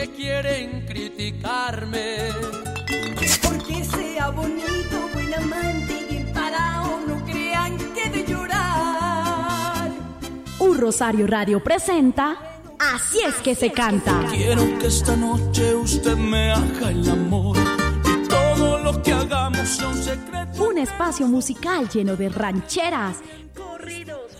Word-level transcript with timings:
que 0.00 0.10
quieren 0.10 0.86
criticarme. 0.86 2.28
Porque 3.42 3.84
sea 3.84 4.30
bonito, 4.30 5.08
buen 5.12 5.34
amante 5.34 6.06
y 6.10 6.16
emparado, 6.16 7.00
no 7.06 7.24
crean 7.24 7.76
que 7.94 8.10
de 8.10 8.24
llorar. 8.24 9.90
Un 10.58 10.78
Rosario 10.78 11.26
Radio 11.26 11.62
presenta 11.62 12.38
Así 12.78 13.18
es 13.26 13.34
que 13.36 13.54
se 13.54 13.70
canta. 13.70 14.24
Quiero 14.30 14.62
que 14.78 14.86
esta 14.86 15.14
noche 15.14 15.74
usted 15.74 16.16
me 16.16 16.50
haga 16.50 16.90
el 16.90 17.06
amor. 17.10 17.58
Y 18.06 18.26
todo 18.26 18.78
lo 18.78 19.02
que 19.02 19.12
hagamos 19.12 19.68
sea 19.68 19.88
un 19.88 20.02
secreto. 20.02 20.64
Un 20.64 20.78
espacio 20.78 21.28
musical 21.28 21.90
lleno 21.90 22.16
de 22.16 22.30
rancheras, 22.30 23.18
corridos, 23.54 24.29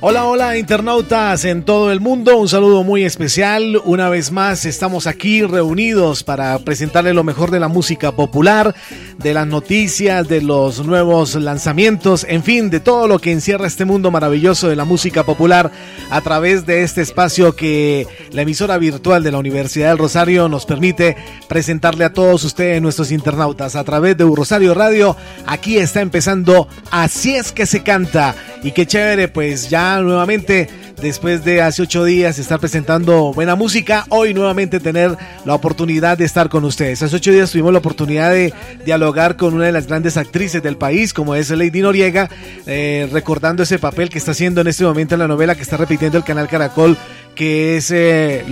Hola, 0.00 0.26
hola 0.26 0.56
internautas 0.56 1.44
en 1.44 1.64
todo 1.64 1.90
el 1.90 1.98
mundo, 1.98 2.38
un 2.38 2.48
saludo 2.48 2.84
muy 2.84 3.02
especial. 3.02 3.82
Una 3.84 4.08
vez 4.08 4.30
más 4.30 4.64
estamos 4.64 5.08
aquí 5.08 5.42
reunidos 5.42 6.22
para 6.22 6.56
presentarles 6.60 7.16
lo 7.16 7.24
mejor 7.24 7.50
de 7.50 7.58
la 7.58 7.66
música 7.66 8.12
popular, 8.12 8.76
de 9.18 9.34
las 9.34 9.48
noticias, 9.48 10.28
de 10.28 10.40
los 10.40 10.86
nuevos 10.86 11.34
lanzamientos, 11.34 12.24
en 12.28 12.44
fin, 12.44 12.70
de 12.70 12.78
todo 12.78 13.08
lo 13.08 13.18
que 13.18 13.32
encierra 13.32 13.66
este 13.66 13.84
mundo 13.84 14.12
maravilloso 14.12 14.68
de 14.68 14.76
la 14.76 14.84
música 14.84 15.24
popular 15.24 15.72
a 16.10 16.20
través 16.20 16.64
de 16.64 16.84
este 16.84 17.02
espacio 17.02 17.56
que 17.56 18.06
la 18.30 18.42
emisora 18.42 18.78
virtual 18.78 19.24
de 19.24 19.32
la 19.32 19.38
Universidad 19.38 19.88
del 19.88 19.98
Rosario 19.98 20.48
nos 20.48 20.64
permite 20.64 21.16
presentarle 21.48 22.04
a 22.04 22.12
todos 22.12 22.44
ustedes, 22.44 22.80
nuestros 22.80 23.10
internautas, 23.10 23.74
a 23.74 23.82
través 23.82 24.16
de 24.16 24.22
Rosario 24.24 24.74
Radio. 24.74 25.16
Aquí 25.44 25.76
está 25.76 26.02
empezando 26.02 26.68
Así 26.92 27.34
es 27.34 27.50
que 27.50 27.66
se 27.66 27.82
canta. 27.82 28.36
Y 28.62 28.72
qué 28.72 28.86
chévere, 28.86 29.28
pues 29.28 29.70
ya 29.70 29.87
nuevamente, 29.96 30.68
después 31.00 31.44
de 31.44 31.62
hace 31.62 31.82
ocho 31.82 32.04
días 32.04 32.38
estar 32.38 32.60
presentando 32.60 33.32
buena 33.32 33.54
música, 33.54 34.04
hoy 34.10 34.34
nuevamente 34.34 34.80
tener 34.80 35.16
la 35.44 35.54
oportunidad 35.54 36.18
de 36.18 36.24
estar 36.24 36.48
con 36.48 36.64
ustedes. 36.64 37.02
Hace 37.02 37.16
ocho 37.16 37.32
días 37.32 37.50
tuvimos 37.50 37.72
la 37.72 37.78
oportunidad 37.78 38.30
de 38.30 38.52
dialogar 38.84 39.36
con 39.36 39.54
una 39.54 39.64
de 39.64 39.72
las 39.72 39.86
grandes 39.86 40.16
actrices 40.16 40.62
del 40.62 40.76
país, 40.76 41.14
como 41.14 41.34
es 41.34 41.50
Lady 41.50 41.80
Noriega, 41.80 42.28
eh, 42.66 43.08
recordando 43.12 43.62
ese 43.62 43.78
papel 43.78 44.10
que 44.10 44.18
está 44.18 44.32
haciendo 44.32 44.60
en 44.60 44.66
este 44.66 44.84
momento 44.84 45.14
en 45.14 45.20
la 45.20 45.28
novela 45.28 45.54
que 45.54 45.62
está 45.62 45.76
repitiendo 45.76 46.18
el 46.18 46.24
canal 46.24 46.48
Caracol 46.48 46.96
que 47.38 47.76
es 47.76 47.92
eh, 47.92 48.44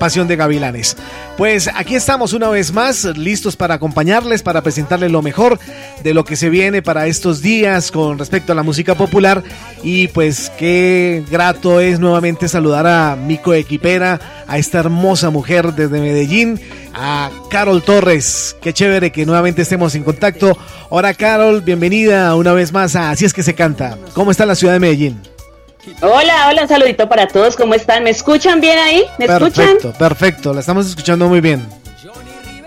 Pasión 0.00 0.26
de 0.26 0.34
Gavilanes. 0.34 0.96
Pues 1.38 1.70
aquí 1.72 1.94
estamos 1.94 2.32
una 2.32 2.48
vez 2.48 2.72
más, 2.72 3.04
listos 3.04 3.54
para 3.54 3.74
acompañarles, 3.74 4.42
para 4.42 4.62
presentarles 4.62 5.12
lo 5.12 5.22
mejor 5.22 5.60
de 6.02 6.12
lo 6.12 6.24
que 6.24 6.34
se 6.34 6.50
viene 6.50 6.82
para 6.82 7.06
estos 7.06 7.40
días 7.40 7.92
con 7.92 8.18
respecto 8.18 8.50
a 8.50 8.56
la 8.56 8.64
música 8.64 8.96
popular. 8.96 9.44
Y 9.84 10.08
pues 10.08 10.50
qué 10.58 11.22
grato 11.30 11.78
es 11.78 12.00
nuevamente 12.00 12.48
saludar 12.48 12.88
a 12.88 13.14
mi 13.14 13.38
coequipera, 13.38 14.18
a 14.48 14.58
esta 14.58 14.80
hermosa 14.80 15.30
mujer 15.30 15.74
desde 15.74 16.00
Medellín, 16.00 16.60
a 16.94 17.30
Carol 17.48 17.84
Torres. 17.84 18.56
Qué 18.60 18.72
chévere 18.72 19.12
que 19.12 19.24
nuevamente 19.24 19.62
estemos 19.62 19.94
en 19.94 20.02
contacto. 20.02 20.58
Hola 20.88 21.14
Carol, 21.14 21.60
bienvenida 21.60 22.34
una 22.34 22.52
vez 22.52 22.72
más 22.72 22.96
a 22.96 23.10
Así 23.10 23.24
es 23.24 23.32
que 23.32 23.44
se 23.44 23.54
canta. 23.54 23.96
¿Cómo 24.14 24.32
está 24.32 24.44
la 24.46 24.56
ciudad 24.56 24.72
de 24.72 24.80
Medellín? 24.80 25.35
Hola, 26.00 26.48
hola, 26.48 26.62
un 26.62 26.68
saludito 26.68 27.08
para 27.08 27.28
todos, 27.28 27.56
¿cómo 27.56 27.74
están? 27.74 28.02
¿Me 28.02 28.10
escuchan 28.10 28.60
bien 28.60 28.78
ahí? 28.78 29.04
¿Me 29.18 29.26
escuchan? 29.26 29.52
Perfecto, 29.52 29.92
perfecto, 29.92 30.52
la 30.52 30.60
estamos 30.60 30.86
escuchando 30.86 31.28
muy 31.28 31.40
bien. 31.40 31.66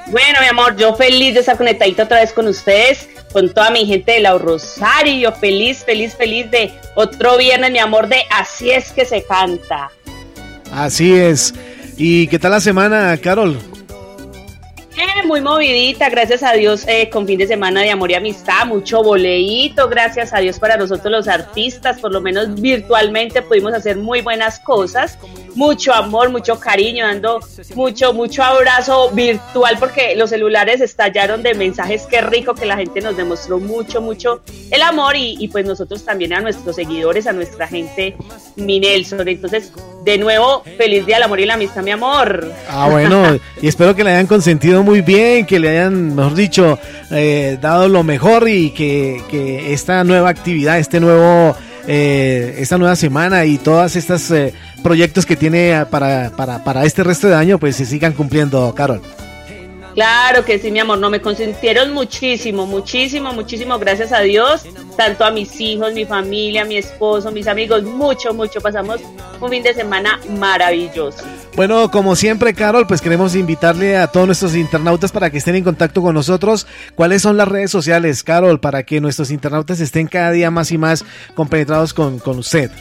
Bueno, 0.08 0.40
mi 0.42 0.48
amor, 0.48 0.76
yo 0.78 0.96
feliz 0.96 1.34
de 1.34 1.42
estar 1.42 1.58
conectadito 1.58 2.04
otra 2.04 2.22
vez 2.22 2.32
con 2.32 2.48
ustedes, 2.48 3.10
con 3.32 3.54
toda 3.54 3.72
mi 3.72 3.86
gente 3.86 4.14
de 4.14 4.22
la 4.22 4.38
Rosario, 4.38 5.34
feliz, 5.34 5.84
feliz, 5.86 6.16
feliz 6.16 6.50
de 6.50 6.72
otro 6.96 7.38
viernes, 7.38 7.72
mi 7.72 7.80
amor, 7.80 8.08
de 8.08 8.24
Así 8.32 8.72
es 8.72 8.92
que 8.92 9.06
se 9.06 9.24
canta. 9.24 9.92
Así 10.72 11.14
es. 11.14 11.54
¿Y 11.98 12.28
qué 12.28 12.40
tal 12.40 12.52
la 12.52 12.62
semana, 12.62 13.18
Carol? 13.18 13.60
Muy 15.30 15.42
movidita, 15.42 16.10
gracias 16.10 16.42
a 16.42 16.54
Dios, 16.54 16.86
eh, 16.88 17.10
con 17.10 17.28
fin 17.28 17.38
de 17.38 17.46
semana 17.46 17.82
de 17.82 17.92
amor 17.92 18.10
y 18.10 18.16
amistad, 18.16 18.66
mucho 18.66 19.04
boleíto, 19.04 19.88
gracias 19.88 20.34
a 20.34 20.40
Dios 20.40 20.58
para 20.58 20.76
nosotros 20.76 21.12
los 21.12 21.28
artistas, 21.28 22.00
por 22.00 22.12
lo 22.12 22.20
menos 22.20 22.60
virtualmente 22.60 23.44
pudimos 23.44 23.74
hacer 23.74 23.96
muy 23.96 24.22
buenas 24.22 24.60
cosas, 24.60 25.20
mucho 25.56 25.94
amor, 25.94 26.32
mucho 26.32 26.60
cariño, 26.60 27.06
dando 27.06 27.40
mucho, 27.76 28.12
mucho 28.12 28.44
abrazo 28.44 29.12
virtual 29.12 29.78
porque 29.80 30.16
los 30.16 30.32
celulares 30.32 30.82
estallaron 30.82 31.44
de 31.44 31.54
mensajes, 31.54 32.08
qué 32.10 32.22
rico 32.22 32.56
que 32.56 32.66
la 32.66 32.76
gente 32.76 33.00
nos 33.00 33.16
demostró 33.16 33.60
mucho, 33.60 34.02
mucho 34.02 34.42
el 34.72 34.82
amor 34.82 35.16
y, 35.16 35.36
y 35.40 35.48
pues 35.50 35.66
nosotros 35.66 36.04
también 36.04 36.34
a 36.34 36.42
nuestros 36.42 36.76
seguidores, 36.76 37.28
a 37.28 37.34
nuestra 37.34 37.68
gente, 37.68 38.16
mi 38.56 38.80
Nelson. 38.80 39.28
Entonces, 39.28 39.72
de 40.10 40.18
nuevo, 40.18 40.64
feliz 40.76 41.06
día 41.06 41.18
del 41.18 41.24
amor 41.26 41.40
y 41.40 41.46
la 41.46 41.54
amistad, 41.54 41.84
mi 41.84 41.92
amor. 41.92 42.52
Ah, 42.68 42.88
bueno, 42.90 43.40
y 43.62 43.68
espero 43.68 43.96
que 43.96 44.04
le 44.04 44.10
hayan 44.10 44.26
consentido 44.26 44.82
muy 44.82 45.02
bien, 45.02 45.46
que 45.46 45.60
le 45.60 45.70
hayan, 45.70 46.16
mejor 46.16 46.34
dicho, 46.34 46.80
eh, 47.12 47.60
dado 47.62 47.88
lo 47.88 48.04
mejor 48.04 48.50
y 48.50 48.72
que, 48.72 49.22
que 49.30 49.72
esta 49.72 50.04
nueva 50.04 50.30
actividad, 50.30 50.80
este 50.80 51.00
nuevo, 51.00 51.56
eh, 51.88 52.56
esta 52.58 52.80
nueva 52.80 52.96
semana 52.96 53.46
y 53.46 53.60
todas 53.60 53.96
estas 53.96 54.32
eh, 54.32 54.52
proyectos 54.82 55.28
que 55.28 55.36
tiene 55.36 55.86
para, 55.92 56.32
para, 56.36 56.64
para 56.64 56.86
este 56.86 57.04
resto 57.04 57.28
de 57.28 57.36
año, 57.36 57.60
pues 57.60 57.76
se 57.76 57.86
sigan 57.86 58.14
cumpliendo, 58.14 58.74
Carol. 58.74 59.04
Claro 60.00 60.46
que 60.46 60.60
sí, 60.60 60.72
mi 60.72 60.80
amor, 60.80 60.98
no 60.98 61.10
me 61.10 61.20
consintieron 61.20 61.92
muchísimo, 61.92 62.66
muchísimo, 62.66 63.34
muchísimo, 63.34 63.78
gracias 63.78 64.14
a 64.14 64.22
Dios, 64.22 64.64
tanto 64.96 65.26
a 65.26 65.32
mis 65.32 65.60
hijos, 65.60 65.92
mi 65.92 66.06
familia, 66.06 66.64
mi 66.64 66.78
esposo, 66.78 67.32
mis 67.32 67.48
amigos, 67.48 67.84
mucho, 67.84 68.34
mucho, 68.34 68.62
pasamos 68.62 69.02
un 69.42 69.50
fin 69.50 69.62
de 69.62 69.74
semana 69.74 70.18
maravilloso. 70.40 71.26
Bueno, 71.58 71.92
como 71.92 72.16
siempre, 72.16 72.54
Carol, 72.54 72.88
pues 72.88 73.02
queremos 73.02 73.36
invitarle 73.36 73.98
a 73.98 74.08
todos 74.08 74.26
nuestros 74.26 74.56
internautas 74.56 75.12
para 75.12 75.32
que 75.32 75.40
estén 75.40 75.56
en 75.56 75.66
contacto 75.66 76.02
con 76.02 76.16
nosotros. 76.16 76.66
¿Cuáles 76.96 77.22
son 77.22 77.36
las 77.36 77.50
redes 77.50 77.70
sociales, 77.70 78.24
Carol, 78.24 78.62
para 78.62 78.84
que 78.84 79.02
nuestros 79.02 79.32
internautas 79.32 79.82
estén 79.82 80.08
cada 80.08 80.32
día 80.32 80.50
más 80.50 80.72
y 80.72 80.78
más 80.78 81.04
compenetrados 81.36 81.94
con, 81.94 82.20
con 82.20 82.40
usted? 82.40 82.72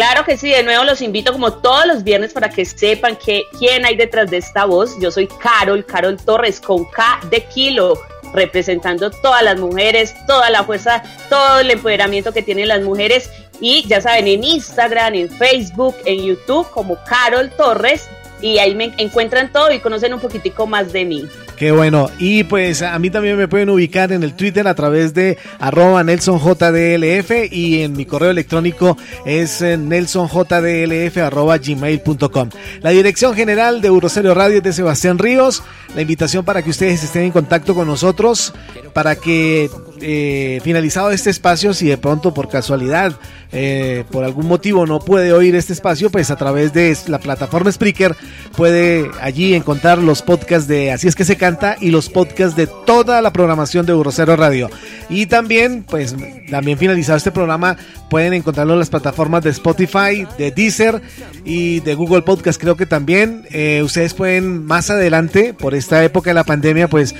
Claro 0.00 0.24
que 0.24 0.38
sí, 0.38 0.48
de 0.48 0.62
nuevo 0.62 0.82
los 0.84 1.02
invito 1.02 1.30
como 1.30 1.52
todos 1.52 1.84
los 1.84 2.02
viernes 2.02 2.32
para 2.32 2.48
que 2.48 2.64
sepan 2.64 3.16
que 3.16 3.42
quién 3.58 3.84
hay 3.84 3.96
detrás 3.96 4.30
de 4.30 4.38
esta 4.38 4.64
voz. 4.64 4.98
Yo 4.98 5.10
soy 5.10 5.26
Carol, 5.26 5.84
Carol 5.84 6.16
Torres 6.16 6.58
con 6.58 6.86
K 6.86 7.20
de 7.28 7.44
kilo, 7.44 8.00
representando 8.32 9.10
todas 9.10 9.42
las 9.42 9.60
mujeres, 9.60 10.14
toda 10.26 10.48
la 10.48 10.64
fuerza, 10.64 11.02
todo 11.28 11.58
el 11.58 11.70
empoderamiento 11.70 12.32
que 12.32 12.40
tienen 12.40 12.68
las 12.68 12.80
mujeres. 12.80 13.28
Y 13.60 13.86
ya 13.88 14.00
saben, 14.00 14.26
en 14.26 14.42
Instagram, 14.42 15.16
en 15.16 15.28
Facebook, 15.28 15.94
en 16.06 16.24
YouTube 16.24 16.66
como 16.70 16.96
Carol 17.04 17.50
Torres. 17.50 18.08
Y 18.40 18.58
ahí 18.58 18.74
me 18.74 18.94
encuentran 18.96 19.52
todo 19.52 19.70
y 19.70 19.80
conocen 19.80 20.14
un 20.14 20.20
poquitico 20.20 20.66
más 20.66 20.94
de 20.94 21.04
mí. 21.04 21.28
Qué 21.60 21.72
bueno. 21.72 22.08
Y 22.18 22.44
pues 22.44 22.80
a 22.80 22.98
mí 22.98 23.10
también 23.10 23.36
me 23.36 23.46
pueden 23.46 23.68
ubicar 23.68 24.12
en 24.12 24.22
el 24.22 24.32
Twitter 24.32 24.66
a 24.66 24.74
través 24.74 25.12
de 25.12 25.36
arroba 25.58 26.02
NelsonJDLF 26.02 27.52
y 27.52 27.82
en 27.82 27.92
mi 27.92 28.06
correo 28.06 28.30
electrónico 28.30 28.96
es 29.26 29.60
eh, 29.60 29.76
nelsonjdlf 29.76 31.18
arroba 31.18 31.58
gmail.com. 31.58 32.48
La 32.80 32.88
dirección 32.88 33.34
general 33.34 33.82
de 33.82 33.88
Euroserio 33.88 34.32
Radio 34.32 34.56
es 34.56 34.62
de 34.62 34.72
Sebastián 34.72 35.18
Ríos. 35.18 35.62
La 35.94 36.00
invitación 36.00 36.46
para 36.46 36.62
que 36.62 36.70
ustedes 36.70 37.04
estén 37.04 37.24
en 37.24 37.30
contacto 37.30 37.74
con 37.74 37.86
nosotros 37.86 38.54
para 38.94 39.16
que 39.16 39.68
eh, 40.00 40.60
finalizado 40.62 41.10
este 41.10 41.30
espacio, 41.30 41.74
si 41.74 41.88
de 41.88 41.98
pronto 41.98 42.34
por 42.34 42.48
casualidad, 42.48 43.12
eh, 43.52 44.04
por 44.10 44.24
algún 44.24 44.46
motivo 44.46 44.86
no 44.86 45.00
puede 45.00 45.32
oír 45.32 45.54
este 45.56 45.72
espacio, 45.72 46.10
pues 46.10 46.30
a 46.30 46.36
través 46.36 46.72
de 46.72 46.96
la 47.08 47.18
plataforma 47.18 47.72
Spreaker 47.72 48.14
puede 48.56 49.10
allí 49.20 49.54
encontrar 49.54 49.98
los 49.98 50.22
podcasts 50.22 50.68
de 50.68 50.92
Así 50.92 51.08
es 51.08 51.14
que 51.14 51.24
se 51.24 51.36
canta 51.36 51.76
y 51.80 51.90
los 51.90 52.08
podcasts 52.08 52.56
de 52.56 52.66
toda 52.66 53.20
la 53.22 53.32
programación 53.32 53.86
de 53.86 53.92
Eurocero 53.92 54.36
Radio. 54.36 54.70
Y 55.08 55.26
también, 55.26 55.82
pues 55.82 56.14
también 56.50 56.78
finalizado 56.78 57.16
este 57.16 57.32
programa, 57.32 57.76
pueden 58.08 58.32
encontrarlo 58.32 58.74
en 58.74 58.78
las 58.78 58.90
plataformas 58.90 59.42
de 59.42 59.50
Spotify, 59.50 60.26
de 60.38 60.50
Deezer 60.50 61.00
y 61.44 61.80
de 61.80 61.94
Google 61.94 62.22
Podcast. 62.22 62.60
Creo 62.60 62.76
que 62.76 62.86
también 62.86 63.44
eh, 63.50 63.82
ustedes 63.82 64.14
pueden 64.14 64.64
más 64.64 64.90
adelante, 64.90 65.54
por 65.54 65.74
esta 65.74 66.04
época 66.04 66.30
de 66.30 66.34
la 66.34 66.44
pandemia, 66.44 66.88
pues 66.88 67.14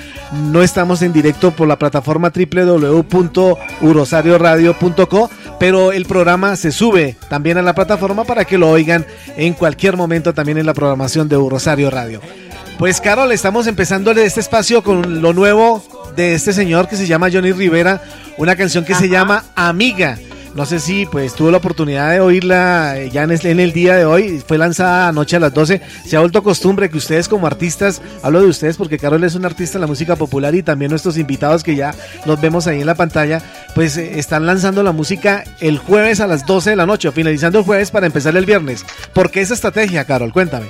no 0.50 0.62
estamos 0.62 1.02
en 1.02 1.12
directo 1.12 1.52
por 1.52 1.66
la 1.66 1.78
plataforma 1.78 2.30
www.urosarioradio.co, 2.78 5.31
pero 5.58 5.93
el 5.93 6.06
programa 6.06 6.56
se 6.56 6.72
sube 6.72 7.17
también 7.28 7.58
a 7.58 7.62
la 7.62 7.75
plataforma 7.75 8.25
para 8.25 8.44
que 8.44 8.58
lo 8.58 8.70
oigan 8.70 9.06
en 9.37 9.55
cualquier 9.55 9.96
momento 9.96 10.34
también 10.34 10.58
en 10.58 10.67
la 10.67 10.75
programación 10.75 11.28
de 11.28 11.37
Rosario 11.37 11.90
Radio. 11.90 12.20
Pues 12.78 13.00
Carol, 13.00 13.32
estamos 13.32 13.67
empezando 13.67 14.12
este 14.12 14.40
espacio 14.40 14.82
con 14.82 15.20
lo 15.20 15.32
nuevo 15.32 15.82
de 16.17 16.34
este 16.34 16.52
señor 16.52 16.88
que 16.88 16.96
se 16.96 17.06
llama 17.06 17.28
Johnny 17.31 17.52
Rivera, 17.52 18.02
una 18.38 18.56
canción 18.56 18.84
que 18.84 18.94
se 18.94 19.08
llama 19.08 19.44
Amiga. 19.55 20.19
No 20.55 20.67
sé 20.67 20.81
si 20.81 21.06
pues 21.06 21.35
tuvo 21.35 21.52
la 21.52 21.58
oportunidad 21.58 22.11
de 22.11 22.20
oírla 22.20 22.99
eh, 22.99 23.11
ya 23.11 23.23
en 23.23 23.31
el, 23.31 23.73
día 23.73 23.97
de 23.97 24.05
hoy. 24.05 24.43
Fue 24.44 24.58
lanzada 24.58 25.08
anoche 25.08 25.37
a 25.37 25.41
las 25.41 25.55
12. 25.55 25.81
Se 26.05 26.17
ha 26.17 26.20
vuelto 26.20 26.43
costumbre 26.43 26.91
que 26.91 26.99
ustedes 26.99 27.29
como 27.29 27.47
artistas, 27.47 28.02
hablo 28.23 28.41
de 28.41 28.49
ustedes 28.49 28.76
porque 28.76 28.99
Carol 28.99 29.23
es 29.23 29.37
un 29.37 29.44
artista 29.44 29.79
de 29.79 29.82
la 29.82 29.87
música 29.87 30.17
popular 30.17 30.55
y 30.55 30.62
también 30.62 30.91
nuestros 30.91 31.17
invitados 31.19 31.62
que 31.62 31.76
ya 31.76 31.94
los 32.26 32.41
vemos 32.41 32.67
ahí 32.67 32.81
en 32.81 32.87
la 32.87 32.97
pantalla, 32.97 33.41
pues 33.75 33.97
eh, 33.97 34.19
están 34.19 34.44
lanzando 34.44 34.82
la 34.82 34.93
música 34.93 35.44
el 35.61 35.79
jueves 35.79 36.20
a 36.20 36.26
las 36.26 36.44
12 36.47 36.70
de 36.70 36.76
la 36.76 36.87
noche, 36.87 37.12
finalizando 37.12 37.61
el 37.61 37.64
jueves 37.64 37.93
para 37.93 38.06
empezar 38.06 38.37
el 38.37 38.44
viernes. 38.44 38.85
¿Por 39.12 39.31
qué 39.31 39.43
esa 39.43 39.55
estrategia, 39.55 40.05
Carol? 40.05 40.32
Cuéntame. 40.32 40.67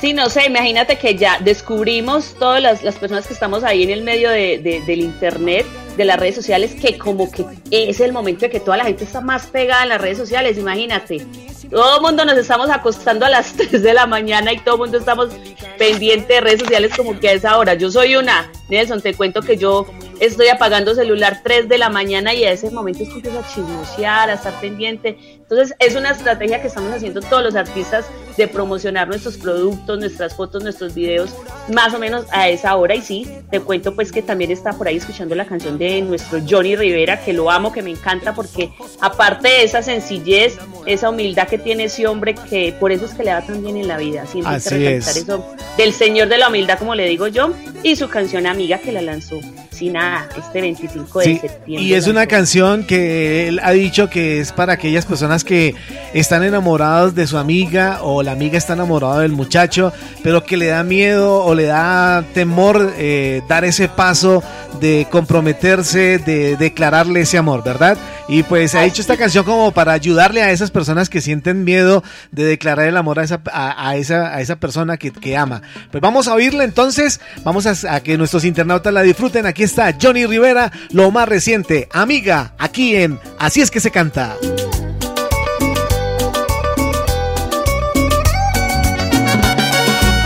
Sí, 0.00 0.12
no 0.12 0.30
sé, 0.30 0.46
imagínate 0.46 0.96
que 0.96 1.16
ya 1.16 1.40
descubrimos 1.40 2.36
todas 2.38 2.62
las, 2.62 2.96
personas 2.96 3.26
que 3.26 3.34
estamos 3.34 3.64
ahí 3.64 3.82
en 3.82 3.90
el 3.90 4.02
medio 4.02 4.30
del 4.30 5.00
internet, 5.00 5.66
de 5.98 6.04
las 6.04 6.18
redes 6.18 6.36
sociales, 6.36 6.74
que 6.80 6.96
como 6.96 7.30
que 7.30 7.44
es 7.70 8.00
el 8.00 8.12
momento 8.12 8.42
de 8.42 8.50
que 8.50 8.60
toda 8.60 8.76
la 8.76 8.84
gente 8.84 9.04
está 9.04 9.20
más 9.20 9.48
pegada 9.48 9.82
en 9.82 9.88
las 9.90 10.00
redes 10.00 10.16
sociales, 10.16 10.56
imagínate. 10.56 11.26
Todo 11.68 11.96
el 11.96 12.02
mundo 12.02 12.24
nos 12.24 12.38
estamos 12.38 12.70
acostando 12.70 13.26
a 13.26 13.28
las 13.28 13.52
3 13.56 13.82
de 13.82 13.92
la 13.92 14.06
mañana 14.06 14.52
y 14.52 14.60
todo 14.60 14.76
el 14.76 14.80
mundo 14.82 14.98
estamos 14.98 15.30
pendientes 15.76 16.28
de 16.28 16.40
redes 16.40 16.60
sociales 16.60 16.92
como 16.96 17.18
que 17.18 17.28
a 17.28 17.32
esa 17.32 17.58
hora. 17.58 17.74
Yo 17.74 17.90
soy 17.90 18.14
una, 18.14 18.50
Nelson, 18.68 19.02
te 19.02 19.12
cuento 19.14 19.42
que 19.42 19.56
yo 19.56 19.86
estoy 20.20 20.48
apagando 20.48 20.94
celular 20.94 21.40
3 21.42 21.68
de 21.68 21.78
la 21.78 21.88
mañana 21.88 22.34
y 22.34 22.44
a 22.44 22.52
ese 22.52 22.70
momento 22.70 23.02
es 23.02 23.08
que 23.08 23.16
empiezo 23.16 23.38
a 23.38 23.46
chismosear, 23.46 24.30
a 24.30 24.34
estar 24.34 24.60
pendiente. 24.60 25.18
Entonces 25.42 25.74
es 25.78 25.96
una 25.96 26.10
estrategia 26.10 26.60
que 26.60 26.68
estamos 26.68 26.92
haciendo 26.92 27.20
todos 27.20 27.42
los 27.42 27.54
artistas 27.54 28.06
de 28.36 28.48
promocionar 28.48 29.08
nuestros 29.08 29.36
productos, 29.38 29.98
nuestras 29.98 30.34
fotos, 30.34 30.62
nuestros 30.62 30.94
videos, 30.94 31.34
más 31.72 31.94
o 31.94 31.98
menos 31.98 32.26
a 32.30 32.48
esa 32.48 32.76
hora. 32.76 32.94
Y 32.94 33.02
sí, 33.02 33.28
te 33.50 33.60
cuento 33.60 33.94
pues 33.94 34.12
que 34.12 34.22
también 34.22 34.50
está 34.50 34.72
por 34.72 34.88
ahí 34.88 34.96
escuchando 34.96 35.34
la 35.34 35.46
canción 35.46 35.78
de 35.78 36.02
nuestro 36.02 36.40
Johnny 36.48 36.76
Rivera, 36.76 37.24
que 37.24 37.32
lo 37.32 37.50
amo, 37.50 37.72
que 37.72 37.82
me 37.82 37.90
encanta, 37.90 38.34
porque 38.34 38.70
aparte 39.00 39.48
de 39.48 39.64
esa 39.64 39.82
sencillez, 39.82 40.58
esa 40.86 41.08
humildad 41.10 41.48
que 41.48 41.58
tiene 41.58 41.84
ese 41.84 42.06
hombre, 42.06 42.34
que 42.34 42.74
por 42.78 42.92
eso 42.92 43.06
es 43.06 43.12
que 43.12 43.24
le 43.24 43.32
va 43.32 43.42
tan 43.42 43.62
bien 43.62 43.76
en 43.76 43.88
la 43.88 43.96
vida. 43.96 44.26
Siempre 44.26 44.54
Así 44.54 44.70
que 44.76 44.96
es. 44.96 45.16
eso 45.16 45.44
del 45.76 45.92
Señor 45.92 46.28
de 46.28 46.38
la 46.38 46.48
Humildad, 46.48 46.78
como 46.78 46.94
le 46.94 47.06
digo 47.06 47.26
yo, 47.28 47.52
y 47.82 47.96
su 47.96 48.08
canción 48.08 48.46
Amiga 48.46 48.78
que 48.78 48.92
la 48.92 49.02
lanzó 49.02 49.40
sin 49.78 49.92
nada 49.92 50.07
este 50.36 50.60
25 50.60 51.18
de 51.20 51.24
septiembre. 51.40 51.82
Y 51.84 51.94
es 51.94 52.06
una 52.06 52.26
canción 52.26 52.84
que 52.84 53.48
él 53.48 53.60
ha 53.62 53.72
dicho 53.72 54.08
que 54.08 54.40
es 54.40 54.52
para 54.52 54.74
aquellas 54.74 55.06
personas 55.06 55.44
que 55.44 55.74
están 56.14 56.42
enamoradas 56.42 57.14
de 57.14 57.26
su 57.26 57.38
amiga 57.38 57.98
o 58.02 58.22
la 58.22 58.32
amiga 58.32 58.58
está 58.58 58.74
enamorada 58.74 59.20
del 59.20 59.32
muchacho, 59.32 59.92
pero 60.22 60.44
que 60.44 60.56
le 60.56 60.66
da 60.66 60.82
miedo 60.82 61.44
o 61.44 61.54
le 61.54 61.64
da 61.64 62.24
temor 62.34 62.94
eh, 62.96 63.42
dar 63.48 63.64
ese 63.64 63.88
paso 63.88 64.42
de 64.80 65.06
comprometerse, 65.10 66.18
de 66.18 66.56
declararle 66.56 67.22
ese 67.22 67.38
amor, 67.38 67.64
¿verdad? 67.64 67.98
Y 68.28 68.42
pues 68.42 68.74
ha 68.74 68.82
dicho 68.82 69.00
esta 69.00 69.16
canción 69.16 69.44
como 69.44 69.72
para 69.72 69.92
ayudarle 69.92 70.42
a 70.42 70.52
esas 70.52 70.70
personas 70.70 71.08
que 71.08 71.22
sienten 71.22 71.64
miedo 71.64 72.04
de 72.30 72.44
declarar 72.44 72.86
el 72.86 72.96
amor 72.96 73.18
a 73.18 73.24
esa, 73.24 73.40
a, 73.50 73.96
esa, 73.96 74.34
a 74.34 74.42
esa 74.42 74.56
persona 74.56 74.98
que, 74.98 75.10
que, 75.10 75.36
ama. 75.36 75.62
Pues 75.90 76.02
vamos 76.02 76.28
a 76.28 76.34
oírla 76.34 76.64
entonces, 76.64 77.20
vamos 77.42 77.66
a, 77.66 77.94
a 77.94 78.00
que 78.00 78.18
nuestros 78.18 78.44
internautas 78.44 78.92
la 78.92 79.02
disfruten. 79.02 79.46
Aquí 79.46 79.62
está 79.62 79.96
Johnny 80.00 80.26
Rivera, 80.26 80.72
lo 80.90 81.10
más 81.10 81.28
reciente, 81.28 81.88
amiga, 81.92 82.54
aquí 82.58 82.96
en 82.96 83.18
Así 83.38 83.60
es 83.60 83.70
que 83.70 83.80
se 83.80 83.90
canta. 83.90 84.36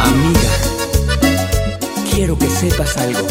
Amiga, 0.00 0.50
quiero 2.10 2.38
que 2.38 2.48
sepas 2.48 2.96
algo. 2.96 3.26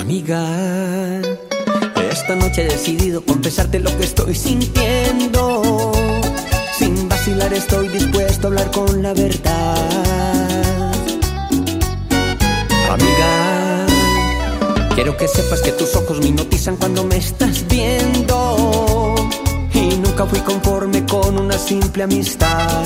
Amiga, 0.00 1.20
esta 2.10 2.34
noche 2.34 2.62
he 2.62 2.68
decidido 2.68 3.24
confesarte 3.24 3.78
lo 3.78 3.96
que 3.96 4.04
estoy 4.04 4.34
sintiendo 4.34 5.95
estoy 7.44 7.88
dispuesto 7.88 8.46
a 8.46 8.50
hablar 8.50 8.70
con 8.70 9.02
la 9.02 9.12
verdad. 9.12 9.76
Amiga, 12.90 13.86
quiero 14.94 15.16
que 15.16 15.28
sepas 15.28 15.60
que 15.60 15.72
tus 15.72 15.94
ojos 15.96 16.18
me 16.20 16.28
hipnotizan 16.28 16.76
cuando 16.76 17.04
me 17.04 17.16
estás 17.16 17.66
viendo. 17.68 19.14
Y 19.72 19.96
nunca 19.96 20.24
fui 20.26 20.40
conforme 20.40 21.04
con 21.04 21.38
una 21.38 21.58
simple 21.58 22.04
amistad. 22.04 22.84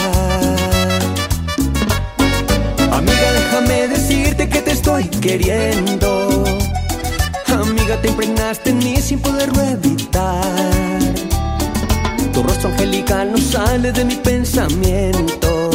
Amiga, 2.93 3.33
déjame 3.33 3.89
decirte 3.89 4.49
que 4.49 4.63
te 4.63 4.73
estoy 4.73 5.05
queriendo. 5.09 6.45
Amiga, 7.47 8.01
te 8.01 8.09
impregnaste 8.09 8.71
en 8.71 8.79
mí 8.79 8.97
sin 8.97 9.21
poderlo 9.21 9.63
evitar. 9.63 11.30
Tu 12.41 12.47
rostro 12.47 12.71
angelical 12.71 13.33
no 13.33 13.37
sale 13.37 13.93
de 13.93 14.03
mi 14.03 14.15
pensamiento. 14.15 15.71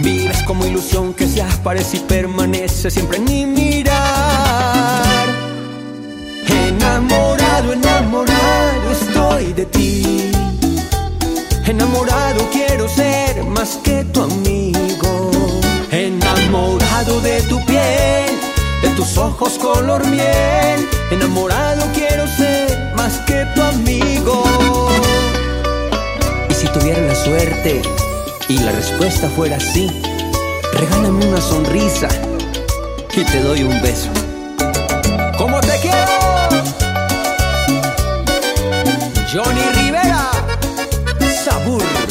Vives 0.00 0.42
como 0.42 0.66
ilusión 0.66 1.14
que 1.14 1.28
se 1.28 1.42
aparece 1.42 1.98
y 1.98 2.00
permanece 2.00 2.90
siempre 2.90 3.18
en 3.18 3.24
mi 3.24 3.46
mirar. 3.46 3.94
Enamorado, 6.48 7.72
enamorado 7.72 8.90
estoy 8.90 9.52
de 9.52 9.66
ti. 9.66 10.32
Enamorado 11.66 12.48
quiero 12.50 12.88
ser 12.88 13.44
más 13.44 13.78
que 13.84 14.02
tu 14.12 14.22
amigo. 14.22 15.30
Enamorado 15.92 17.20
de 17.20 17.40
tu 17.42 17.64
piel, 17.64 18.26
de 18.82 18.88
tus 18.96 19.16
ojos 19.16 19.52
color 19.60 20.04
miel. 20.08 20.88
Enamorado 21.12 21.86
quiero 21.94 22.26
ser 22.26 22.92
más 22.96 23.20
que 23.20 23.46
tu 23.54 23.62
amigo 23.62 24.42
tuviera 26.74 27.00
la 27.00 27.14
suerte 27.14 27.82
y 28.48 28.58
la 28.58 28.72
respuesta 28.72 29.28
fuera 29.30 29.58
sí, 29.60 29.88
regálame 30.72 31.26
una 31.26 31.40
sonrisa 31.40 32.08
y 33.16 33.24
te 33.24 33.40
doy 33.40 33.62
un 33.62 33.80
beso. 33.80 34.10
¡Como 35.38 35.60
te 35.60 35.78
quiero! 35.80 36.24
Johnny 39.32 39.62
Rivera, 39.76 40.30
Sabur. 41.44 42.03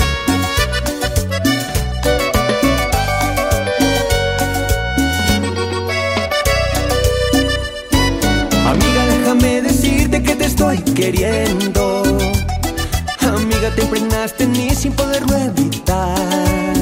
sin 14.84 14.92
poderlo 14.92 15.38
evitar. 15.38 16.74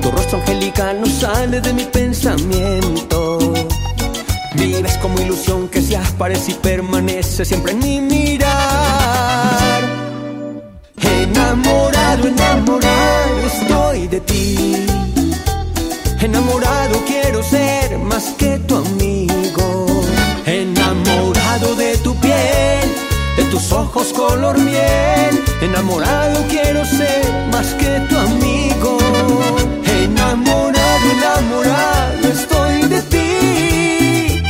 Tu 0.00 0.10
rostro 0.12 0.38
angelical 0.38 1.00
no 1.00 1.06
sale 1.06 1.60
de 1.60 1.72
mi 1.72 1.82
pensamiento. 1.82 3.52
Vives 4.54 4.96
como 4.98 5.20
ilusión 5.20 5.66
que 5.68 5.82
se 5.82 5.96
aparece 5.96 6.52
y 6.52 6.54
permanece 6.54 7.44
siempre 7.44 7.72
en 7.72 7.80
mi 7.80 8.00
mirar. 8.00 9.80
Enamorado, 11.02 12.28
enamorado 12.28 13.40
estoy 13.54 14.06
de 14.06 14.20
ti. 14.20 14.86
Enamorado 16.20 17.02
quiero 17.08 17.42
ser 17.42 17.87
ojos 23.78 24.12
color 24.12 24.58
miel. 24.58 25.44
Enamorado 25.62 26.44
quiero 26.48 26.84
ser 26.84 27.22
más 27.52 27.66
que 27.74 28.00
tu 28.08 28.16
amigo. 28.16 28.98
Enamorado, 30.02 31.06
enamorado 31.16 32.28
estoy 32.28 32.82
de 32.88 33.02
ti. 33.02 34.42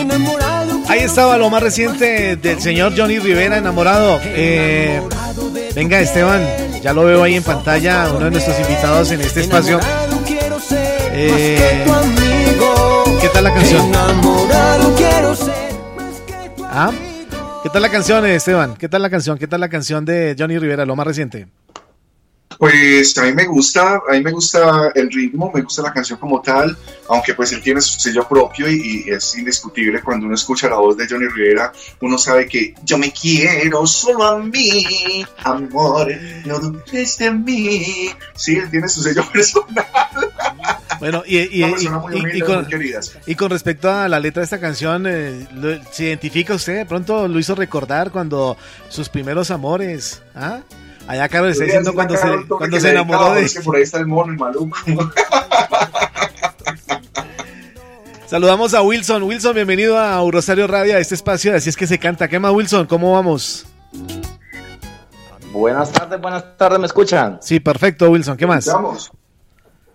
Enamorado. 0.00 0.80
Ahí 0.88 1.00
estaba 1.00 1.38
lo 1.38 1.50
más 1.50 1.62
reciente 1.62 2.36
del 2.36 2.60
señor 2.60 2.94
Johnny 2.96 3.18
Rivera, 3.18 3.58
enamorado. 3.58 4.20
Eh, 4.24 5.00
venga, 5.74 6.00
Esteban, 6.00 6.42
ya 6.82 6.92
lo 6.92 7.04
veo 7.04 7.22
ahí 7.22 7.36
en 7.36 7.42
pantalla, 7.42 8.08
uno 8.10 8.26
de 8.26 8.30
nuestros 8.30 8.58
invitados 8.58 9.10
en 9.10 9.20
este 9.20 9.42
espacio. 9.42 9.80
Eh, 11.14 11.84
¿Qué 13.20 13.28
tal 13.28 13.44
la 13.44 13.54
canción? 13.54 13.92
¿Ah? 16.74 16.90
¿Qué 17.62 17.70
tal 17.70 17.82
la 17.82 17.90
canción, 17.90 18.26
Esteban? 18.26 18.74
¿Qué 18.76 18.88
tal 18.88 19.02
la 19.02 19.10
canción? 19.10 19.38
¿Qué 19.38 19.46
tal 19.46 19.60
la 19.60 19.68
canción 19.68 20.04
de 20.04 20.34
Johnny 20.36 20.58
Rivera, 20.58 20.84
lo 20.84 20.96
más 20.96 21.06
reciente? 21.06 21.46
Pues 22.58 23.16
a 23.18 23.22
mí 23.24 23.32
me 23.32 23.46
gusta, 23.46 24.02
a 24.08 24.12
mí 24.12 24.22
me 24.22 24.30
gusta 24.30 24.92
el 24.94 25.10
ritmo, 25.10 25.50
me 25.54 25.62
gusta 25.62 25.82
la 25.82 25.92
canción 25.92 26.18
como 26.18 26.40
tal, 26.40 26.76
aunque 27.08 27.34
pues 27.34 27.52
él 27.52 27.62
tiene 27.62 27.80
su 27.80 27.98
sello 27.98 28.26
propio 28.28 28.70
y, 28.70 29.04
es 29.06 29.36
indiscutible 29.36 30.00
cuando 30.02 30.26
uno 30.26 30.34
escucha 30.34 30.68
la 30.68 30.76
voz 30.76 30.96
de 30.96 31.06
Johnny 31.08 31.26
Rivera, 31.26 31.72
uno 32.00 32.18
sabe 32.18 32.46
que 32.46 32.74
yo 32.84 32.98
me 32.98 33.12
quiero 33.12 33.86
solo 33.86 34.24
a 34.24 34.38
mí, 34.38 35.24
amor, 35.44 36.12
no 36.44 36.58
dudes 36.58 37.18
de 37.18 37.30
mí. 37.30 38.10
Sí, 38.34 38.56
él 38.56 38.70
tiene 38.70 38.88
su 38.88 39.02
sello 39.02 39.24
personal. 39.32 39.86
Bueno, 41.02 41.24
y, 41.26 41.64
y, 43.26 43.34
con, 43.34 43.50
respecto 43.50 43.90
a 43.90 44.08
la 44.08 44.20
letra 44.20 44.40
de 44.40 44.44
esta 44.44 44.60
canción, 44.60 45.04
eh, 45.08 45.48
¿se 45.90 46.04
identifica 46.04 46.54
usted? 46.54 46.76
De 46.76 46.86
pronto 46.86 47.26
lo 47.26 47.40
hizo 47.40 47.56
recordar 47.56 48.12
cuando 48.12 48.56
sus 48.88 49.08
primeros 49.08 49.50
amores, 49.50 50.22
¿ah? 50.36 50.60
Allá 51.06 51.28
Carol 51.28 51.50
está 51.50 51.64
diciendo 51.64 51.92
cuando 51.94 52.16
se, 52.16 52.46
cuando 52.48 52.80
se 52.80 52.90
enamoró 52.90 53.34
de... 53.34 53.50
por 53.64 53.76
ahí 53.76 53.82
está 53.82 53.98
el 53.98 54.06
mono, 54.06 54.32
el 54.32 54.38
maluco. 54.38 54.76
Saludamos 58.26 58.72
a 58.72 58.80
Wilson. 58.82 59.24
Wilson, 59.24 59.54
bienvenido 59.54 59.98
a 59.98 60.18
Rosario 60.30 60.66
Radio, 60.66 60.96
a 60.96 60.98
este 60.98 61.14
espacio 61.14 61.54
Así 61.54 61.68
es 61.68 61.76
que 61.76 61.86
se 61.86 61.98
canta. 61.98 62.28
¿Qué 62.28 62.38
más, 62.38 62.52
Wilson? 62.52 62.86
¿Cómo 62.86 63.12
vamos? 63.12 63.66
Buenas 65.52 65.92
tardes, 65.92 66.18
buenas 66.18 66.56
tardes, 66.56 66.78
¿me 66.78 66.86
escuchan? 66.86 67.36
Sí, 67.42 67.60
perfecto, 67.60 68.10
Wilson. 68.10 68.38
¿Qué 68.38 68.46
más? 68.46 68.74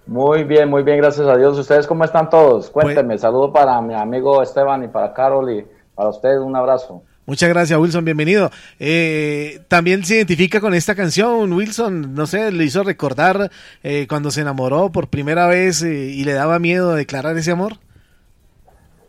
Muy 0.06 0.44
bien, 0.44 0.70
muy 0.70 0.84
bien, 0.84 0.98
gracias 0.98 1.28
a 1.28 1.36
Dios. 1.36 1.58
¿Ustedes 1.58 1.88
cómo 1.88 2.04
están 2.04 2.30
todos? 2.30 2.70
Cuéntenme. 2.70 3.16
Pues- 3.16 3.22
Saludo 3.22 3.52
para 3.52 3.82
mi 3.82 3.96
amigo 3.96 4.44
Esteban 4.44 4.84
y 4.84 4.88
para 4.88 5.14
Carol 5.14 5.50
y 5.52 5.66
para 5.96 6.10
ustedes 6.10 6.40
un 6.40 6.56
abrazo. 6.56 7.02
Muchas 7.28 7.50
gracias, 7.50 7.78
Wilson. 7.78 8.06
Bienvenido. 8.06 8.52
Eh, 8.80 9.60
también 9.68 10.06
se 10.06 10.16
identifica 10.16 10.62
con 10.62 10.74
esta 10.74 10.96
canción, 10.96 11.52
Wilson. 11.52 12.16
No 12.16 12.26
sé, 12.26 12.54
le 12.54 12.64
hizo 12.64 12.84
recordar 12.84 13.52
eh, 13.84 14.06
cuando 14.08 14.32
se 14.32 14.40
enamoró 14.40 14.94
por 14.94 15.10
primera 15.10 15.46
vez 15.46 15.84
eh, 15.84 16.06
y 16.06 16.24
le 16.24 16.32
daba 16.32 16.58
miedo 16.58 16.96
declarar 16.96 17.38
ese 17.38 17.52
amor. 17.52 17.74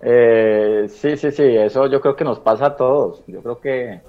sí, 0.03 1.17
sí, 1.17 1.31
sí. 1.31 1.45
Eso 1.45 1.87
yo 1.87 2.01
creo 2.01 2.17
que 2.17 2.25
nos 2.25 2.41
pasa 2.41 2.67
a 2.67 2.77
todos. 2.77 3.23
Yo 3.29 3.41
creo 3.41 3.61
que 3.61 4.01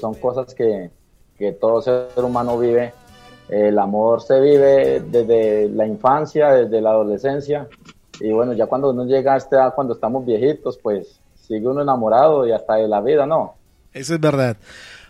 son 0.00 0.14
cosas 0.14 0.54
que, 0.54 0.90
que 1.36 1.52
todo 1.52 1.82
ser 1.82 2.24
humano 2.24 2.58
vive. 2.58 2.94
El 3.50 3.78
amor 3.78 4.22
se 4.22 4.40
vive 4.40 5.00
desde 5.00 5.68
la 5.68 5.86
infancia, 5.86 6.50
desde 6.52 6.80
la 6.80 6.92
adolescencia. 6.92 7.68
Y 8.20 8.32
bueno, 8.32 8.54
ya 8.54 8.66
cuando 8.68 8.88
uno 8.88 9.04
llega 9.04 9.34
a 9.34 9.36
esta 9.36 9.56
edad, 9.56 9.74
cuando 9.74 9.92
estamos 9.92 10.24
viejitos, 10.24 10.78
pues 10.78 11.21
sigue 11.42 11.66
uno 11.66 11.82
enamorado 11.82 12.46
y 12.46 12.52
hasta 12.52 12.76
de 12.76 12.88
la 12.88 13.00
vida, 13.00 13.26
¿no? 13.26 13.54
Eso 13.92 14.14
es 14.14 14.20
verdad. 14.20 14.56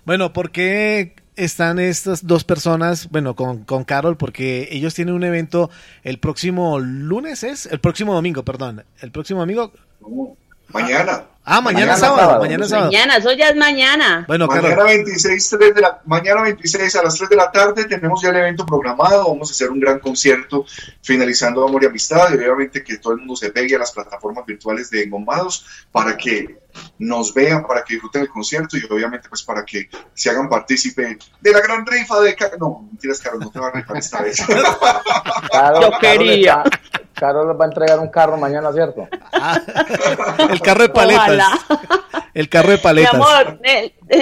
Bueno, 0.05 0.33
¿por 0.33 0.51
qué 0.51 1.15
están 1.37 1.79
estas 1.79 2.27
dos 2.27 2.45
personas, 2.45 3.09
bueno, 3.11 3.35
con, 3.35 3.65
con 3.65 3.85
Carol, 3.85 4.17
porque 4.17 4.69
ellos 4.71 4.95
tienen 4.95 5.15
un 5.15 5.25
evento 5.25 5.71
el 6.03 6.19
próximo 6.19 6.79
lunes, 6.79 7.45
¿es? 7.45 7.67
El 7.67 7.81
próximo 7.81 8.15
domingo, 8.15 8.45
perdón. 8.45 8.85
El 9.01 9.12
próximo 9.12 9.41
domingo. 9.41 9.73
Mañana. 10.69 11.27
Ah, 11.45 11.61
mañana, 11.61 11.97
sábado, 11.97 12.39
Mañana 12.39 12.69
sábado. 12.69 12.87
Mañana, 12.87 13.17
eso 13.17 13.33
ya 13.33 13.49
es 13.49 13.57
mañana. 13.57 14.25
Bueno, 14.29 14.47
mañana 14.47 14.85
26, 14.85 15.51
de 15.59 15.81
la, 15.81 16.01
mañana 16.05 16.43
26 16.43 16.95
a 16.95 17.03
las 17.03 17.17
3 17.17 17.31
de 17.31 17.37
la 17.37 17.51
tarde 17.51 17.85
tenemos 17.87 18.23
ya 18.23 18.29
el 18.29 18.37
evento 18.37 18.65
programado. 18.65 19.27
Vamos 19.27 19.51
a 19.51 19.53
hacer 19.53 19.71
un 19.71 19.81
gran 19.81 19.99
concierto 19.99 20.65
finalizando 21.03 21.67
Amor 21.67 21.83
y 21.83 21.87
Amistad. 21.87 22.33
Y 22.33 22.35
obviamente 22.35 22.85
que 22.85 22.99
todo 22.99 23.15
el 23.15 23.21
mundo 23.21 23.35
se 23.35 23.51
pegue 23.51 23.75
a 23.75 23.81
las 23.81 23.91
plataformas 23.91 24.47
virtuales 24.47 24.89
de 24.91 25.03
Engomados 25.03 25.67
para 25.91 26.17
que 26.17 26.63
nos 26.99 27.35
vean, 27.35 27.67
para 27.67 27.83
que 27.83 27.95
disfruten 27.95 28.23
el 28.23 28.29
concierto 28.29 28.77
y 28.77 28.85
obviamente 28.89 29.29
pues 29.29 29.43
para 29.43 29.65
que 29.65 29.91
se 30.15 30.31
hagan 30.31 30.49
partícipe 30.49 31.19
de 31.41 31.53
la 31.53 31.61
gran 31.61 31.85
rifa 31.85 32.21
de... 32.21 32.37
No, 32.59 32.87
mentiras, 32.89 33.21
Carlos, 33.21 33.43
no 33.45 33.51
te 33.51 33.59
va 33.59 33.69
a 33.69 33.73
rifar 33.73 33.97
esta 33.97 34.23
vez. 34.23 34.39
Yo 35.81 35.91
quería. 36.01 36.63
Carlos 37.15 37.57
va 37.59 37.67
a 37.67 37.69
entregar 37.69 38.01
un 38.01 38.09
carro 38.09 38.37
mañana, 38.37 38.73
¿cierto? 38.73 39.07
Ah, 39.33 39.61
el 40.51 40.61
carro 40.61 40.83
de 40.83 40.89
paletas. 41.39 42.31
El 42.35 42.49
carro 42.49 42.71
de 42.71 42.79
paletas. 42.79 43.12
Mi 43.12 43.19
amor, 43.19 43.61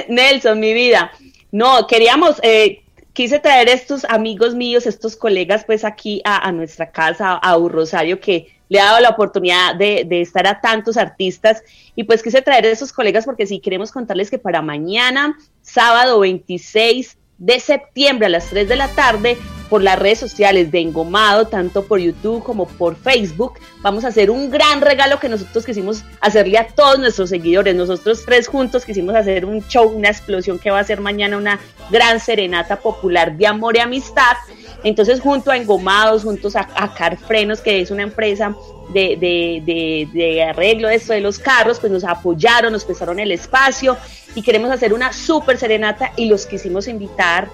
Nelson, 0.08 0.58
mi 0.58 0.72
vida. 0.72 1.12
No, 1.52 1.86
queríamos, 1.86 2.36
eh, 2.42 2.82
quise 3.12 3.38
traer 3.38 3.68
estos 3.68 4.04
amigos 4.04 4.54
míos, 4.54 4.86
estos 4.86 5.16
colegas, 5.16 5.64
pues 5.64 5.84
aquí 5.84 6.22
a, 6.24 6.50
nuestra 6.52 6.90
casa, 6.90 7.34
a 7.34 7.56
Un 7.56 7.70
Rosario, 7.70 8.20
que 8.20 8.48
le 8.68 8.80
ha 8.80 8.86
dado 8.86 9.00
la 9.00 9.10
oportunidad 9.10 9.74
de, 9.74 10.04
de, 10.06 10.20
estar 10.20 10.46
a 10.46 10.60
tantos 10.60 10.96
artistas. 10.96 11.62
Y 11.96 12.04
pues 12.04 12.22
quise 12.22 12.42
traer 12.42 12.64
a 12.66 12.70
esos 12.70 12.92
colegas 12.92 13.24
porque 13.24 13.46
sí 13.46 13.60
queremos 13.60 13.90
contarles 13.90 14.30
que 14.30 14.38
para 14.38 14.62
mañana, 14.62 15.36
sábado 15.62 16.20
26 16.20 17.16
de 17.38 17.58
septiembre 17.58 18.26
a 18.26 18.30
las 18.30 18.46
3 18.46 18.68
de 18.68 18.76
la 18.76 18.88
tarde 18.88 19.36
por 19.70 19.82
las 19.82 19.98
redes 19.98 20.18
sociales 20.18 20.72
de 20.72 20.80
Engomado, 20.80 21.46
tanto 21.46 21.84
por 21.84 22.00
YouTube 22.00 22.42
como 22.42 22.66
por 22.66 22.96
Facebook. 22.96 23.54
Vamos 23.82 24.04
a 24.04 24.08
hacer 24.08 24.30
un 24.30 24.50
gran 24.50 24.80
regalo 24.80 25.20
que 25.20 25.28
nosotros 25.28 25.64
quisimos 25.64 26.04
hacerle 26.20 26.58
a 26.58 26.66
todos 26.66 26.98
nuestros 26.98 27.30
seguidores. 27.30 27.76
Nosotros 27.76 28.24
tres 28.26 28.48
juntos 28.48 28.84
quisimos 28.84 29.14
hacer 29.14 29.44
un 29.44 29.66
show, 29.68 29.88
una 29.88 30.08
explosión 30.08 30.58
que 30.58 30.72
va 30.72 30.80
a 30.80 30.84
ser 30.84 31.00
mañana 31.00 31.36
una 31.36 31.60
gran 31.88 32.18
serenata 32.18 32.80
popular 32.80 33.36
de 33.36 33.46
amor 33.46 33.76
y 33.76 33.80
amistad. 33.80 34.36
Entonces, 34.82 35.20
junto 35.20 35.52
a 35.52 35.56
Engomados, 35.56 36.24
juntos 36.24 36.56
a, 36.56 36.66
Carfrenos, 36.94 37.60
que 37.60 37.80
es 37.80 37.92
una 37.92 38.02
empresa 38.02 38.54
de, 38.92 39.16
de, 39.20 39.62
de, 39.64 40.08
de, 40.12 40.42
arreglo 40.42 40.88
de 40.88 40.96
esto 40.96 41.12
de 41.12 41.20
los 41.20 41.38
carros, 41.38 41.78
pues 41.78 41.92
nos 41.92 42.02
apoyaron, 42.02 42.72
nos 42.72 42.84
prestaron 42.84 43.20
el 43.20 43.30
espacio 43.30 43.96
y 44.34 44.42
queremos 44.42 44.70
hacer 44.70 44.92
una 44.92 45.12
súper 45.12 45.58
serenata 45.58 46.12
y 46.16 46.26
los 46.26 46.46
quisimos 46.46 46.88
invitar 46.88 47.48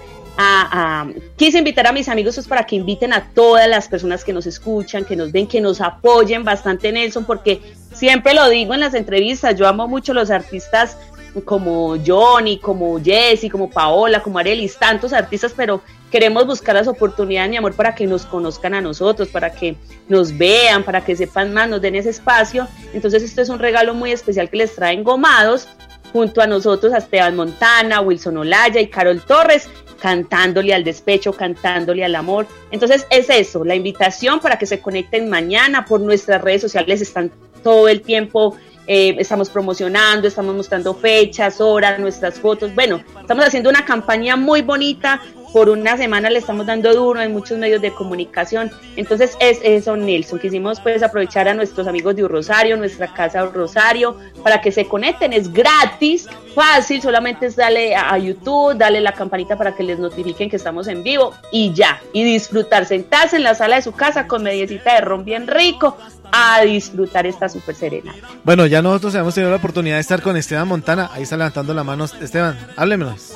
quise 1.35 1.57
invitar 1.57 1.87
a 1.87 1.91
mis 1.91 2.09
amigos 2.09 2.35
pues, 2.35 2.47
para 2.47 2.63
que 2.65 2.75
inviten 2.75 3.13
a 3.13 3.29
todas 3.33 3.67
las 3.67 3.87
personas 3.87 4.23
que 4.23 4.33
nos 4.33 4.45
escuchan, 4.45 5.03
que 5.03 5.15
nos 5.15 5.31
ven, 5.31 5.47
que 5.47 5.61
nos 5.61 5.81
apoyen 5.81 6.43
bastante 6.43 6.91
Nelson, 6.91 7.25
porque 7.25 7.61
siempre 7.93 8.33
lo 8.33 8.47
digo 8.49 8.73
en 8.73 8.81
las 8.81 8.93
entrevistas, 8.93 9.55
yo 9.55 9.67
amo 9.67 9.87
mucho 9.87 10.13
los 10.13 10.29
artistas 10.29 10.97
como 11.45 11.97
Johnny, 12.03 12.59
como 12.59 12.99
Jesse, 13.03 13.49
como 13.51 13.69
Paola, 13.69 14.21
como 14.21 14.39
Arelis, 14.39 14.77
tantos 14.77 15.13
artistas, 15.13 15.53
pero 15.55 15.81
queremos 16.11 16.45
buscar 16.45 16.75
las 16.75 16.87
oportunidades, 16.87 17.49
mi 17.49 17.57
amor, 17.57 17.73
para 17.73 17.93
que 17.93 18.07
nos 18.07 18.25
conozcan 18.25 18.73
a 18.73 18.81
nosotros, 18.81 19.27
para 19.27 19.51
que 19.51 19.75
nos 20.07 20.35
vean, 20.35 20.83
para 20.83 21.03
que 21.03 21.15
sepan 21.15 21.53
más, 21.53 21.69
nos 21.69 21.81
den 21.81 21.95
ese 21.95 22.09
espacio. 22.09 22.67
Entonces, 22.93 23.23
esto 23.23 23.41
es 23.41 23.49
un 23.49 23.59
regalo 23.59 23.93
muy 23.93 24.11
especial 24.11 24.49
que 24.49 24.57
les 24.57 24.75
traen 24.75 25.03
gomados 25.03 25.67
junto 26.11 26.41
a 26.41 26.47
nosotros 26.47 26.93
a 26.93 26.97
Esteban 26.97 27.35
Montana, 27.35 28.01
Wilson 28.01 28.37
Olaya 28.37 28.79
y 28.79 28.87
Carol 28.87 29.21
Torres, 29.21 29.69
cantándole 29.99 30.73
al 30.73 30.83
despecho, 30.83 31.33
cantándole 31.33 32.03
al 32.03 32.15
amor. 32.15 32.47
Entonces 32.71 33.05
es 33.09 33.29
eso, 33.29 33.63
la 33.63 33.75
invitación 33.75 34.39
para 34.39 34.57
que 34.57 34.65
se 34.65 34.79
conecten 34.79 35.29
mañana 35.29 35.85
por 35.85 36.01
nuestras 36.01 36.41
redes 36.41 36.61
sociales, 36.61 37.01
están 37.01 37.31
todo 37.63 37.87
el 37.87 38.01
tiempo, 38.01 38.55
eh, 38.85 39.15
estamos 39.19 39.49
promocionando, 39.49 40.27
estamos 40.27 40.55
mostrando 40.55 40.93
fechas, 40.93 41.59
horas, 41.59 41.99
nuestras 41.99 42.39
fotos. 42.39 42.73
Bueno, 42.73 43.01
estamos 43.19 43.45
haciendo 43.45 43.69
una 43.69 43.83
campaña 43.83 44.37
muy 44.37 44.61
bonita 44.61 45.21
por 45.53 45.69
una 45.69 45.97
semana 45.97 46.29
le 46.29 46.39
estamos 46.39 46.65
dando 46.65 46.93
duro 46.93 47.21
en 47.21 47.31
muchos 47.31 47.57
medios 47.57 47.81
de 47.81 47.91
comunicación. 47.91 48.71
Entonces 48.95 49.37
es 49.39 49.59
eso, 49.63 49.95
Nelson. 49.95 50.39
Quisimos 50.39 50.79
pues 50.79 51.03
aprovechar 51.03 51.47
a 51.47 51.53
nuestros 51.53 51.87
amigos 51.87 52.15
de 52.15 52.27
Rosario, 52.27 52.77
nuestra 52.77 53.13
casa 53.13 53.45
Rosario, 53.45 54.17
para 54.43 54.61
que 54.61 54.71
se 54.71 54.85
conecten. 54.85 55.33
Es 55.33 55.51
gratis, 55.51 56.27
fácil, 56.53 57.01
solamente 57.01 57.47
es 57.47 57.55
darle 57.55 57.95
a 57.95 58.17
YouTube, 58.17 58.77
darle 58.77 59.01
la 59.01 59.13
campanita 59.13 59.57
para 59.57 59.75
que 59.75 59.83
les 59.83 59.99
notifiquen 59.99 60.49
que 60.49 60.55
estamos 60.57 60.87
en 60.87 61.03
vivo 61.03 61.33
y 61.51 61.73
ya. 61.73 62.01
Y 62.13 62.23
disfrutar, 62.23 62.85
sentarse 62.85 63.37
en 63.37 63.43
la 63.43 63.55
sala 63.55 63.77
de 63.77 63.81
su 63.81 63.93
casa 63.93 64.27
con 64.27 64.43
mediecita 64.43 64.95
de 64.95 65.01
ron 65.01 65.23
bien 65.23 65.47
rico, 65.47 65.97
a 66.31 66.61
disfrutar 66.61 67.25
esta 67.25 67.49
super 67.49 67.75
serena. 67.75 68.13
Bueno, 68.43 68.65
ya 68.65 68.81
nosotros 68.81 69.15
hemos 69.15 69.33
tenido 69.33 69.49
la 69.49 69.57
oportunidad 69.57 69.95
de 69.95 70.01
estar 70.01 70.21
con 70.21 70.35
Esteban 70.35 70.67
Montana. 70.67 71.09
Ahí 71.13 71.23
está 71.23 71.37
levantando 71.37 71.73
la 71.73 71.83
mano 71.83 72.05
Esteban. 72.05 72.57
Háblemenos. 72.75 73.33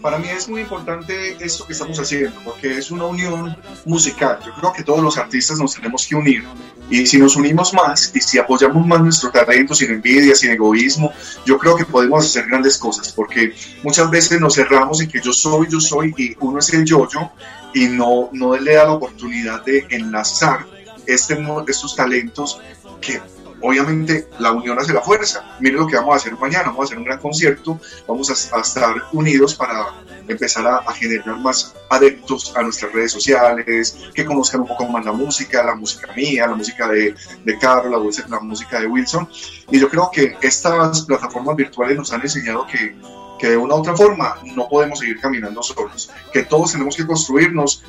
Para 0.00 0.18
mí 0.18 0.28
es 0.28 0.48
muy 0.48 0.60
importante 0.60 1.36
esto 1.44 1.66
que 1.66 1.72
estamos 1.72 1.98
haciendo, 1.98 2.40
porque 2.44 2.78
es 2.78 2.90
una 2.90 3.04
unión 3.06 3.56
musical. 3.84 4.38
Yo 4.44 4.52
creo 4.54 4.72
que 4.72 4.82
todos 4.82 5.00
los 5.00 5.18
artistas 5.18 5.58
nos 5.58 5.74
tenemos 5.74 6.06
que 6.06 6.14
unir. 6.14 6.44
Y 6.90 7.06
si 7.06 7.18
nos 7.18 7.36
unimos 7.36 7.74
más 7.74 8.12
y 8.14 8.20
si 8.20 8.38
apoyamos 8.38 8.86
más 8.86 9.00
nuestro 9.00 9.30
talento 9.30 9.74
sin 9.74 9.90
envidia, 9.90 10.34
sin 10.34 10.50
egoísmo, 10.50 11.12
yo 11.44 11.58
creo 11.58 11.76
que 11.76 11.84
podemos 11.84 12.24
hacer 12.24 12.46
grandes 12.46 12.78
cosas, 12.78 13.12
porque 13.12 13.54
muchas 13.82 14.10
veces 14.10 14.40
nos 14.40 14.54
cerramos 14.54 15.00
en 15.00 15.08
que 15.08 15.20
yo 15.20 15.32
soy, 15.32 15.66
yo 15.68 15.80
soy, 15.80 16.14
y 16.16 16.34
uno 16.40 16.60
es 16.60 16.72
el 16.72 16.84
yo-yo, 16.84 17.30
y 17.74 17.88
no, 17.88 18.30
no 18.32 18.56
le 18.56 18.74
da 18.74 18.84
la 18.84 18.92
oportunidad 18.92 19.64
de 19.64 19.86
enlazar 19.90 20.66
este, 21.06 21.38
estos 21.66 21.94
talentos 21.94 22.60
que 23.00 23.20
obviamente 23.60 24.28
la 24.38 24.52
unión 24.52 24.78
hace 24.78 24.92
la 24.92 25.00
fuerza. 25.00 25.56
Miren 25.60 25.80
lo 25.80 25.86
que 25.86 25.96
vamos 25.96 26.14
a 26.14 26.16
hacer 26.16 26.36
mañana, 26.36 26.66
vamos 26.66 26.80
a 26.80 26.84
hacer 26.84 26.98
un 26.98 27.04
gran 27.04 27.18
concierto, 27.18 27.80
vamos 28.06 28.30
a, 28.30 28.60
estar 28.60 28.94
unidos 29.12 29.54
para 29.54 29.86
empezar 30.26 30.66
a, 30.66 30.92
generar 30.92 31.38
más 31.38 31.74
adeptos 31.90 32.54
a 32.56 32.62
nuestras 32.62 32.92
redes 32.92 33.12
sociales, 33.12 33.96
que 34.14 34.24
conozcan 34.24 34.62
un 34.62 34.68
poco 34.68 34.86
más 34.86 35.04
la 35.04 35.12
música, 35.12 35.64
la 35.64 35.74
música 35.74 36.12
mía, 36.14 36.46
la 36.46 36.54
música 36.54 36.88
de, 36.88 37.14
de 37.44 37.58
Carlos, 37.58 38.18
la, 38.18 38.28
la 38.28 38.40
música 38.40 38.80
de 38.80 38.86
Wilson. 38.86 39.28
Y 39.70 39.80
yo 39.80 39.88
creo 39.88 40.10
que 40.12 40.36
estas 40.40 41.02
plataformas 41.02 41.56
virtuales 41.56 41.96
nos 41.96 42.12
han 42.12 42.22
enseñado 42.22 42.66
que, 42.66 42.96
que 43.38 43.50
de 43.50 43.56
una 43.56 43.74
u 43.74 43.78
otra 43.78 43.96
forma 43.96 44.36
no 44.54 44.68
podemos 44.68 44.98
seguir 44.98 45.20
caminando 45.20 45.62
solos, 45.62 46.10
que 46.32 46.42
todos 46.42 46.72
tenemos 46.72 46.96
que 46.96 47.06
construirnos 47.06 47.82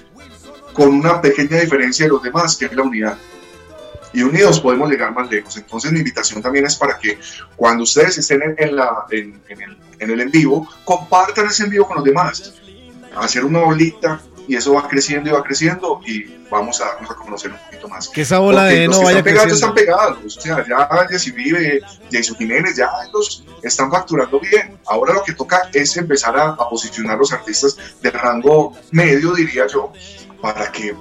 con 0.74 0.94
una 0.94 1.20
pequeña 1.20 1.58
diferencia 1.58 2.06
de 2.06 2.12
los 2.12 2.24
demás, 2.24 2.56
que 2.56 2.66
es 2.66 2.74
la 2.74 2.84
unidad 2.84 3.18
y 4.14 4.22
unidos 4.24 4.60
podemos 4.60 4.90
llegar 4.90 5.14
más 5.14 5.30
lejos. 5.30 5.58
Entonces 5.58 5.92
mi 5.92 6.00
invitación 6.00 6.42
también 6.42 6.66
es 6.66 6.76
para 6.76 6.98
que 6.98 7.20
cuando 7.56 7.84
ustedes 7.84 8.18
estén 8.18 8.56
en, 8.58 8.76
la, 8.76 9.06
en, 9.12 9.42
el, 9.50 9.78
en 10.00 10.12
el 10.12 10.22
en 10.22 10.32
vivo, 10.32 10.68
compartan 10.84 11.48
ese 11.48 11.64
en 11.64 11.70
vivo 11.70 11.88
con 11.88 11.98
los 11.98 12.06
demás. 12.06 12.54
Hacer 13.16 13.44
una 13.44 13.60
bolita 13.60 14.22
y 14.48 14.56
eso 14.56 14.74
va 14.74 14.88
creciendo 14.88 15.30
y 15.30 15.34
va 15.34 15.44
creciendo 15.44 16.02
y 16.06 16.26
vamos 16.50 16.82
a, 16.82 16.96
vamos 16.96 17.12
a 17.12 17.16
conocer 17.16 17.52
un 17.52 17.58
poquito 17.60 17.88
más. 17.88 18.10
Que 18.10 18.22
esa 18.22 18.40
bola 18.40 18.66
de 18.66 18.88
no 18.88 19.02
vaya 19.04 19.20
están 19.20 19.24
pegados, 19.24 19.54
están 19.54 19.74
pegados. 19.76 20.38
O 20.38 20.42
sea, 20.42 20.66
ya 20.68 21.08
Jessy 21.08 21.32
Vive, 21.32 21.82
Jason 22.12 22.36
Jiménez, 22.36 22.76
ya 22.76 22.90
ellos 23.08 23.46
están 23.62 23.92
facturando 23.92 24.40
bien. 24.40 24.80
Ahora 24.88 25.14
lo 25.14 25.24
que 25.24 25.34
toca 25.34 25.70
es 25.72 25.96
empezar 25.98 26.36
a, 26.36 26.50
a 26.50 26.70
posicionar 26.70 27.20
los 27.20 27.32
artistas 27.32 27.78
de 28.02 28.10
rango 28.10 28.74
medio, 28.92 29.34
diría 29.34 29.68
yo, 29.68 29.94
para 30.42 30.72
que 30.72 30.96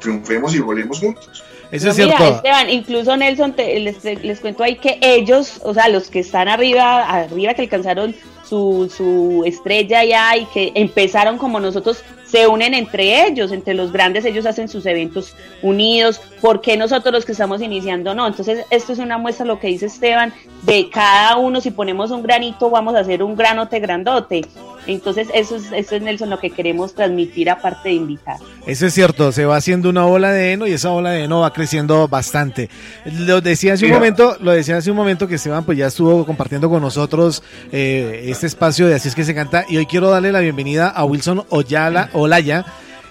triunfemos 0.00 0.54
y 0.54 0.60
volemos 0.60 1.00
juntos. 1.00 1.42
Eso 1.74 1.90
es 1.90 1.96
cierto. 1.96 2.22
Esteban, 2.22 2.70
incluso 2.70 3.16
Nelson, 3.16 3.52
les, 3.56 4.04
les, 4.04 4.40
cuento 4.40 4.62
ahí 4.62 4.76
que 4.76 4.96
ellos, 5.00 5.60
o 5.64 5.74
sea, 5.74 5.88
los 5.88 6.08
que 6.08 6.20
están 6.20 6.46
arriba, 6.46 7.02
arriba 7.02 7.52
que 7.54 7.62
alcanzaron 7.62 8.14
su, 8.44 8.92
su 8.96 9.42
estrella 9.44 10.04
ya 10.04 10.36
y 10.36 10.44
que 10.46 10.70
empezaron 10.76 11.36
como 11.36 11.58
nosotros 11.58 12.04
se 12.24 12.46
unen 12.46 12.74
entre 12.74 13.26
ellos, 13.26 13.50
entre 13.50 13.74
los 13.74 13.90
grandes, 13.90 14.24
ellos 14.24 14.46
hacen 14.46 14.68
sus 14.68 14.86
eventos 14.86 15.34
unidos, 15.62 16.20
¿por 16.40 16.60
qué 16.60 16.76
nosotros 16.76 17.12
los 17.12 17.24
que 17.24 17.32
estamos 17.32 17.60
iniciando 17.60 18.14
no? 18.14 18.26
Entonces, 18.28 18.64
esto 18.70 18.92
es 18.92 19.00
una 19.00 19.18
muestra, 19.18 19.44
lo 19.44 19.58
que 19.58 19.66
dice 19.66 19.86
Esteban, 19.86 20.32
de 20.64 20.88
cada 20.90 21.36
uno, 21.36 21.60
si 21.60 21.70
ponemos 21.70 22.10
un 22.10 22.22
granito, 22.22 22.70
vamos 22.70 22.94
a 22.94 23.00
hacer 23.00 23.22
un 23.22 23.36
granote 23.36 23.80
grandote. 23.80 24.42
Entonces, 24.86 25.28
eso 25.32 25.56
es, 25.56 25.72
eso 25.72 25.96
es 25.96 26.02
Nelson, 26.02 26.28
lo 26.28 26.38
que 26.38 26.50
queremos 26.50 26.94
transmitir 26.94 27.48
aparte 27.48 27.88
de 27.88 27.94
invitar. 27.94 28.36
Eso 28.66 28.86
es 28.86 28.92
cierto, 28.92 29.32
se 29.32 29.46
va 29.46 29.56
haciendo 29.56 29.88
una 29.88 30.06
ola 30.06 30.30
de 30.30 30.52
heno 30.52 30.66
y 30.66 30.72
esa 30.72 30.90
ola 30.90 31.10
de 31.10 31.24
heno 31.24 31.40
va 31.40 31.52
creciendo 31.52 32.06
bastante. 32.08 32.68
Lo 33.04 33.40
decía 33.40 33.74
hace 33.74 33.86
un 33.86 33.92
momento, 33.92 34.36
lo 34.40 34.52
decía 34.52 34.76
hace 34.76 34.90
un 34.90 34.96
momento 34.96 35.26
que 35.26 35.36
Esteban 35.36 35.64
pues 35.64 35.78
ya 35.78 35.86
estuvo 35.86 36.26
compartiendo 36.26 36.68
con 36.68 36.82
nosotros 36.82 37.42
eh, 37.72 38.24
este 38.26 38.46
espacio 38.46 38.86
de 38.86 38.94
Así 38.94 39.08
es 39.08 39.14
que 39.14 39.24
se 39.24 39.34
canta 39.34 39.64
y 39.68 39.76
hoy 39.76 39.86
quiero 39.86 40.10
darle 40.10 40.32
la 40.32 40.40
bienvenida 40.40 40.88
a 40.88 41.04
Wilson 41.04 41.44
Oyala, 41.48 42.10
Olaya. 42.12 42.64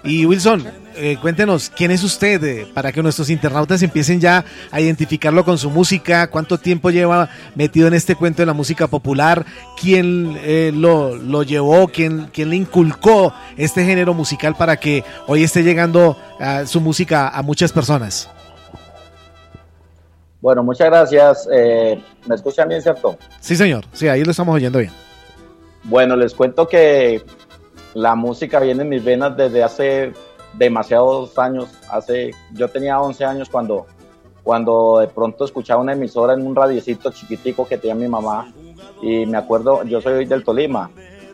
Y 0.03 0.25
Wilson, 0.25 0.65
eh, 0.95 1.17
cuéntenos, 1.21 1.69
¿quién 1.69 1.89
es 1.89 2.03
usted 2.03 2.43
eh, 2.43 2.67
para 2.73 2.91
que 2.91 3.01
nuestros 3.01 3.29
internautas 3.29 3.81
empiecen 3.83 4.19
ya 4.19 4.43
a 4.69 4.81
identificarlo 4.81 5.45
con 5.45 5.57
su 5.57 5.69
música? 5.69 6.29
¿Cuánto 6.29 6.57
tiempo 6.57 6.89
lleva 6.89 7.29
metido 7.55 7.87
en 7.87 7.93
este 7.93 8.15
cuento 8.15 8.41
de 8.41 8.45
la 8.45 8.53
música 8.53 8.87
popular? 8.87 9.45
¿Quién 9.79 10.37
eh, 10.41 10.73
lo, 10.75 11.15
lo, 11.15 11.43
llevó? 11.43 11.87
¿Quién, 11.87 12.29
¿Quién, 12.33 12.49
le 12.49 12.57
inculcó 12.57 13.33
este 13.55 13.85
género 13.85 14.13
musical 14.13 14.55
para 14.55 14.75
que 14.75 15.05
hoy 15.27 15.43
esté 15.43 15.63
llegando 15.63 16.17
su 16.65 16.81
música 16.81 17.29
a 17.29 17.41
muchas 17.41 17.71
personas? 17.71 18.29
Bueno, 20.41 20.63
muchas 20.63 20.87
gracias. 20.87 21.47
¿Me 21.47 22.35
escuchan 22.35 22.67
bien, 22.67 22.81
cierto? 22.81 23.17
Sí, 23.39 23.55
señor. 23.55 23.85
Sí, 23.93 24.09
ahí 24.09 24.25
lo 24.25 24.31
estamos 24.31 24.53
oyendo 24.53 24.79
bien. 24.79 24.91
Bueno, 25.85 26.17
les 26.17 26.33
cuento 26.33 26.67
que 26.67 27.21
la 27.93 28.15
música 28.15 28.59
viene 28.59 28.83
en 28.83 28.89
mis 28.89 29.03
venas 29.03 29.35
desde 29.37 29.63
hace 29.63 30.13
demasiados 30.53 31.37
años. 31.37 31.69
Hace, 31.89 32.31
yo 32.53 32.67
tenía 32.69 32.99
11 32.99 33.25
años 33.25 33.49
cuando, 33.49 33.85
cuando 34.43 34.99
de 34.99 35.07
pronto 35.07 35.45
escuchaba 35.45 35.81
una 35.81 35.93
emisora 35.93 36.33
en 36.33 36.45
un 36.45 36.55
radiecito 36.55 37.11
chiquitico 37.11 37.67
que 37.67 37.77
tenía 37.77 37.95
mi 37.95 38.07
mamá. 38.07 38.51
Y 39.01 39.25
me 39.25 39.37
acuerdo, 39.37 39.83
yo 39.83 40.01
soy 40.01 40.25
del 40.25 40.43
Tolima, 40.43 40.89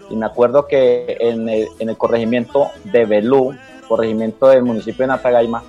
y 0.09 0.15
me 0.15 0.25
acuerdo 0.25 0.65
que 0.65 1.17
en 1.19 1.47
el, 1.47 1.97
corregimiento 1.97 2.71
de 2.85 3.05
Belú, 3.05 3.55
corregimiento 3.87 4.47
del 4.47 4.63
municipio 4.63 5.03
de 5.03 5.07
Natagaima, 5.07 5.63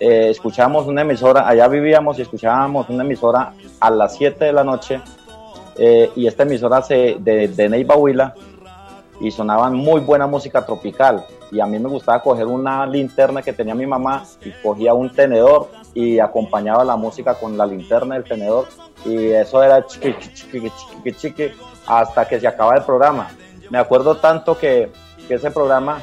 eh, 0.00 0.28
escuchábamos 0.30 0.86
una 0.86 1.02
emisora, 1.02 1.46
allá 1.46 1.68
vivíamos 1.68 2.18
y 2.18 2.22
escuchábamos 2.22 2.88
una 2.88 3.04
emisora 3.04 3.52
a 3.80 3.90
las 3.90 4.16
7 4.16 4.46
de 4.46 4.52
la 4.52 4.64
noche, 4.64 5.00
eh, 5.76 6.10
y 6.16 6.26
esta 6.26 6.44
emisora 6.44 6.80
se, 6.80 7.16
de, 7.20 7.48
de 7.48 7.68
Neiva 7.68 7.96
Huila 7.96 8.34
y 9.20 9.30
sonaban 9.30 9.74
muy 9.74 10.00
buena 10.00 10.26
música 10.26 10.64
tropical. 10.64 11.24
Y 11.50 11.60
a 11.60 11.66
mí 11.66 11.78
me 11.78 11.88
gustaba 11.88 12.22
coger 12.22 12.46
una 12.46 12.86
linterna 12.86 13.42
que 13.42 13.52
tenía 13.52 13.74
mi 13.74 13.86
mamá 13.86 14.24
y 14.44 14.50
cogía 14.62 14.94
un 14.94 15.12
tenedor 15.12 15.68
y 15.94 16.18
acompañaba 16.18 16.84
la 16.84 16.96
música 16.96 17.34
con 17.34 17.56
la 17.56 17.66
linterna 17.66 18.16
del 18.16 18.24
tenedor. 18.24 18.66
Y 19.04 19.28
eso 19.28 19.62
era 19.62 19.86
chiqui, 19.86 20.14
chiqui, 20.34 20.70
chiqui, 20.70 21.12
chiqui, 21.12 21.52
hasta 21.86 22.26
que 22.26 22.40
se 22.40 22.46
acaba 22.46 22.74
el 22.74 22.82
programa. 22.82 23.28
Me 23.70 23.78
acuerdo 23.78 24.16
tanto 24.16 24.58
que, 24.58 24.90
que 25.28 25.34
ese 25.34 25.50
programa 25.50 26.00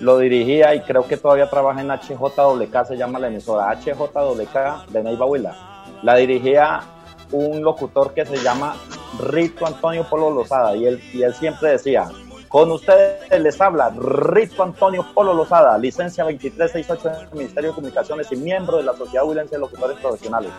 lo 0.00 0.18
dirigía 0.18 0.74
y 0.74 0.80
creo 0.80 1.06
que 1.06 1.16
todavía 1.16 1.48
trabaja 1.48 1.80
en 1.80 1.90
HJWK, 1.90 2.86
se 2.86 2.96
llama 2.96 3.18
la 3.18 3.28
emisora 3.28 3.70
HJWK 3.74 4.88
de 4.88 5.02
Neiva 5.02 5.26
Huila. 5.26 5.54
La 6.02 6.16
dirigía 6.16 6.80
un 7.32 7.62
locutor 7.62 8.14
que 8.14 8.24
se 8.24 8.38
llama 8.38 8.74
Rito 9.20 9.66
Antonio 9.66 10.04
Polo 10.08 10.30
Lozada 10.30 10.74
y 10.74 10.86
él, 10.86 11.02
y 11.12 11.22
él 11.22 11.34
siempre 11.34 11.72
decía, 11.72 12.08
con 12.50 12.68
ustedes 12.72 13.30
les 13.40 13.60
habla 13.60 13.92
Rito 13.96 14.64
Antonio 14.64 15.06
Polo 15.14 15.32
Lozada, 15.32 15.78
licencia 15.78 16.24
2368 16.24 17.20
del 17.20 17.38
Ministerio 17.38 17.70
de 17.70 17.74
Comunicaciones 17.76 18.32
y 18.32 18.36
miembro 18.36 18.78
de 18.78 18.82
la 18.82 18.92
Sociedad 18.92 19.24
Huilense 19.24 19.54
de 19.54 19.60
Locutores 19.60 19.96
Profesionales. 19.98 20.50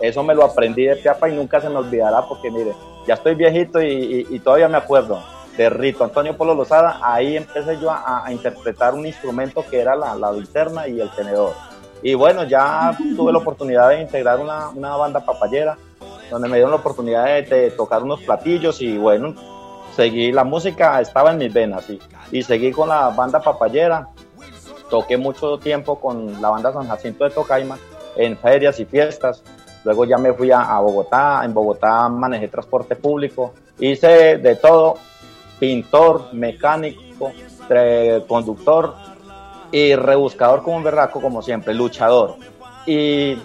Eso 0.00 0.24
me 0.24 0.34
lo 0.34 0.44
aprendí 0.44 0.86
de 0.86 0.96
Piapa 0.96 1.28
y 1.28 1.36
nunca 1.36 1.60
se 1.60 1.68
me 1.68 1.76
olvidará 1.76 2.22
porque 2.26 2.50
mire, 2.50 2.72
ya 3.06 3.14
estoy 3.14 3.36
viejito 3.36 3.80
y, 3.80 4.40
todavía 4.42 4.66
me 4.66 4.78
acuerdo 4.78 5.22
de 5.56 5.70
Rito 5.70 6.02
Antonio 6.02 6.36
Polo 6.36 6.52
Lozada. 6.52 6.98
Ahí 7.00 7.36
empecé 7.36 7.78
yo 7.78 7.92
a, 7.92 8.24
interpretar 8.32 8.94
un 8.94 9.06
instrumento 9.06 9.64
que 9.70 9.78
era 9.78 9.94
la, 9.94 10.32
linterna 10.32 10.88
y 10.88 11.00
el 11.00 11.10
tenedor. 11.10 11.52
Y 12.02 12.14
bueno, 12.14 12.42
ya 12.42 12.98
tuve 13.16 13.30
la 13.30 13.38
oportunidad 13.38 13.90
de 13.90 14.00
integrar 14.00 14.40
una, 14.40 14.96
banda 14.96 15.24
papayera, 15.24 15.78
donde 16.28 16.48
me 16.48 16.56
dieron 16.56 16.72
la 16.72 16.78
oportunidad 16.78 17.26
de 17.26 17.70
tocar 17.70 18.02
unos 18.02 18.20
platillos 18.22 18.82
y 18.82 18.98
bueno, 18.98 19.55
seguí, 19.96 20.30
la 20.30 20.44
música 20.44 21.00
estaba 21.00 21.32
en 21.32 21.38
mis 21.38 21.52
venas 21.52 21.86
y, 22.30 22.42
seguí 22.42 22.70
con 22.70 22.88
la 22.88 23.08
banda 23.08 23.40
papayera. 23.40 24.08
Toqué 24.90 25.16
mucho 25.16 25.58
tiempo 25.58 25.98
con 25.98 26.40
la 26.40 26.50
banda 26.50 26.72
San 26.72 26.86
Jacinto 26.86 27.24
de 27.24 27.30
Tocaima 27.30 27.76
en 28.14 28.36
ferias 28.36 28.78
y 28.78 28.84
fiestas. 28.84 29.42
Luego 29.84 30.04
ya 30.04 30.18
me 30.18 30.32
fui 30.32 30.52
a, 30.52 30.78
Bogotá. 30.78 31.42
En 31.44 31.54
Bogotá 31.54 32.08
manejé 32.08 32.48
transporte 32.48 32.94
público. 32.94 33.54
Hice 33.78 34.36
de 34.36 34.54
todo: 34.56 34.96
pintor, 35.58 36.32
mecánico, 36.32 37.32
conductor 38.28 38.94
y 39.72 39.96
rebuscador 39.96 40.62
como 40.62 40.76
un 40.76 40.84
berraco, 40.84 41.20
como 41.20 41.42
siempre, 41.42 41.74
luchador. 41.74 42.36
Y 42.86 43.36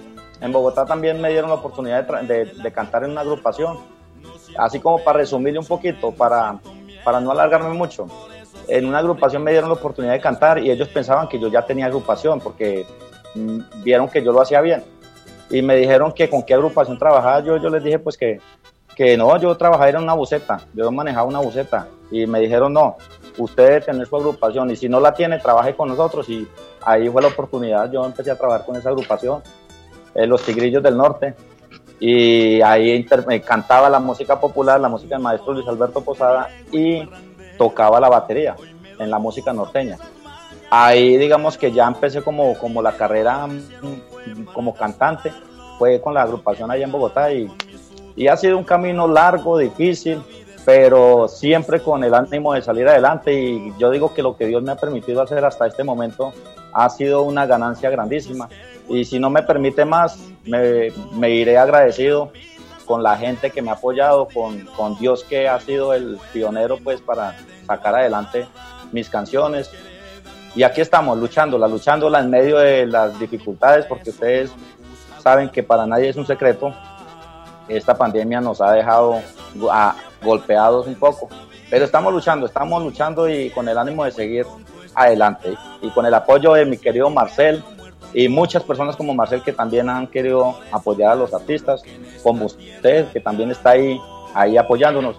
en 0.41 0.51
Bogotá 0.51 0.85
también 0.85 1.19
me 1.19 1.29
dieron 1.29 1.49
la 1.49 1.55
oportunidad 1.55 2.05
de, 2.21 2.45
de 2.45 2.71
cantar 2.71 3.03
en 3.03 3.11
una 3.11 3.21
agrupación 3.21 3.79
así 4.57 4.79
como 4.79 5.03
para 5.03 5.19
resumirle 5.19 5.59
un 5.59 5.65
poquito, 5.65 6.11
para, 6.11 6.59
para 7.03 7.19
no 7.19 7.31
alargarme 7.31 7.73
mucho, 7.73 8.07
en 8.67 8.85
una 8.85 8.99
agrupación 8.99 9.43
me 9.43 9.51
dieron 9.51 9.69
la 9.69 9.75
oportunidad 9.75 10.13
de 10.13 10.21
cantar 10.21 10.59
y 10.59 10.71
ellos 10.71 10.87
pensaban 10.87 11.27
que 11.27 11.39
yo 11.39 11.47
ya 11.47 11.65
tenía 11.65 11.87
agrupación 11.87 12.39
porque 12.39 12.85
mm, 13.35 13.59
vieron 13.83 14.07
que 14.07 14.23
yo 14.23 14.31
lo 14.31 14.41
hacía 14.41 14.61
bien. 14.61 14.83
Y 15.49 15.61
me 15.61 15.75
dijeron 15.75 16.13
que 16.13 16.29
con 16.29 16.43
qué 16.43 16.53
agrupación 16.53 16.97
trabajaba 16.97 17.41
yo, 17.41 17.57
yo 17.57 17.69
les 17.69 17.83
dije 17.83 17.99
pues 17.99 18.17
que, 18.17 18.39
que 18.95 19.17
no, 19.17 19.37
yo 19.37 19.55
trabajaba 19.57 19.89
en 19.89 19.97
una 19.97 20.13
buceta, 20.13 20.61
yo 20.73 20.91
manejaba 20.91 21.27
una 21.27 21.39
buceta. 21.39 21.87
Y 22.09 22.25
me 22.25 22.39
dijeron, 22.39 22.73
no, 22.73 22.97
usted 23.37 23.67
debe 23.67 23.81
tener 23.81 24.07
su 24.07 24.15
agrupación 24.15 24.69
y 24.71 24.75
si 24.75 24.87
no 24.87 24.99
la 24.99 25.13
tiene, 25.13 25.39
trabaje 25.39 25.75
con 25.75 25.89
nosotros. 25.89 26.29
Y 26.29 26.47
ahí 26.81 27.09
fue 27.09 27.21
la 27.21 27.29
oportunidad, 27.29 27.91
yo 27.91 28.05
empecé 28.05 28.31
a 28.31 28.37
trabajar 28.37 28.65
con 28.65 28.75
esa 28.75 28.89
agrupación, 28.89 29.41
Los 30.15 30.43
Tigrillos 30.43 30.83
del 30.83 30.95
Norte 30.95 31.35
y 32.03 32.63
ahí 32.63 33.05
cantaba 33.45 33.87
la 33.87 33.99
música 33.99 34.39
popular, 34.39 34.81
la 34.81 34.89
música 34.89 35.15
del 35.15 35.23
maestro 35.23 35.53
Luis 35.53 35.67
Alberto 35.67 36.01
Posada 36.01 36.49
y 36.71 37.07
tocaba 37.59 37.99
la 37.99 38.09
batería. 38.09 38.55
en 38.97 39.09
la 39.09 39.19
música 39.19 39.53
norteña. 39.53 39.97
Ahí 40.69 41.17
digamos 41.17 41.57
que 41.57 41.71
ya 41.71 41.87
empecé 41.87 42.21
como, 42.21 42.55
como 42.57 42.81
la 42.81 42.93
carrera 42.93 43.47
mm, 43.47 44.45
como 44.53 44.73
cantante, 44.73 45.31
fue 45.77 46.01
con 46.01 46.13
la 46.13 46.23
agrupación 46.23 46.69
allá 46.69 46.85
en 46.85 46.91
Bogotá 46.91 47.31
y, 47.31 47.47
y 48.15 48.27
ha 48.27 48.37
sido 48.37 48.57
un 48.57 48.63
camino 48.63 49.07
largo, 49.07 49.57
difícil, 49.57 50.21
pero 50.65 51.27
siempre 51.27 51.81
con 51.81 52.03
el 52.03 52.13
ánimo 52.13 52.53
de 52.53 52.61
salir 52.61 52.87
adelante 52.87 53.33
y 53.33 53.73
yo 53.77 53.89
digo 53.91 54.13
que 54.13 54.23
lo 54.23 54.35
que 54.35 54.47
Dios 54.47 54.63
me 54.63 54.71
ha 54.71 54.75
permitido 54.75 55.21
hacer 55.21 55.43
hasta 55.45 55.67
este 55.67 55.83
momento 55.83 56.33
ha 56.73 56.89
sido 56.89 57.23
una 57.23 57.45
ganancia 57.45 57.89
grandísima 57.89 58.47
y 58.89 59.05
si 59.05 59.19
no 59.19 59.29
me 59.29 59.43
permite 59.43 59.85
más, 59.85 60.17
me, 60.45 60.91
me 61.13 61.29
iré 61.29 61.57
agradecido 61.57 62.31
con 62.85 63.03
la 63.03 63.17
gente 63.17 63.51
que 63.51 63.61
me 63.61 63.69
ha 63.69 63.73
apoyado, 63.73 64.27
con, 64.27 64.65
con 64.75 64.97
Dios 64.97 65.23
que 65.23 65.47
ha 65.47 65.59
sido 65.59 65.93
el 65.93 66.19
pionero 66.33 66.77
pues 66.77 67.01
para 67.01 67.37
sacar 67.65 67.95
adelante 67.95 68.47
mis 68.91 69.09
canciones 69.09 69.71
y 70.53 70.63
aquí 70.63 70.81
estamos 70.81 71.17
luchándola, 71.17 71.67
luchándola 71.67 72.19
en 72.19 72.29
medio 72.29 72.57
de 72.57 72.85
las 72.85 73.17
dificultades, 73.17 73.85
porque 73.85 74.09
ustedes 74.09 74.51
saben 75.23 75.49
que 75.49 75.63
para 75.63 75.85
nadie 75.85 76.09
es 76.09 76.17
un 76.17 76.27
secreto. 76.27 76.73
Esta 77.69 77.95
pandemia 77.95 78.41
nos 78.41 78.59
ha 78.59 78.73
dejado 78.73 79.21
golpeados 80.21 80.87
un 80.87 80.95
poco, 80.95 81.29
pero 81.69 81.85
estamos 81.85 82.11
luchando, 82.11 82.45
estamos 82.45 82.83
luchando 82.83 83.29
y 83.29 83.49
con 83.51 83.69
el 83.69 83.77
ánimo 83.77 84.03
de 84.03 84.11
seguir 84.11 84.45
adelante. 84.93 85.55
Y 85.81 85.89
con 85.91 86.05
el 86.05 86.13
apoyo 86.13 86.53
de 86.53 86.65
mi 86.65 86.77
querido 86.77 87.09
Marcel 87.09 87.63
y 88.13 88.27
muchas 88.27 88.63
personas 88.63 88.95
como 88.95 89.13
Marcel 89.13 89.41
que 89.41 89.53
también 89.53 89.89
han 89.89 90.07
querido 90.07 90.55
apoyar 90.71 91.11
a 91.11 91.15
los 91.15 91.33
artistas, 91.33 91.83
como 92.23 92.45
usted 92.45 93.07
que 93.11 93.19
también 93.19 93.51
está 93.51 93.71
ahí, 93.71 93.99
ahí 94.33 94.57
apoyándonos. 94.57 95.17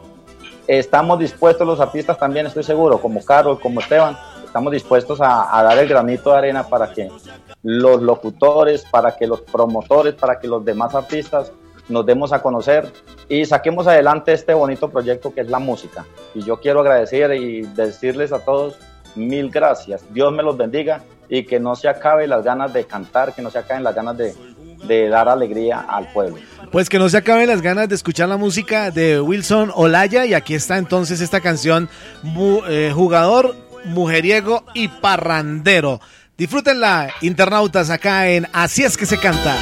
Estamos 0.66 1.18
dispuestos 1.18 1.66
los 1.66 1.81
artistas 1.81 2.18
también, 2.18 2.46
estoy 2.46 2.62
seguro, 2.62 3.00
como 3.00 3.24
Carol, 3.24 3.59
como 3.61 3.81
Esteban, 3.81 4.16
estamos 4.44 4.72
dispuestos 4.72 5.18
a, 5.20 5.62
dar 5.62 5.78
el 5.78 5.88
granito 5.88 6.31
de 6.31 6.38
arena 6.38 6.64
para 6.64 6.92
que 6.92 7.11
los 7.62 8.02
locutores, 8.02 8.85
para 8.85 9.16
que 9.16 9.26
los 9.26 9.40
promotores, 9.40 10.14
para 10.14 10.38
que 10.38 10.46
los 10.46 10.64
demás 10.64 10.94
artistas 10.94 11.52
nos 11.88 12.07
demos 12.07 12.33
a 12.33 12.42
conocer 12.42 12.92
y 13.28 13.44
saquemos 13.44 13.87
adelante 13.87 14.33
este 14.33 14.55
bonito 14.55 14.88
proyecto 14.90 15.35
que 15.35 15.40
es 15.40 15.48
la 15.48 15.59
música. 15.59 16.05
Y 16.35 16.42
yo 16.42 16.61
quiero 16.61 16.81
agradecer 16.81 17.33
y 17.33 17.62
decirles 17.62 18.33
a 18.33 18.44
todos 18.44 18.78
mil 19.14 19.51
gracias. 19.51 20.03
Dios 20.12 20.33
me 20.33 20.42
los 20.42 20.57
bendiga 20.57 21.03
y 21.29 21.44
que 21.44 21.59
no 21.59 21.75
se 21.75 21.88
acabe 21.88 22.27
las 22.27 22.44
ganas 22.44 22.72
de 22.72 22.85
cantar, 22.85 23.35
que 23.35 23.42
no 23.42 23.51
se 23.51 23.59
acaben 23.59 23.83
las 23.83 23.94
ganas 23.94 24.16
de, 24.16 25.09
dar 25.09 25.29
alegría 25.29 25.81
al 25.88 26.12
pueblo. 26.12 26.37
Pues 26.70 26.88
que 26.88 26.98
no 26.98 27.09
se 27.09 27.16
acaben 27.16 27.48
las 27.48 27.62
ganas 27.62 27.88
de 27.88 27.94
escuchar 27.94 28.29
la 28.29 28.37
música 28.37 28.90
de 28.90 29.20
Wilson 29.20 29.70
Olaya 29.75 30.27
y 30.27 30.35
aquí 30.35 30.55
está 30.55 30.77
entonces 30.77 31.20
esta 31.20 31.40
canción 31.40 31.88
eh, 32.68 32.92
Jugador 32.94 33.55
mujeriego 33.85 34.64
y 34.75 34.88
parrandero. 34.88 36.01
Disfrútenla, 36.37 37.11
internautas, 37.20 37.90
acá 37.90 38.29
en 38.29 38.48
Así 38.53 38.83
es 38.83 38.96
que 38.96 39.07
se 39.07 39.18
canta. 39.18 39.57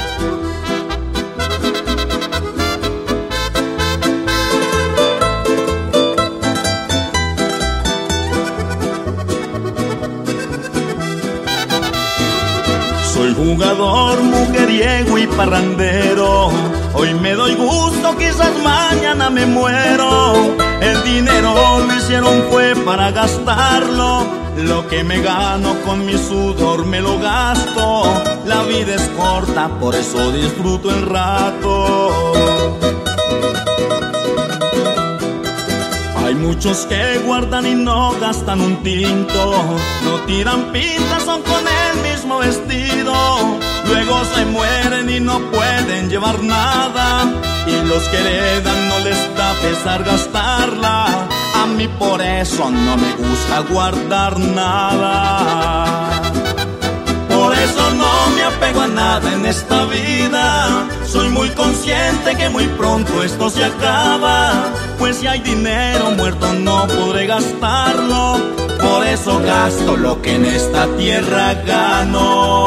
Jugador, 13.40 14.22
mujeriego 14.22 15.16
y 15.16 15.26
parrandero. 15.26 16.50
Hoy 16.92 17.14
me 17.14 17.32
doy 17.32 17.54
gusto, 17.54 18.16
quizás 18.16 18.52
mañana 18.62 19.30
me 19.30 19.46
muero. 19.46 20.34
El 20.80 21.02
dinero 21.04 21.54
lo 21.86 21.96
hicieron 21.96 22.44
fue 22.50 22.74
para 22.84 23.10
gastarlo. 23.10 24.26
Lo 24.58 24.86
que 24.88 25.02
me 25.04 25.22
gano 25.22 25.74
con 25.86 26.04
mi 26.04 26.18
sudor 26.18 26.84
me 26.84 27.00
lo 27.00 27.18
gasto. 27.18 28.02
La 28.44 28.62
vida 28.64 28.94
es 28.96 29.08
corta, 29.16 29.68
por 29.80 29.94
eso 29.94 30.32
disfruto 30.32 30.90
el 30.90 31.06
rato. 31.06 32.59
Muchos 36.40 36.86
que 36.86 37.18
guardan 37.26 37.66
y 37.66 37.74
no 37.74 38.12
gastan 38.20 38.60
un 38.60 38.82
tinto, 38.82 39.78
no 40.04 40.20
tiran 40.26 40.72
pintas, 40.72 41.22
son 41.24 41.42
con 41.42 41.64
el 41.66 42.02
mismo 42.10 42.38
vestido. 42.38 43.14
Luego 43.86 44.24
se 44.34 44.44
mueren 44.46 45.10
y 45.10 45.20
no 45.20 45.38
pueden 45.50 46.08
llevar 46.08 46.42
nada. 46.42 47.24
Y 47.66 47.86
los 47.86 48.02
que 48.08 48.18
heredan 48.18 48.88
no 48.88 48.98
les 49.00 49.36
da 49.36 49.52
pesar 49.54 50.04
gastarla. 50.04 51.28
A 51.54 51.66
mí 51.66 51.88
por 51.88 52.20
eso 52.22 52.70
no 52.70 52.96
me 52.96 53.12
gusta 53.12 53.60
guardar 53.70 54.38
nada. 54.38 56.20
Por 57.28 57.54
eso 57.54 57.90
no 57.94 58.09
apego 58.60 58.82
a 58.82 58.88
nada 58.88 59.32
en 59.32 59.46
esta 59.46 59.86
vida. 59.86 60.86
Soy 61.06 61.30
muy 61.30 61.48
consciente 61.50 62.36
que 62.36 62.50
muy 62.50 62.66
pronto 62.66 63.22
esto 63.22 63.48
se 63.48 63.64
acaba. 63.64 64.70
Pues 64.98 65.16
si 65.16 65.26
hay 65.26 65.40
dinero 65.40 66.10
muerto 66.10 66.52
no 66.52 66.86
podré 66.86 67.26
gastarlo. 67.26 68.38
Por 68.80 69.06
eso 69.06 69.40
gasto 69.40 69.96
lo 69.96 70.20
que 70.20 70.34
en 70.34 70.44
esta 70.44 70.86
tierra 70.98 71.54
gano. 71.66 72.66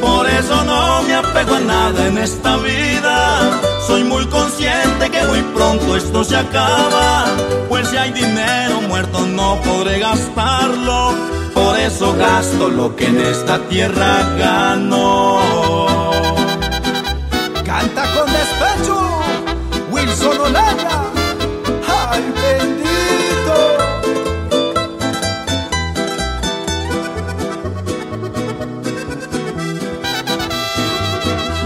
Por 0.00 0.30
eso 0.30 0.64
no 0.64 1.02
me 1.02 1.14
apego 1.14 1.56
a 1.56 1.60
nada 1.60 2.06
en 2.06 2.18
esta 2.18 2.56
vida. 2.58 3.60
Soy 3.88 4.04
muy 4.04 4.24
consciente 4.26 5.10
que 5.10 5.24
muy 5.24 5.42
pronto 5.54 5.96
esto 5.96 6.22
se 6.22 6.36
acaba. 6.36 7.24
Pues 7.68 7.88
si 7.88 7.96
hay 7.96 8.12
dinero 8.12 8.82
muerto 8.82 9.26
no 9.26 9.60
podré 9.62 9.98
gastarlo. 9.98 11.45
Eso 11.84 12.14
gasto 12.14 12.68
lo 12.68 12.94
que 12.96 13.06
en 13.06 13.20
esta 13.20 13.58
tierra 13.68 14.22
gano. 14.36 15.40
Canta 17.64 18.04
con 18.14 18.26
despecho, 18.32 18.98
Wilson 19.90 20.40
Olaya. 20.40 21.00
¡Ay, 21.88 22.22
bendito! 22.42 23.56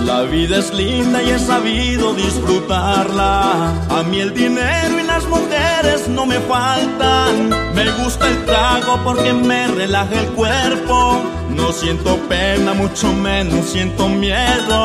La 0.05 0.23
vida 0.23 0.59
es 0.59 0.73
linda 0.75 1.23
y 1.23 1.31
he 1.31 1.39
sabido 1.39 2.15
disfrutarla. 2.15 3.73
A 3.89 4.03
mí 4.05 4.21
el 4.21 4.35
dinero 4.35 5.00
las 5.11 5.27
mujeres 5.27 6.09
no 6.09 6.25
me 6.25 6.39
faltan. 6.41 7.51
Me 7.75 7.91
gusta 8.03 8.29
el 8.29 8.45
trago 8.45 8.93
porque 9.05 9.33
me 9.33 9.67
relaja 9.67 10.15
el 10.21 10.29
cuerpo. 10.41 11.23
No 11.51 11.73
siento 11.73 12.17
pena, 12.29 12.75
mucho 12.75 13.13
menos 13.13 13.67
siento 13.67 14.09
miedo. 14.09 14.83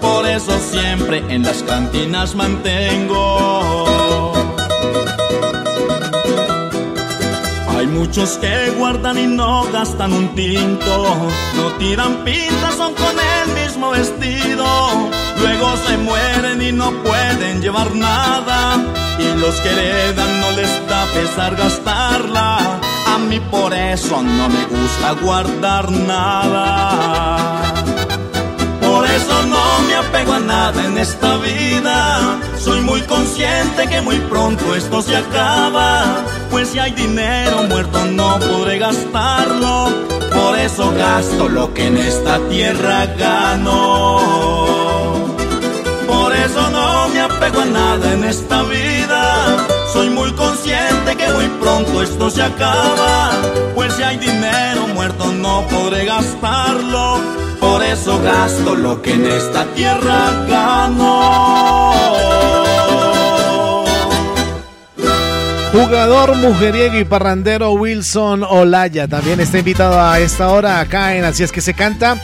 Por 0.00 0.26
eso 0.26 0.58
siempre 0.58 1.18
en 1.28 1.42
las 1.42 1.62
cantinas 1.62 2.34
mantengo. 2.34 3.79
Muchos 7.90 8.38
que 8.38 8.70
guardan 8.78 9.18
y 9.18 9.26
no 9.26 9.64
gastan 9.72 10.12
un 10.12 10.34
tinto, 10.34 11.30
no 11.56 11.72
tiran 11.78 12.24
pintas, 12.24 12.74
son 12.76 12.94
con 12.94 13.16
el 13.18 13.62
mismo 13.62 13.90
vestido. 13.90 14.66
Luego 15.38 15.76
se 15.86 15.96
mueren 15.98 16.62
y 16.62 16.72
no 16.72 16.90
pueden 17.02 17.60
llevar 17.60 17.94
nada. 17.94 18.78
Y 19.18 19.38
los 19.38 19.54
que 19.60 19.70
heredan 19.70 20.40
no 20.40 20.50
les 20.52 20.88
da 20.88 21.04
pesar 21.06 21.56
gastarla. 21.56 22.80
A 23.06 23.18
mí 23.18 23.40
por 23.40 23.74
eso 23.74 24.22
no 24.22 24.48
me 24.48 24.64
gusta 24.64 25.12
guardar 25.22 25.90
nada. 25.90 27.29
Eso 29.30 29.46
no 29.46 29.78
me 29.86 29.94
apego 29.94 30.32
a 30.32 30.40
nada 30.40 30.84
en 30.84 30.98
esta 30.98 31.36
vida. 31.36 32.40
Soy 32.58 32.80
muy 32.80 33.00
consciente 33.02 33.86
que 33.88 34.00
muy 34.00 34.18
pronto 34.18 34.74
esto 34.74 35.02
se 35.02 35.16
acaba. 35.16 36.24
Pues 36.50 36.70
si 36.70 36.80
hay 36.80 36.90
dinero 36.90 37.62
muerto 37.62 38.04
no 38.06 38.40
podré 38.40 38.78
gastarlo. 38.78 39.88
Por 40.34 40.58
eso 40.58 40.92
gasto 40.96 41.48
lo 41.48 41.72
que 41.72 41.86
en 41.86 41.98
esta 41.98 42.40
tierra 42.48 43.06
gano. 43.06 44.18
Por 46.08 46.34
eso 46.34 46.70
no 46.70 47.08
me 47.10 47.20
apego 47.20 47.60
a 47.60 47.66
nada 47.66 48.12
en 48.12 48.24
esta 48.24 48.64
vida. 48.64 49.68
Soy 49.92 50.10
muy 50.10 50.32
consciente 50.32 51.16
que 51.16 51.32
muy 51.32 51.46
pronto 51.60 52.02
esto 52.02 52.30
se 52.30 52.42
acaba. 52.42 53.30
Pues 53.76 53.94
si 53.94 54.02
hay 54.02 54.16
dinero 54.16 54.88
muerto 54.88 55.32
no 55.32 55.64
podré 55.68 56.04
gastarlo. 56.04 57.49
Por 57.70 57.84
eso 57.84 58.20
gasto 58.20 58.74
lo 58.74 59.00
que 59.00 59.12
en 59.12 59.26
esta 59.26 59.64
tierra 59.76 60.44
gano. 60.48 61.20
Jugador 65.72 66.34
mujeriego 66.38 66.98
y 66.98 67.04
parrandero 67.04 67.70
Wilson 67.70 68.42
Olaya 68.42 69.06
también 69.06 69.38
está 69.38 69.60
invitado 69.60 70.00
a 70.00 70.18
esta 70.18 70.48
hora 70.48 70.80
acá 70.80 71.14
en 71.14 71.24
Así 71.24 71.44
es 71.44 71.52
que 71.52 71.60
se 71.60 71.74
canta. 71.74 72.16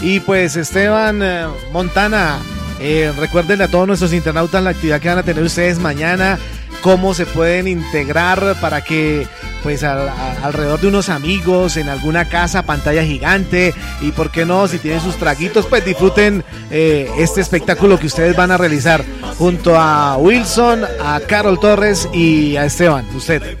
Y 0.00 0.20
pues 0.20 0.54
Esteban 0.54 1.20
eh, 1.20 1.46
Montana, 1.72 2.38
eh, 2.80 3.12
recuerden 3.18 3.60
a 3.60 3.66
todos 3.66 3.88
nuestros 3.88 4.12
internautas 4.12 4.62
la 4.62 4.70
actividad 4.70 5.00
que 5.00 5.08
van 5.08 5.18
a 5.18 5.24
tener 5.24 5.42
ustedes 5.42 5.80
mañana 5.80 6.38
cómo 6.82 7.14
se 7.14 7.24
pueden 7.24 7.68
integrar 7.68 8.56
para 8.60 8.82
que 8.84 9.26
pues 9.62 9.84
alrededor 9.84 10.80
de 10.80 10.88
unos 10.88 11.08
amigos 11.08 11.76
en 11.76 11.88
alguna 11.88 12.28
casa, 12.28 12.64
pantalla 12.64 13.04
gigante 13.04 13.72
y 14.00 14.10
por 14.10 14.30
qué 14.30 14.44
no, 14.44 14.66
si 14.66 14.78
tienen 14.78 15.00
sus 15.00 15.16
traguitos, 15.16 15.66
pues 15.66 15.84
disfruten 15.84 16.44
eh, 16.70 17.08
este 17.16 17.40
espectáculo 17.40 17.98
que 17.98 18.08
ustedes 18.08 18.36
van 18.36 18.50
a 18.50 18.58
realizar 18.58 19.04
junto 19.38 19.76
a 19.78 20.16
Wilson, 20.16 20.84
a 21.00 21.20
Carol 21.20 21.60
Torres 21.60 22.08
y 22.12 22.56
a 22.56 22.64
Esteban, 22.64 23.06
usted. 23.14 23.56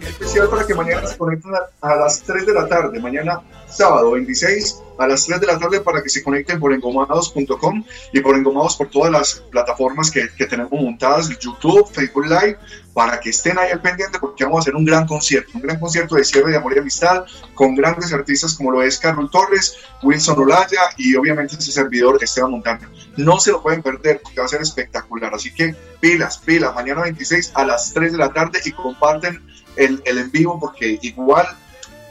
Especial 0.00 0.48
para 0.48 0.66
que 0.66 0.74
mañana 0.74 1.06
se 1.06 1.18
conecten 1.18 1.52
a, 1.80 1.96
las 1.96 2.22
3 2.22 2.46
de 2.46 2.52
la 2.54 2.68
tarde, 2.68 3.00
mañana 3.00 3.40
sábado 3.68 4.12
26 4.12 4.82
a 4.98 5.06
las 5.06 5.26
3 5.26 5.40
de 5.40 5.46
la 5.46 5.58
tarde 5.58 5.80
para 5.80 6.02
que 6.02 6.08
se 6.08 6.22
conecten 6.22 6.58
por 6.58 6.72
engomados.com 6.72 7.84
y 8.12 8.20
por 8.20 8.36
engomados 8.36 8.76
por 8.76 8.88
todas 8.88 9.12
las 9.12 9.42
plataformas 9.50 10.10
que, 10.10 10.28
que, 10.36 10.46
tenemos 10.46 10.72
montadas, 10.72 11.28
YouTube, 11.38 11.88
Facebook 11.92 12.26
Live, 12.26 12.58
para 12.96 13.20
que 13.20 13.30
estén 13.30 13.58
ahí 13.58 13.70
al 13.70 13.82
pendiente 13.82 14.18
porque 14.18 14.44
vamos 14.44 14.58
a 14.58 14.60
hacer 14.62 14.74
un 14.74 14.84
gran 14.84 15.06
concierto, 15.06 15.50
un 15.54 15.60
gran 15.60 15.78
concierto 15.78 16.14
de 16.14 16.24
cierre 16.24 16.52
de 16.52 16.56
amor 16.56 16.74
y 16.74 16.78
amistad 16.78 17.24
con 17.54 17.74
grandes 17.74 18.12
artistas 18.12 18.54
como 18.54 18.70
lo 18.70 18.82
es 18.82 18.98
Carol 18.98 19.30
Torres, 19.30 19.76
Wilson 20.02 20.38
Olaya 20.38 20.80
y 20.96 21.14
obviamente 21.14 21.56
ese 21.56 21.72
servidor 21.72 22.18
Esteban 22.22 22.52
Montaña. 22.52 22.90
No 23.16 23.38
se 23.38 23.52
lo 23.52 23.62
pueden 23.62 23.82
perder 23.82 24.20
porque 24.22 24.40
va 24.40 24.46
a 24.46 24.48
ser 24.48 24.62
espectacular, 24.62 25.34
así 25.34 25.52
que 25.52 25.74
pilas, 26.00 26.38
pilas, 26.38 26.74
mañana 26.74 27.02
26 27.02 27.52
a 27.54 27.64
las 27.64 27.92
3 27.92 28.12
de 28.12 28.18
la 28.18 28.32
tarde 28.32 28.60
y 28.64 28.72
comparten 28.72 29.42
el, 29.76 30.02
el 30.06 30.18
en 30.18 30.30
vivo 30.30 30.58
porque 30.58 30.98
igual 31.02 31.46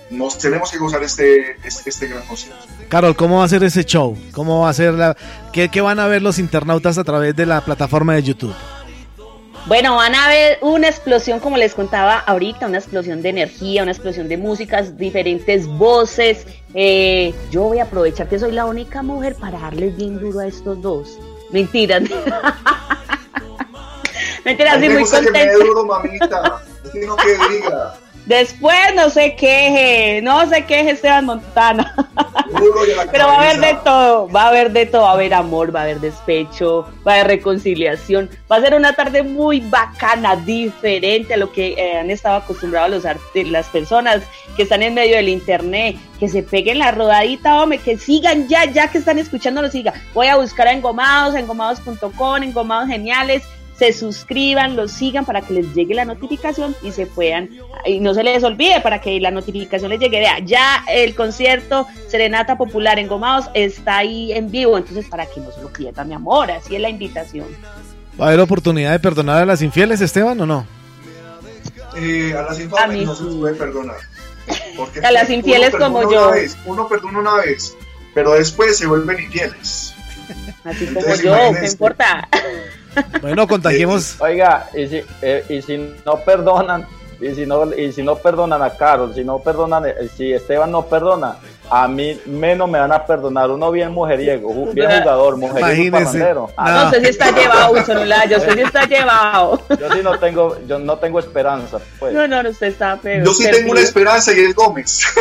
nos 0.10 0.38
tenemos 0.38 0.72
que 0.72 0.78
gozar 0.78 1.04
este, 1.04 1.58
este, 1.64 1.90
este, 1.90 2.08
gran 2.08 2.26
concierto. 2.26 2.66
Carol, 2.90 3.16
¿cómo 3.16 3.40
va 3.40 3.46
a 3.46 3.48
ser 3.48 3.64
ese 3.64 3.84
show? 3.84 4.18
¿Cómo 4.32 4.62
va 4.62 4.70
a 4.70 4.74
ser 4.74 4.94
la, 4.94 5.18
qué, 5.52 5.70
qué, 5.70 5.82
van 5.82 6.00
a 6.00 6.08
ver 6.08 6.22
los 6.22 6.40
internautas 6.40 6.98
a 6.98 7.04
través 7.04 7.36
de 7.36 7.46
la 7.46 7.62
plataforma 7.62 8.14
de 8.14 8.24
YouTube? 8.24 8.54
Bueno, 9.68 9.96
van 9.96 10.14
a 10.14 10.28
ver 10.28 10.60
una 10.62 10.88
explosión, 10.88 11.40
como 11.40 11.58
les 11.58 11.74
contaba 11.74 12.20
ahorita, 12.20 12.68
una 12.68 12.78
explosión 12.78 13.24
de 13.24 13.30
energía, 13.30 13.82
una 13.82 13.94
explosión 13.94 14.28
de 14.28 14.38
músicas, 14.38 14.96
diferentes 14.96 15.66
voces. 15.66 16.46
Eh, 16.76 17.34
yo 17.50 17.64
voy 17.64 17.80
a 17.80 17.86
aprovechar 17.86 18.30
que 18.30 18.38
soy 18.38 18.52
la 18.52 18.66
única 18.66 19.02
mujer 19.02 19.36
para 19.36 19.58
darles 19.58 19.98
bien 19.98 20.20
duro 20.20 20.40
a 20.40 20.46
estos 20.46 20.80
dos. 20.84 21.18
Mentiras. 21.52 22.04
Mentiras, 24.46 24.80
sí, 24.80 24.90
muy 24.90 25.04
contenta. 25.04 25.54
duro, 25.54 25.84
mamita. 25.86 26.62
no 27.08 27.16
que 27.16 27.38
diga. 27.50 27.96
Después 28.26 28.76
no 28.96 29.10
se 29.12 29.36
queje, 29.36 30.20
no 30.24 30.48
se 30.50 30.66
queje 30.66 30.92
Esteban 30.92 31.26
Montana. 31.26 31.94
Pero 33.12 33.28
va 33.28 33.34
a 33.34 33.50
haber 33.50 33.60
de 33.60 33.74
todo, 33.84 34.30
va 34.30 34.44
a 34.44 34.48
haber 34.48 34.72
de 34.72 34.86
todo, 34.86 35.04
va 35.04 35.10
a 35.12 35.14
haber 35.14 35.34
amor, 35.34 35.76
va 35.76 35.82
a 35.82 35.84
haber 35.84 36.00
despecho, 36.00 36.88
va 37.06 37.14
a 37.14 37.16
haber 37.16 37.28
reconciliación. 37.28 38.30
Va 38.52 38.58
a 38.58 38.62
ser 38.62 38.74
una 38.74 38.94
tarde 38.94 39.24
muy 39.24 39.60
bacana, 39.60 40.36
diferente 40.36 41.36
a 41.36 41.38
lo 41.38 41.52
que 41.52 41.74
eh, 41.74 41.98
han 41.98 42.10
estado 42.10 42.38
acostumbrados 42.38 43.04
los 43.04 43.16
las 43.48 43.68
personas 43.68 44.24
que 44.56 44.64
están 44.64 44.82
en 44.82 44.94
medio 44.94 45.18
del 45.18 45.30
internet, 45.30 45.98
que 46.20 46.30
se 46.30 46.42
peguen 46.42 46.80
la 46.80 46.92
rodadita, 46.92 47.62
hombre, 47.62 47.78
que 47.78 47.98
sigan 47.98 48.48
ya, 48.48 48.66
ya 48.66 48.90
que 48.90 48.98
están 48.98 49.20
escuchando, 49.20 49.62
lo 49.62 49.70
sigan. 49.70 49.94
Voy 50.14 50.28
a 50.28 50.38
buscar 50.38 50.68
a 50.68 50.72
Engomados, 50.72 51.36
engomados.com, 51.36 52.44
Engomados 52.44 52.90
Geniales 52.90 53.44
se 53.78 53.92
suscriban, 53.94 54.76
los 54.76 54.92
sigan 54.92 55.26
para 55.26 55.42
que 55.42 55.54
les 55.54 55.74
llegue 55.74 55.94
la 55.94 56.06
notificación 56.06 56.76
y 56.82 56.92
se 56.92 57.06
puedan, 57.06 57.50
y 57.86 58.00
no 58.00 58.14
se 58.14 58.24
les 58.24 58.44
olvide 58.44 58.80
para 58.82 59.02
que 59.02 59.20
la 59.20 59.32
notificación 59.32 59.90
les 59.90 60.00
llegue. 60.00 60.20
Vea, 60.20 60.40
ya 60.40 60.84
el 60.88 61.14
concierto 61.14 61.88
Serenata 62.08 62.58
Popular 62.58 63.00
en 63.00 63.08
Gomados 63.08 63.50
está 63.54 63.98
ahí 63.98 64.32
en 64.32 64.50
vivo, 64.50 64.78
entonces 64.78 65.08
para 65.08 65.26
que 65.26 65.42
no 65.42 65.52
se 65.52 65.62
lo 65.62 65.72
pierdan, 65.72 66.08
mi 66.08 66.14
amor, 66.14 66.52
así 66.52 66.76
es 66.76 66.82
la 66.82 66.90
invitación. 66.90 67.48
¿Va 68.20 68.26
a 68.26 68.28
haber 68.30 68.40
oportunidad 68.40 68.92
de 68.92 69.00
perdonar 69.00 69.42
a 69.42 69.46
las 69.46 69.62
infieles, 69.62 70.00
Esteban, 70.00 70.40
o 70.40 70.46
no? 70.46 70.66
Eh, 71.98 72.34
a 72.34 72.44
las 72.44 72.60
infieles 72.60 73.06
no 73.06 73.16
se 73.16 73.24
puede 73.24 73.56
perdonar. 73.56 73.98
a 75.04 75.12
las 75.12 75.30
infieles 75.30 75.72
como 75.76 76.10
yo. 76.12 76.32
uno 76.66 76.88
perdona 76.88 77.20
una 77.20 77.36
vez, 77.36 77.76
pero 78.14 78.34
después 78.34 78.78
se 78.78 78.86
vuelven 78.86 79.20
infieles. 79.20 79.94
Así 80.64 80.88
como 80.88 81.16
yo, 81.16 81.36
¿qué 81.60 81.68
importa? 81.68 82.28
Bueno, 83.22 83.48
contagiemos. 83.48 84.20
Oiga, 84.20 84.68
y 84.74 84.88
si, 84.88 85.02
eh, 85.22 85.46
y 85.50 85.62
si 85.62 85.78
no 86.06 86.18
perdonan, 86.18 86.88
y 87.20 87.34
si 87.34 87.46
no, 87.46 87.74
y 87.74 87.92
si 87.92 88.04
no 88.04 88.16
perdonan 88.16 88.62
a 88.62 88.72
Carol, 88.72 89.14
si 89.14 89.24
no 89.24 89.40
perdonan, 89.40 89.86
eh, 89.86 90.10
si 90.16 90.34
Esteban 90.34 90.72
no 90.72 90.86
perdona, 90.86 91.38
a 91.70 91.88
mí 91.88 92.20
menos 92.26 92.70
me 92.70 92.80
van 92.80 92.92
a 92.92 93.06
perdonar. 93.06 93.50
Uno 93.50 93.72
bien 93.72 93.92
mujeriego, 93.92 94.74
bien 94.74 95.02
jugador, 95.02 95.38
mujeriego 95.38 96.00
no. 96.00 96.50
no 96.58 96.92
sé 96.92 97.02
si 97.02 97.08
está 97.08 97.32
llevado, 97.32 97.76
yo 98.30 98.40
sé 98.40 98.54
si 98.54 98.62
está 98.62 98.86
llevado. 98.86 99.62
Yo 99.70 99.92
sí 99.92 100.00
no 100.04 100.20
tengo, 100.20 100.58
yo 100.68 100.80
no 100.80 100.98
tengo 100.98 101.20
esperanza. 101.20 101.80
Pues. 102.00 102.14
No, 102.14 102.28
no, 102.28 102.50
usted 102.50 102.68
está 102.68 102.98
feo. 102.98 103.24
Yo 103.24 103.34
sí 103.34 103.50
tengo 103.50 103.72
una 103.72 103.82
esperanza 103.82 104.34
y 104.34 104.40
es 104.40 104.56
Gómez. 104.56 105.06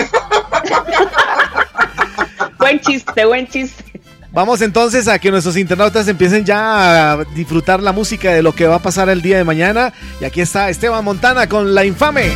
buen 2.59 2.81
chiste, 2.81 3.25
buen 3.25 3.47
chiste. 3.47 3.94
Vamos 4.35 4.61
entonces 4.63 5.07
a 5.07 5.21
que 5.21 5.31
nuestros 5.31 5.57
internautas 5.57 6.09
empiecen 6.09 6.45
ya 6.45 7.13
a 7.13 7.25
disfrutar 7.25 7.81
la 7.81 7.93
música 7.93 8.33
de 8.33 8.43
lo 8.43 8.53
que 8.53 8.67
va 8.67 8.77
a 8.77 8.79
pasar 8.81 9.09
el 9.09 9.23
día 9.23 9.39
de 9.39 9.45
mañana. 9.45 9.93
Y 10.21 10.25
aquí 10.25 10.41
está 10.41 10.69
Esteban 10.69 11.05
Montana 11.05 11.49
con 11.49 11.73
La 11.73 11.85
Infame. 11.85 12.33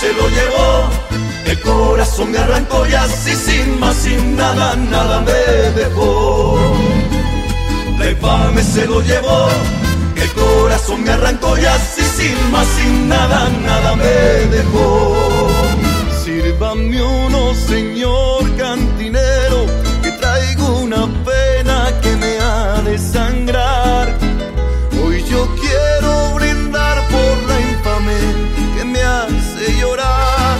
Se 0.00 0.12
lo 0.12 0.28
llevó, 0.28 0.90
el 1.44 1.60
corazón 1.60 2.30
me 2.30 2.38
arrancó 2.38 2.86
y 2.86 2.94
así 2.94 3.34
sin 3.34 3.80
más, 3.80 3.96
sin 3.96 4.36
nada, 4.36 4.76
nada 4.76 5.22
me 5.22 5.32
dejó. 5.80 6.56
La 7.98 8.08
infame 8.08 8.62
se 8.62 8.86
lo 8.86 9.00
llevó 9.00 9.48
el 10.20 10.32
corazón 10.32 11.02
me 11.04 11.10
arrancó 11.10 11.56
y 11.58 11.64
así 11.64 12.02
sin 12.02 12.50
más, 12.50 12.66
sin 12.76 13.08
nada, 13.08 13.48
nada 13.64 13.96
me 13.96 14.56
dejó. 14.56 15.48
Sírvame 16.24 17.02
uno, 17.02 17.54
señor 17.54 18.56
cantinero, 18.56 19.66
que 20.02 20.10
traigo 20.12 20.78
una 20.80 21.06
pena 21.24 21.92
que 22.02 22.16
me 22.16 22.38
ha 22.38 22.82
de 22.82 22.98
sangrar. 22.98 24.06
Hoy 25.02 25.24
yo 25.30 25.48
quiero 25.60 26.34
brindar 26.34 26.96
por 27.08 27.34
la 27.48 27.60
infame 27.60 28.18
que 28.76 28.84
me 28.84 29.02
hace 29.02 29.78
llorar. 29.80 30.58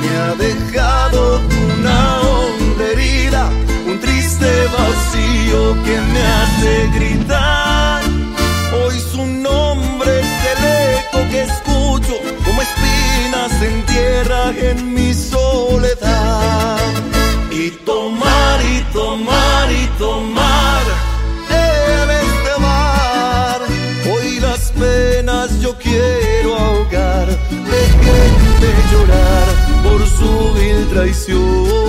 Me 0.00 0.10
ha 0.18 0.34
dejado 0.34 1.40
una 1.78 2.20
honda 2.20 2.84
herida, 2.92 3.50
un 3.86 4.00
triste 4.00 4.50
vacío 4.78 5.74
que 5.84 5.96
me 6.12 6.22
hace 6.22 6.98
gritar. 6.98 8.03
En 14.70 14.94
mi 14.94 15.12
soledad. 15.12 16.78
Y 17.50 17.70
tomar 17.84 18.60
y 18.62 18.80
tomar 18.92 19.70
y 19.70 19.86
tomar 19.98 20.82
en 21.50 22.10
este 22.10 22.60
mar. 22.60 23.60
Hoy 24.12 24.40
las 24.40 24.72
penas 24.72 25.60
yo 25.60 25.76
quiero 25.78 26.56
ahogar. 26.56 27.26
Déjenme 27.74 28.72
llorar 28.92 29.46
por 29.84 30.00
su 30.16 30.54
vil 30.54 30.88
traición. 30.92 31.83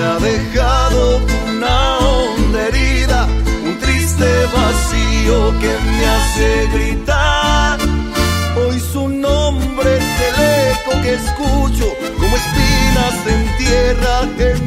ha 0.00 0.18
dejado 0.18 1.20
una 1.48 1.98
onda 1.98 2.68
herida, 2.68 3.26
un 3.64 3.78
triste 3.78 4.28
vacío 4.54 5.52
que 5.60 5.72
me 5.90 6.06
hace 6.06 6.68
gritar. 6.72 7.78
Hoy 8.56 8.80
su 8.80 9.08
nombre 9.08 9.96
es 9.96 10.10
el 10.28 10.36
eco 10.72 11.02
que 11.02 11.14
escucho, 11.14 11.86
como 12.18 12.36
espinas 12.36 13.16
en 13.26 13.56
tierra 13.58 14.28
que 14.36 14.59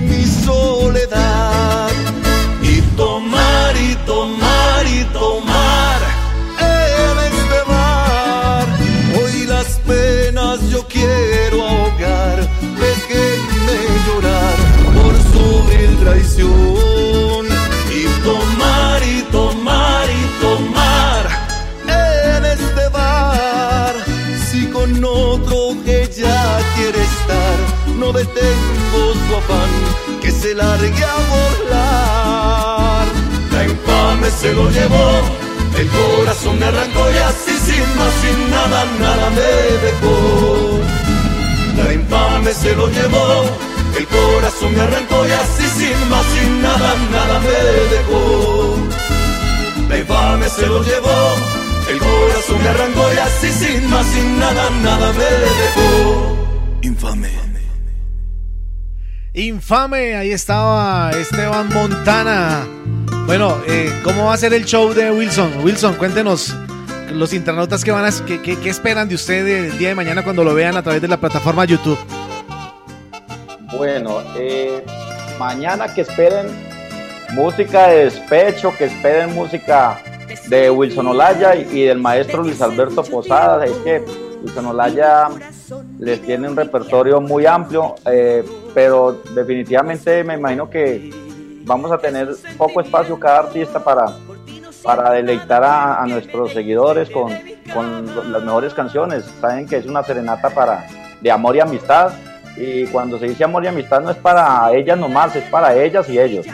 La 33.52 33.64
infame 33.66 34.30
se 34.32 34.54
lo 34.54 34.70
llevó, 34.70 35.22
el 35.78 35.88
corazón 35.90 36.60
me 36.60 36.66
arrancó 36.66 37.12
y 37.12 37.18
así 37.18 37.52
sin 37.66 37.98
más, 37.98 38.14
sin 38.22 38.52
nada, 38.52 38.86
nada 39.00 39.30
me 39.30 39.52
dejó. 39.86 40.80
La 41.78 41.94
infame 41.94 42.54
se 42.54 42.76
lo 42.76 42.88
llevó, 42.90 43.46
el 43.98 44.08
corazón 44.08 44.74
me 44.76 44.82
arrancó 44.82 45.28
y 45.28 45.32
así 45.32 45.68
sin 45.78 46.10
más, 46.10 46.26
sin 46.34 46.62
nada, 46.62 46.96
nada 47.12 47.40
me 47.40 47.96
dejó. 47.96 48.76
La 49.90 49.98
infame 49.98 50.50
se 50.50 50.68
lo 50.68 50.84
llevó, 50.84 51.36
el 51.90 52.00
corazón 52.00 52.64
me 52.64 52.70
arrancó 52.70 53.14
y 53.14 53.18
así 53.18 53.52
sin 53.52 53.90
más, 53.90 54.06
sin 54.08 54.40
nada, 54.40 54.70
nada 54.82 55.14
me 55.14 55.24
dejó. 55.24 56.38
Infame. 56.82 57.43
Infame, 59.36 60.16
ahí 60.16 60.32
estaba 60.32 61.10
Esteban 61.10 61.68
Montana. 61.70 62.68
Bueno, 63.26 63.58
eh, 63.68 63.92
¿cómo 64.04 64.26
va 64.26 64.36
a 64.36 64.38
ser 64.38 64.54
el 64.54 64.64
show 64.64 64.94
de 64.94 65.10
Wilson? 65.10 65.64
Wilson, 65.64 65.96
cuéntenos 65.96 66.56
los 67.12 67.34
internautas 67.34 67.84
que 67.84 67.92
van 67.92 68.06
a, 68.06 68.12
qué, 68.28 68.40
qué, 68.40 68.70
esperan 68.70 69.10
de 69.10 69.16
usted 69.16 69.48
el 69.48 69.80
día 69.80 69.90
de 69.90 69.96
mañana 69.96 70.24
cuando 70.24 70.44
lo 70.44 70.54
vean 70.54 70.78
a 70.78 70.84
través 70.84 71.02
de 71.02 71.08
la 71.08 71.18
plataforma 71.18 71.66
YouTube. 71.66 71.98
Bueno, 73.76 74.22
eh, 74.38 74.86
mañana 75.40 75.92
que 75.92 76.02
esperen 76.02 76.46
música 77.32 77.88
de 77.88 78.04
despecho, 78.06 78.72
que 78.78 78.86
esperen 78.86 79.34
música 79.34 80.00
de 80.46 80.70
Wilson 80.70 81.08
Olaya 81.08 81.56
y, 81.56 81.86
del 81.86 81.98
maestro 81.98 82.44
Luis 82.44 82.62
Alberto 82.62 83.02
Posada. 83.04 83.66
Es 83.66 83.78
que 83.78 84.06
Wilson 84.44 84.68
Olaya 84.68 85.30
les 86.00 86.22
tiene 86.22 86.50
un 86.50 86.56
repertorio 86.56 87.22
muy 87.22 87.46
amplio, 87.46 87.96
eh, 88.06 88.44
pero 88.74 89.22
definitivamente 89.34 90.24
me 90.24 90.36
imagino 90.36 90.70
que 90.70 91.12
vamos 91.64 91.92
a 91.92 91.98
tener 91.98 92.30
poco 92.58 92.82
espacio 92.82 93.20
cada 93.20 93.40
artista 93.40 93.84
para, 93.84 94.06
para 94.84 95.12
deleitar 95.12 95.64
a, 95.64 96.06
nuestros 96.08 96.52
seguidores 96.54 97.10
con, 97.10 97.32
con, 97.74 98.32
las 98.32 98.44
mejores 98.44 98.74
canciones. 98.74 99.26
Saben 99.40 99.68
que 99.68 99.78
es 99.78 99.86
una 99.86 100.04
serenata 100.04 100.50
para, 100.50 100.86
de 101.22 101.32
amor 101.32 101.56
y 101.56 101.60
amistad, 101.60 102.12
y 102.58 102.86
cuando 102.88 103.18
se 103.18 103.28
dice 103.28 103.44
amor 103.44 103.64
y 103.64 103.68
amistad 103.68 104.02
no 104.02 104.12
es 104.12 104.18
para 104.18 104.72
ellas 104.74 104.98
nomás, 104.98 105.36
es 105.36 105.44
para 105.46 105.76
ellas 105.76 106.08
y 106.10 106.20
ellos 106.20 106.46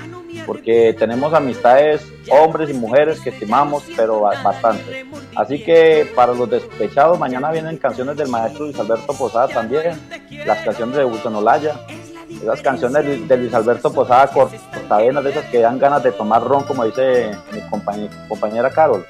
porque 0.50 0.96
tenemos 0.98 1.32
amistades, 1.32 2.12
hombres 2.32 2.72
y 2.72 2.74
mujeres 2.74 3.20
que 3.20 3.30
estimamos, 3.30 3.84
pero 3.96 4.22
bastante. 4.22 5.06
Así 5.36 5.64
que 5.64 6.12
para 6.16 6.34
los 6.34 6.50
despechados, 6.50 7.20
mañana 7.20 7.52
vienen 7.52 7.78
canciones 7.78 8.18
del 8.18 8.30
maestro 8.30 8.66
Luis 8.66 8.80
Alberto 8.80 9.14
Posada 9.14 9.48
también, 9.48 9.92
las 10.48 10.64
canciones 10.64 10.96
de 10.96 11.06
Wilson 11.06 11.36
Olaya, 11.36 11.76
esas 12.42 12.64
canciones 12.64 13.28
de 13.28 13.38
Luis 13.38 13.54
Alberto 13.54 13.94
Posada 13.94 14.26
cortavenas, 14.26 15.24
de 15.24 15.30
esas 15.30 15.46
que 15.52 15.60
dan 15.60 15.78
ganas 15.78 16.02
de 16.02 16.14
tomar 16.14 16.44
ron, 16.44 16.64
como 16.64 16.84
dice 16.84 17.30
mi 17.54 17.60
compañera 18.28 18.72
Carol. 18.72 19.06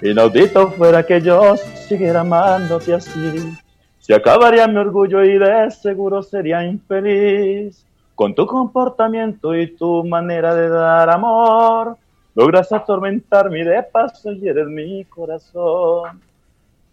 Inaudito 0.00 0.70
fuera 0.70 1.04
que 1.04 1.20
yo 1.20 1.56
siguiera 1.88 2.20
amándote 2.20 2.94
así, 2.94 3.52
se 3.98 4.14
acabaría 4.14 4.68
mi 4.68 4.76
orgullo 4.76 5.24
y 5.24 5.38
de 5.38 5.72
seguro 5.72 6.22
sería 6.22 6.64
infeliz. 6.64 7.84
Con 8.22 8.36
tu 8.36 8.46
comportamiento 8.46 9.52
y 9.52 9.74
tu 9.74 10.04
manera 10.04 10.54
de 10.54 10.68
dar 10.68 11.10
amor, 11.10 11.98
logras 12.36 12.70
atormentarme 12.70 13.64
de 13.64 13.82
paso 13.82 14.30
y 14.30 14.46
eres 14.46 14.68
mi 14.68 15.04
corazón. 15.06 16.20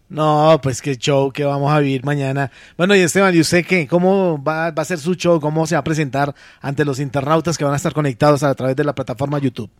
No, 0.08 0.58
pues 0.60 0.82
qué 0.82 0.96
show 0.96 1.30
que 1.30 1.44
vamos 1.44 1.70
a 1.70 1.78
vivir 1.78 2.04
mañana. 2.04 2.50
Bueno, 2.76 2.96
y 2.96 2.98
Esteban, 3.02 3.32
¿y 3.32 3.38
usted 3.38 3.64
qué? 3.64 3.86
¿Cómo 3.86 4.42
va, 4.42 4.72
va, 4.72 4.82
a 4.82 4.84
ser 4.84 4.98
su 4.98 5.14
show? 5.14 5.38
¿Cómo 5.38 5.68
se 5.68 5.76
va 5.76 5.78
a 5.78 5.84
presentar 5.84 6.34
ante 6.60 6.84
los 6.84 6.98
internautas 6.98 7.56
que 7.56 7.62
van 7.62 7.74
a 7.74 7.76
estar 7.76 7.92
conectados 7.92 8.42
a 8.42 8.52
través 8.56 8.74
de 8.74 8.82
la 8.82 8.92
plataforma 8.92 9.38
YouTube? 9.38 9.70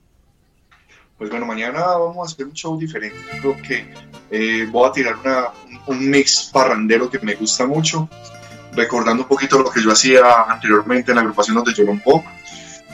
Pues 1.19 1.31
bueno, 1.31 1.47
mañana 1.47 1.81
vamos 1.81 2.19
a 2.19 2.33
hacer 2.33 2.47
un 2.47 2.53
show 2.53 2.79
diferente. 2.79 3.19
Creo 3.41 3.57
que 3.57 3.93
eh, 4.31 4.69
voy 4.71 4.89
a 4.89 4.93
tirar 4.93 5.17
una, 5.17 5.47
un 5.89 6.11
mix 6.11 6.49
parrandero 6.53 7.11
que 7.11 7.19
me 7.19 7.35
gusta 7.35 7.67
mucho 7.67 8.09
recordando 8.73 9.23
un 9.23 9.29
poquito 9.29 9.59
lo 9.59 9.71
que 9.71 9.83
yo 9.83 9.93
hacía 9.93 10.43
anteriormente 10.49 11.11
en 11.11 11.17
la 11.17 11.23
agrupación 11.23 11.63
de 11.65 11.75
Yolompo. 11.75 12.25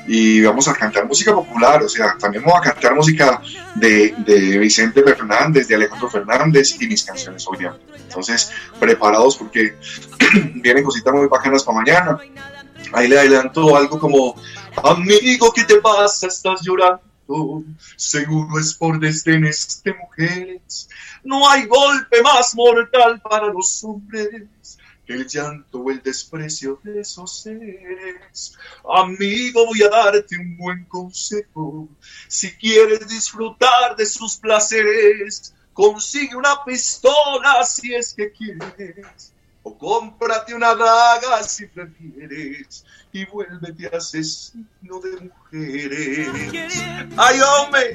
Y 0.08 0.40
vamos 0.42 0.68
a 0.68 0.74
cantar 0.74 1.04
música 1.04 1.34
popular, 1.34 1.82
o 1.82 1.88
sea, 1.88 2.16
también 2.16 2.44
vamos 2.44 2.60
a 2.60 2.70
cantar 2.70 2.94
música 2.94 3.42
de, 3.74 4.14
de 4.18 4.56
Vicente 4.58 5.02
Fernández, 5.02 5.66
de 5.66 5.74
Alejandro 5.74 6.08
Fernández 6.08 6.80
y 6.80 6.86
mis 6.86 7.02
canciones, 7.02 7.44
obviamente. 7.48 7.84
Entonces, 7.96 8.52
preparados 8.78 9.36
porque 9.36 9.76
vienen 10.54 10.84
cositas 10.84 11.12
muy 11.12 11.26
bacanas 11.26 11.64
para 11.64 11.78
mañana. 11.78 12.18
Ahí 12.92 13.08
le 13.08 13.18
adelanto 13.18 13.76
algo 13.76 13.98
como, 13.98 14.36
amigo, 14.84 15.52
¿qué 15.52 15.64
te 15.64 15.80
pasa? 15.80 16.28
¿Estás 16.28 16.60
llorando? 16.62 17.02
Seguro 17.96 18.60
es 18.60 18.74
por 18.74 19.00
desdenes 19.00 19.82
de 19.82 19.92
mujeres. 19.94 20.88
No 21.24 21.48
hay 21.48 21.66
golpe 21.66 22.22
más 22.22 22.54
mortal 22.54 23.20
para 23.20 23.48
los 23.48 23.82
hombres 23.82 24.78
el 25.06 25.26
llanto 25.26 25.78
o 25.78 25.90
el 25.90 26.02
desprecio 26.02 26.80
de 26.82 27.00
esos 27.00 27.42
seres. 27.42 28.54
Amigo, 28.88 29.66
voy 29.66 29.82
a 29.82 29.88
darte 29.88 30.36
un 30.38 30.56
buen 30.56 30.84
consejo. 30.84 31.88
Si 32.28 32.52
quieres 32.56 33.06
disfrutar 33.08 33.96
de 33.96 34.06
sus 34.06 34.36
placeres, 34.36 35.54
consigue 35.72 36.36
una 36.36 36.64
pistola 36.64 37.64
si 37.64 37.94
es 37.94 38.14
que 38.14 38.32
quieres. 38.32 39.32
O 39.68 39.76
cómprate 39.76 40.54
una 40.54 40.76
daga 40.76 41.42
si 41.42 41.66
prefieres 41.66 42.84
y 43.12 43.24
vuélvete 43.24 43.90
asesino 43.96 45.00
de 45.02 45.28
mujeres. 45.28 46.84
¡Ay, 47.16 47.40
hombre! 47.40 47.94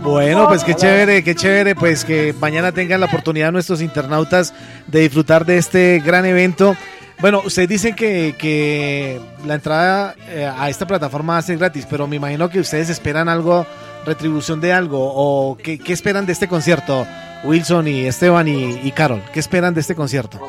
Bueno, 0.00 0.48
pues 0.48 0.64
qué 0.64 0.74
chévere, 0.74 1.22
qué 1.22 1.34
chévere, 1.34 1.74
pues 1.74 2.06
que 2.06 2.32
mañana 2.40 2.72
tengan 2.72 3.00
la 3.00 3.06
oportunidad 3.06 3.52
nuestros 3.52 3.82
internautas 3.82 4.54
de 4.86 5.00
disfrutar 5.00 5.44
de 5.44 5.58
este 5.58 6.00
gran 6.02 6.24
evento. 6.24 6.74
Bueno, 7.20 7.42
ustedes 7.44 7.68
dicen 7.68 7.94
que, 7.94 8.34
que 8.38 9.20
la 9.44 9.56
entrada 9.56 10.14
eh, 10.28 10.50
a 10.50 10.70
esta 10.70 10.86
plataforma 10.86 11.34
va 11.34 11.40
a 11.40 11.42
ser 11.42 11.58
gratis, 11.58 11.86
pero 11.90 12.06
me 12.06 12.16
imagino 12.16 12.48
que 12.48 12.58
ustedes 12.58 12.88
esperan 12.88 13.28
algo, 13.28 13.66
retribución 14.06 14.62
de 14.62 14.72
algo, 14.72 15.12
o 15.14 15.58
qué, 15.58 15.78
qué 15.78 15.92
esperan 15.92 16.24
de 16.24 16.32
este 16.32 16.48
concierto, 16.48 17.06
Wilson 17.44 17.86
y 17.86 18.06
Esteban 18.06 18.48
y, 18.48 18.80
y 18.82 18.92
Carol, 18.92 19.22
¿qué 19.34 19.40
esperan 19.40 19.74
de 19.74 19.82
este 19.82 19.94
concierto? 19.94 20.40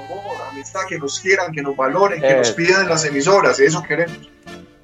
Que 0.87 0.97
nos 0.97 1.19
quieran, 1.19 1.51
que 1.51 1.61
nos 1.61 1.75
valoren, 1.75 2.21
que 2.21 2.35
nos 2.35 2.51
pidan 2.51 2.87
las 2.87 3.05
emisoras, 3.05 3.59
eso 3.59 3.81
queremos. 3.83 4.29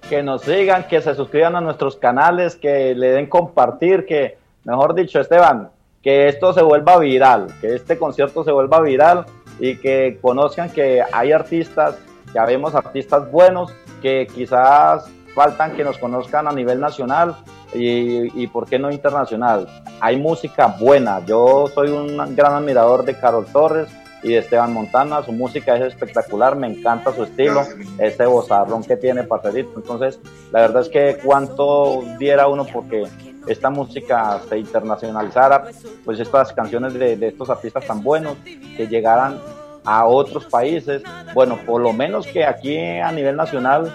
Que 0.10 0.23
nos 0.23 0.41
sigan, 0.41 0.88
que 0.88 1.02
se 1.02 1.13
suscriban 1.13 1.56
a 1.56 1.62
nuestros 1.62 1.95
canales, 1.95 2.56
que 2.56 2.95
le 2.95 3.11
den 3.11 3.28
compartir, 3.28 4.05
que, 4.05 4.38
mejor 4.64 4.95
dicho, 4.95 5.20
Esteban, 5.20 5.70
que 6.01 6.28
esto 6.28 6.53
se 6.53 6.61
vuelva 6.61 6.97
viral, 6.97 7.47
que 7.61 7.76
este 7.76 7.97
concierto 7.97 8.43
se 8.43 8.51
vuelva 8.51 8.82
viral 8.82 9.26
y 9.59 9.76
que 9.78 10.18
conozcan 10.22 10.70
que 10.70 11.03
hay 11.11 11.32
artistas, 11.32 11.97
que 12.32 12.39
habemos 12.39 12.74
artistas 12.74 13.30
buenos, 13.30 13.72
que 14.01 14.28
quizás 14.34 15.09
faltan 15.36 15.76
que 15.76 15.84
nos 15.84 15.97
conozcan 15.97 16.47
a 16.47 16.51
nivel 16.51 16.80
nacional 16.80 17.36
y, 17.74 18.41
y, 18.41 18.47
por 18.47 18.68
qué 18.68 18.80
no 18.80 18.91
internacional. 18.91 19.68
Hay 19.99 20.18
música 20.18 20.68
buena. 20.80 21.24
Yo 21.26 21.68
soy 21.74 21.89
un 21.89 22.18
gran 22.36 22.53
admirador 22.53 23.05
de 23.05 23.20
Carol 23.20 23.45
Torres, 23.45 23.89
y 24.24 24.30
de 24.30 24.39
Esteban 24.39 24.74
Montana. 24.74 25.24
Su 25.24 25.32
música 25.32 25.76
es 25.76 25.93
espectacular, 25.93 26.55
me 26.55 26.67
encanta 26.67 27.13
su 27.13 27.24
estilo, 27.24 27.63
ese 27.97 28.26
bozarrón 28.26 28.84
que 28.84 28.97
tiene 28.97 29.24
Paterito. 29.24 29.74
Entonces, 29.76 30.20
la 30.51 30.61
verdad 30.61 30.82
es 30.82 30.89
que 30.89 31.20
cuánto 31.24 32.03
diera 32.17 32.47
uno 32.47 32.65
porque 32.65 33.07
esta 33.47 33.70
música 33.70 34.39
se 34.47 34.57
internacionalizara, 34.57 35.65
pues 36.05 36.20
estas 36.20 36.53
canciones 36.53 36.93
de, 36.93 37.28
estos 37.28 37.49
artistas 37.49 37.86
tan 37.86 38.03
buenos 38.03 38.38
que 38.43 38.88
llegaran 38.88 39.39
a 39.86 40.05
otros 40.05 40.45
países, 40.45 41.01
bueno, 41.34 41.57
por 41.65 41.82
lo 41.82 41.93
menos 41.93 42.28
que 42.28 42.45
aquí 42.45 42.78
a 42.78 43.11
nivel 43.11 43.36
nacional 43.36 43.91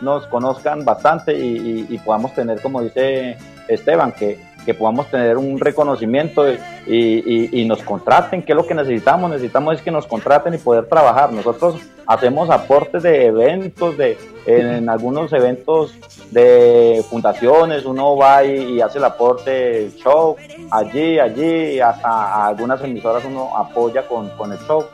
nos 0.00 0.26
conozcan 0.26 0.84
bastante 0.84 1.32
y, 1.32 1.86
y 1.88 1.98
podamos 1.98 2.34
tener, 2.34 2.60
como 2.60 2.82
dice 2.82 3.36
Esteban, 3.68 4.12
que 4.12 4.38
que 4.64 4.74
podamos 4.74 5.08
tener 5.10 5.36
un 5.36 5.58
reconocimiento 5.58 6.44
y, 6.86 7.64
nos 7.66 7.82
contraten, 7.82 8.42
que 8.42 8.52
es 8.52 8.56
lo 8.56 8.66
que 8.66 8.74
necesitamos, 8.74 9.30
necesitamos 9.30 9.76
es 9.76 9.82
que 9.82 9.90
nos 9.90 10.06
contraten 10.06 10.54
y 10.54 10.58
poder 10.58 10.86
trabajar. 10.86 11.32
Nosotros 11.32 11.76
hacemos 12.06 12.50
aportes 12.50 13.02
de 13.02 13.26
eventos, 13.26 13.96
de, 13.96 14.18
en, 14.46 14.88
algunos 14.88 15.32
eventos 15.32 15.94
de 16.30 17.04
fundaciones, 17.08 17.84
uno 17.84 18.16
va 18.16 18.44
y, 18.44 18.80
hace 18.80 18.98
el 18.98 19.04
aporte 19.04 19.90
show, 19.96 20.36
allí, 20.70 21.18
allí, 21.18 21.80
hasta 21.80 22.46
algunas 22.46 22.82
emisoras 22.82 23.24
uno 23.24 23.56
apoya 23.56 24.06
con, 24.06 24.28
con 24.30 24.52
el 24.52 24.58
show, 24.58 24.84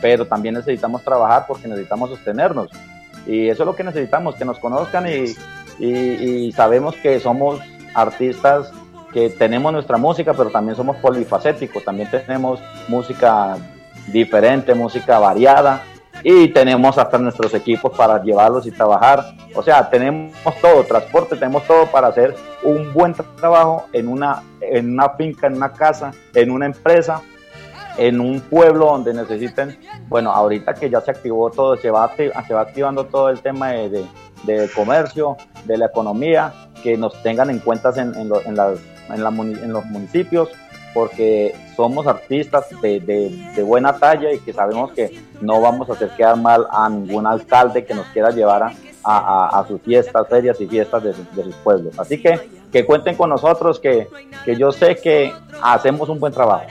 pero 0.00 0.26
también 0.26 0.54
necesitamos 0.54 1.02
trabajar 1.02 1.44
porque 1.46 1.68
necesitamos 1.68 2.10
sostenernos. 2.10 2.70
Y 3.26 3.48
eso 3.48 3.62
es 3.64 3.66
lo 3.66 3.76
que 3.76 3.84
necesitamos, 3.84 4.34
que 4.34 4.46
nos 4.46 4.58
conozcan 4.58 5.06
y, 5.06 5.34
y 5.84 6.52
sabemos 6.52 6.96
que 6.96 7.20
somos 7.20 7.60
artistas 7.94 8.72
que 9.12 9.30
tenemos 9.30 9.72
nuestra 9.72 9.96
música, 9.96 10.34
pero 10.34 10.50
también 10.50 10.76
somos 10.76 10.96
polifacéticos, 10.96 11.84
también 11.84 12.10
tenemos 12.10 12.60
música 12.88 13.56
diferente, 14.08 14.74
música 14.74 15.18
variada 15.18 15.82
y 16.22 16.48
tenemos 16.48 16.98
hasta 16.98 17.18
nuestros 17.18 17.54
equipos 17.54 17.96
para 17.96 18.22
llevarlos 18.22 18.66
y 18.66 18.70
trabajar. 18.70 19.34
O 19.54 19.62
sea, 19.62 19.88
tenemos 19.88 20.34
todo, 20.60 20.84
transporte, 20.84 21.36
tenemos 21.36 21.66
todo 21.66 21.86
para 21.86 22.08
hacer 22.08 22.34
un 22.62 22.92
buen 22.92 23.14
trabajo 23.14 23.86
en 23.92 24.08
una, 24.08 24.42
en 24.60 24.92
una 24.92 25.10
finca, 25.10 25.46
en 25.46 25.56
una 25.56 25.72
casa, 25.72 26.12
en 26.34 26.50
una 26.50 26.66
empresa, 26.66 27.22
en 27.96 28.20
un 28.20 28.40
pueblo 28.40 28.86
donde 28.86 29.14
necesiten, 29.14 29.78
bueno, 30.08 30.30
ahorita 30.30 30.74
que 30.74 30.88
ya 30.90 31.00
se 31.00 31.10
activó 31.10 31.50
todo, 31.50 31.76
se 31.76 31.90
va, 31.90 32.10
se 32.16 32.54
va 32.54 32.60
activando 32.60 33.04
todo 33.06 33.28
el 33.28 33.40
tema 33.40 33.70
de, 33.70 34.06
de, 34.44 34.70
comercio, 34.74 35.36
de 35.64 35.76
la 35.76 35.86
economía, 35.86 36.52
que 36.82 36.96
nos 36.96 37.20
tengan 37.22 37.50
en 37.50 37.58
cuenta 37.58 37.90
en, 37.96 38.14
en, 38.14 38.30
en 38.46 38.56
las 38.56 38.78
en, 39.12 39.72
los 39.72 39.84
municipios, 39.86 40.48
porque 40.94 41.54
somos 41.76 42.06
artistas 42.06 42.66
de, 42.82 43.62
buena 43.64 43.92
talla 43.92 44.32
y 44.32 44.38
que 44.38 44.52
sabemos 44.52 44.92
que 44.92 45.20
no 45.40 45.60
vamos 45.60 45.88
a 45.88 45.92
hacer 45.92 46.10
quedar 46.16 46.36
mal 46.36 46.66
a 46.70 46.88
ningún 46.88 47.26
alcalde 47.26 47.84
que 47.84 47.94
nos 47.94 48.06
quiera 48.08 48.30
llevar 48.30 48.72
a, 49.04 49.64
sus 49.68 49.80
fiestas, 49.82 50.26
ferias 50.28 50.60
y 50.60 50.66
fiestas 50.66 51.02
de, 51.02 51.12
de 51.12 51.44
sus 51.44 51.54
pueblos. 51.56 51.98
Así 51.98 52.20
que 52.20 52.60
que 52.70 52.84
cuenten 52.84 53.16
con 53.16 53.30
nosotros, 53.30 53.80
que, 53.80 54.08
que 54.44 54.56
yo 54.56 54.72
sé 54.72 54.96
que 54.96 55.32
hacemos 55.62 56.08
un 56.08 56.20
buen 56.20 56.32
trabajo. 56.32 56.66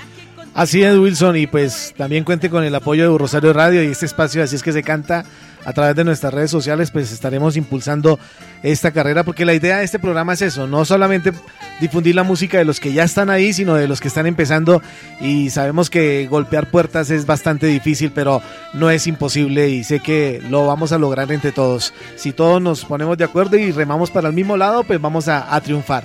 Así 0.54 0.84
es, 0.84 0.98
Wilson, 0.98 1.38
y 1.38 1.48
pues 1.48 1.94
también 1.96 2.24
cuente 2.24 2.50
con 2.50 2.64
el 2.64 2.74
apoyo 2.74 3.12
de 3.12 3.18
Rosario 3.18 3.54
Radio 3.54 3.84
y 3.84 3.88
este 3.88 4.06
espacio, 4.06 4.44
así 4.44 4.56
es 4.56 4.64
que 4.64 4.72
se 4.72 4.84
canta 4.84 5.24
a 5.70 5.74
través 5.74 5.96
de 5.96 6.04
nuestras 6.04 6.34
redes 6.34 6.50
sociales, 6.50 6.90
pues 6.90 7.12
estaremos 7.12 7.56
impulsando 7.56 8.20
esta 8.64 8.92
carrera, 8.92 9.24
porque 9.24 9.46
la 9.46 9.54
idea 9.54 9.78
de 9.78 9.86
este 9.86 10.00
programa 10.00 10.34
es 10.34 10.42
eso, 10.42 10.66
no 10.66 10.84
solamente 10.84 11.32
difundir 11.80 12.16
la 12.16 12.24
música 12.24 12.58
de 12.58 12.66
los 12.66 12.80
que 12.80 12.92
ya 12.92 13.04
están 13.04 13.30
ahí, 13.30 13.54
sino 13.54 13.76
de 13.76 13.88
los 13.88 14.02
que 14.02 14.08
están 14.08 14.26
empezando 14.26 14.82
y 15.22 15.52
sabemos 15.52 15.92
que 15.92 16.28
golpear 16.28 16.72
puertas 16.72 17.12
es 17.12 17.28
bastante 17.28 17.68
difícil, 17.68 18.12
pero 18.12 18.42
no 18.74 18.90
es 18.90 19.06
imposible 19.06 19.70
y 19.70 19.84
sé 19.84 20.00
que 20.00 20.42
lo 20.50 20.66
vamos 20.66 20.92
a 20.92 20.98
lograr 20.98 21.32
entre 21.32 21.52
todos. 21.52 21.94
Si 22.16 22.32
todos 22.32 22.60
nos 22.60 22.84
ponemos 22.84 23.16
de 23.20 23.26
acuerdo 23.26 23.56
y 23.56 23.72
remamos 23.72 24.10
para 24.10 24.30
el 24.30 24.34
mismo 24.34 24.58
lado, 24.58 24.84
pues 24.84 25.00
vamos 25.00 25.28
a, 25.28 25.60
triunfar. 25.62 26.04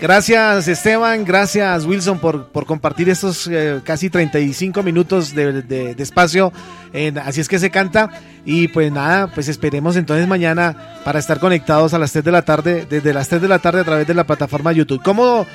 Gracias 0.00 0.68
Esteban, 0.68 1.24
gracias 1.24 1.86
Wilson 1.86 2.18
por, 2.18 2.48
por 2.48 2.66
compartir 2.66 3.08
estos 3.08 3.46
eh, 3.46 3.80
casi 3.84 4.10
35 4.10 4.82
minutos 4.82 5.34
de, 5.34 5.62
de, 5.62 5.94
de 5.94 6.02
espacio. 6.02 6.52
así 7.24 7.40
es 7.40 7.48
que 7.48 7.58
se 7.58 7.70
canta. 7.70 8.10
Y 8.46 8.68
pues 8.68 8.92
nada, 8.92 9.28
pues 9.28 9.48
esperemos 9.48 9.96
entonces 9.96 10.26
mañana 10.26 11.00
para 11.04 11.18
estar 11.18 11.40
conectados 11.40 11.94
a 11.94 11.98
las 11.98 12.12
3 12.12 12.24
de 12.24 12.30
la 12.30 12.42
tarde, 12.42 12.86
desde 12.88 13.14
las 13.14 13.28
3 13.28 13.40
de 13.40 13.48
la 13.48 13.58
tarde 13.58 13.80
a 13.80 13.84
través 13.84 14.06
de 14.06 14.12
la 14.12 14.24
plataforma 14.24 14.72
YouTube. 14.72 15.02
¿Cómo, 15.02 15.46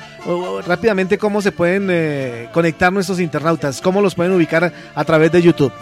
rápidamente, 0.66 1.16
cómo 1.16 1.40
se 1.40 1.52
pueden 1.52 1.86
eh, 1.90 2.48
conectar 2.52 2.92
nuestros 2.92 3.20
internautas? 3.20 3.80
¿Cómo 3.80 4.00
los 4.00 4.16
pueden 4.16 4.32
ubicar 4.32 4.72
a 4.94 5.04
través 5.04 5.30
de 5.30 5.40
YouTube? 5.40 5.72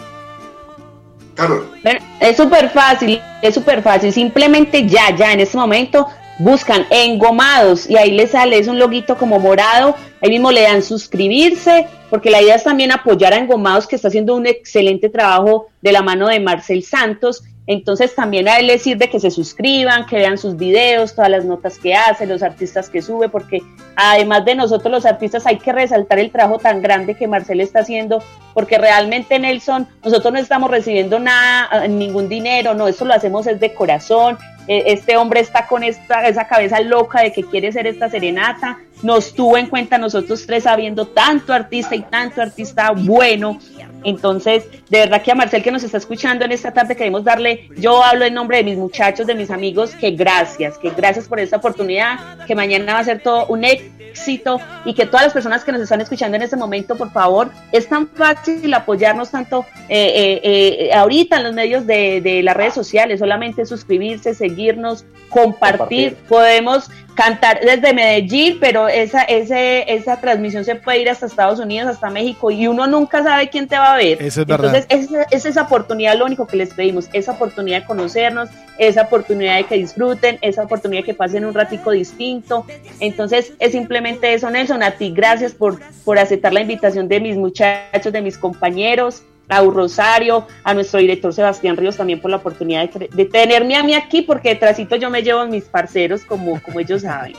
Claro. 1.33 1.71
Es 2.19 2.37
súper 2.37 2.69
fácil, 2.69 3.19
es 3.41 3.55
súper 3.55 3.81
fácil. 3.81 4.13
Simplemente 4.13 4.85
ya, 4.85 5.15
ya 5.15 5.33
en 5.33 5.39
este 5.39 5.57
momento 5.57 6.07
buscan 6.39 6.85
engomados 6.89 7.87
y 7.89 7.97
ahí 7.97 8.11
les 8.11 8.31
sale, 8.31 8.57
es 8.57 8.67
un 8.67 8.79
loguito 8.79 9.17
como 9.17 9.39
morado, 9.39 9.95
ahí 10.21 10.29
mismo 10.29 10.51
le 10.51 10.63
dan 10.63 10.81
suscribirse, 10.81 11.87
porque 12.09 12.31
la 12.31 12.41
idea 12.41 12.55
es 12.55 12.63
también 12.63 12.91
apoyar 12.91 13.33
a 13.33 13.37
engomados 13.37 13.85
que 13.85 13.97
está 13.97 14.07
haciendo 14.07 14.35
un 14.35 14.47
excelente 14.47 15.09
trabajo 15.09 15.67
de 15.81 15.91
la 15.91 16.01
mano 16.01 16.27
de 16.27 16.39
Marcel 16.39 16.83
Santos. 16.83 17.43
Entonces 17.67 18.15
también 18.15 18.47
a 18.47 18.57
él 18.57 18.65
le 18.65 18.79
sirve 18.79 19.11
que 19.11 19.19
se 19.19 19.29
suscriban, 19.29 20.07
que 20.07 20.15
vean 20.15 20.39
sus 20.39 20.57
videos, 20.57 21.13
todas 21.13 21.29
las 21.29 21.45
notas 21.45 21.77
que 21.77 21.93
hace, 21.93 22.25
los 22.25 22.41
artistas 22.41 22.89
que 22.89 23.03
sube, 23.03 23.29
porque 23.29 23.61
además 23.95 24.43
de 24.43 24.55
nosotros 24.55 24.91
los 24.91 25.05
artistas 25.05 25.45
hay 25.45 25.59
que 25.59 25.71
resaltar 25.71 26.17
el 26.17 26.31
trabajo 26.31 26.57
tan 26.57 26.81
grande 26.81 27.13
que 27.13 27.27
Marcel 27.27 27.61
está 27.61 27.81
haciendo, 27.81 28.23
porque 28.55 28.79
realmente 28.79 29.37
Nelson, 29.37 29.87
nosotros 30.03 30.33
no 30.33 30.39
estamos 30.39 30.71
recibiendo 30.71 31.19
nada, 31.19 31.87
ningún 31.87 32.27
dinero, 32.27 32.73
no, 32.73 32.87
eso 32.87 33.05
lo 33.05 33.13
hacemos 33.13 33.45
es 33.45 33.59
de 33.59 33.71
corazón, 33.75 34.39
este 34.69 35.17
hombre 35.17 35.39
está 35.39 35.65
con 35.67 35.83
esta, 35.83 36.27
esa 36.27 36.47
cabeza 36.47 36.79
loca 36.81 37.21
de 37.21 37.33
que 37.33 37.43
quiere 37.43 37.71
ser 37.71 37.87
esta 37.87 38.09
serenata, 38.09 38.77
nos 39.01 39.33
tuvo 39.33 39.57
en 39.57 39.67
cuenta 39.67 39.97
nosotros 39.97 40.45
tres 40.45 40.63
sabiendo 40.63 41.07
tanto 41.07 41.53
artista 41.53 41.95
y 41.95 42.01
tanto 42.01 42.41
artista 42.41 42.91
bueno. 42.91 43.59
Entonces, 44.03 44.65
de 44.89 44.99
verdad 44.99 45.21
que 45.21 45.31
a 45.31 45.35
Marcel 45.35 45.63
que 45.63 45.71
nos 45.71 45.83
está 45.83 45.97
escuchando 45.97 46.45
en 46.45 46.51
esta 46.51 46.71
tarde 46.71 46.95
queremos 46.95 47.23
darle, 47.23 47.69
yo 47.77 48.03
hablo 48.03 48.25
en 48.25 48.33
nombre 48.33 48.57
de 48.57 48.63
mis 48.63 48.77
muchachos, 48.77 49.27
de 49.27 49.35
mis 49.35 49.51
amigos, 49.51 49.91
que 49.95 50.11
gracias, 50.11 50.77
que 50.77 50.89
gracias 50.91 51.27
por 51.27 51.39
esta 51.39 51.57
oportunidad, 51.57 52.45
que 52.45 52.55
mañana 52.55 52.93
va 52.93 52.99
a 52.99 53.03
ser 53.03 53.21
todo 53.21 53.47
un 53.47 53.63
éxito 53.63 54.59
y 54.85 54.93
que 54.93 55.05
todas 55.05 55.23
las 55.23 55.33
personas 55.33 55.63
que 55.63 55.71
nos 55.71 55.81
están 55.81 56.01
escuchando 56.01 56.37
en 56.37 56.43
este 56.43 56.55
momento, 56.55 56.95
por 56.95 57.11
favor, 57.11 57.49
es 57.71 57.87
tan 57.87 58.07
fácil 58.07 58.73
apoyarnos 58.73 59.31
tanto 59.31 59.65
eh, 59.89 60.13
eh, 60.15 60.41
eh, 60.43 60.93
ahorita 60.93 61.37
en 61.37 61.43
los 61.43 61.53
medios 61.53 61.85
de, 61.85 62.21
de 62.21 62.41
las 62.41 62.55
redes 62.55 62.73
sociales, 62.73 63.19
solamente 63.19 63.65
suscribirse, 63.65 64.33
seguirnos, 64.59 65.05
compartir. 65.29 66.15
Podemos 66.27 66.89
cantar 67.15 67.59
desde 67.61 67.93
Medellín, 67.93 68.57
pero 68.59 68.87
esa, 68.87 69.23
ese, 69.23 69.93
esa 69.93 70.21
transmisión 70.21 70.63
se 70.63 70.75
puede 70.75 71.01
ir 71.01 71.09
hasta 71.09 71.25
Estados 71.25 71.59
Unidos, 71.59 71.89
hasta 71.89 72.09
México, 72.09 72.49
y 72.49 72.67
uno 72.67 72.87
nunca 72.87 73.23
sabe 73.23 73.49
quién 73.49 73.67
te 73.67 73.77
va 73.77 73.93
a 73.93 73.97
ver. 73.97 74.21
Eso 74.21 74.41
es 74.41 74.49
Entonces, 74.49 74.85
es, 74.89 75.45
esa 75.45 75.63
oportunidad 75.63 76.17
lo 76.17 76.25
único 76.25 76.47
que 76.47 76.55
les 76.55 76.73
pedimos, 76.73 77.09
esa 77.13 77.33
oportunidad 77.33 77.81
de 77.81 77.85
conocernos, 77.85 78.49
esa 78.77 79.03
oportunidad 79.03 79.57
de 79.57 79.65
que 79.65 79.75
disfruten, 79.75 80.39
esa 80.41 80.63
oportunidad 80.63 81.01
de 81.01 81.05
que 81.07 81.13
pasen 81.13 81.45
un 81.45 81.53
ratico 81.53 81.91
distinto. 81.91 82.65
Entonces, 82.99 83.53
es 83.59 83.71
simplemente 83.73 84.33
eso, 84.33 84.49
Nelson. 84.49 84.81
A 84.83 84.91
ti, 84.91 85.11
gracias 85.11 85.53
por, 85.53 85.79
por 86.05 86.19
aceptar 86.19 86.53
la 86.53 86.61
invitación 86.61 87.07
de 87.09 87.19
mis 87.19 87.35
muchachos, 87.35 88.13
de 88.13 88.21
mis 88.21 88.37
compañeros 88.37 89.23
a 89.49 89.61
Rosario, 89.61 90.47
a 90.63 90.73
nuestro 90.73 90.99
director 90.99 91.33
Sebastián 91.33 91.75
Ríos 91.75 91.97
también 91.97 92.21
por 92.21 92.29
la 92.29 92.37
oportunidad 92.37 92.87
de, 92.89 93.25
tenerme 93.25 93.75
a 93.75 93.83
mí 93.83 93.95
aquí, 93.95 94.21
porque 94.21 94.49
detrásito 94.49 94.95
yo 94.95 95.09
me 95.09 95.23
llevo 95.23 95.39
a 95.39 95.47
mis 95.47 95.63
parceros, 95.65 96.23
como, 96.23 96.61
como 96.61 96.79
ellos 96.79 97.01
saben. 97.01 97.33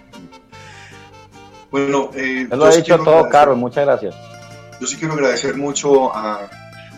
Bueno, 1.71 2.11
eh, 2.15 2.49
lo 2.51 2.65
ha 2.65 2.75
dicho 2.75 2.99
todo, 2.99 3.29
Caro, 3.29 3.55
muchas 3.55 3.87
gracias. 3.87 4.15
Yo 4.81 4.87
sí 4.87 4.97
quiero 4.97 5.15
agradecer 5.15 5.57
mucho 5.57 6.13
a, 6.13 6.51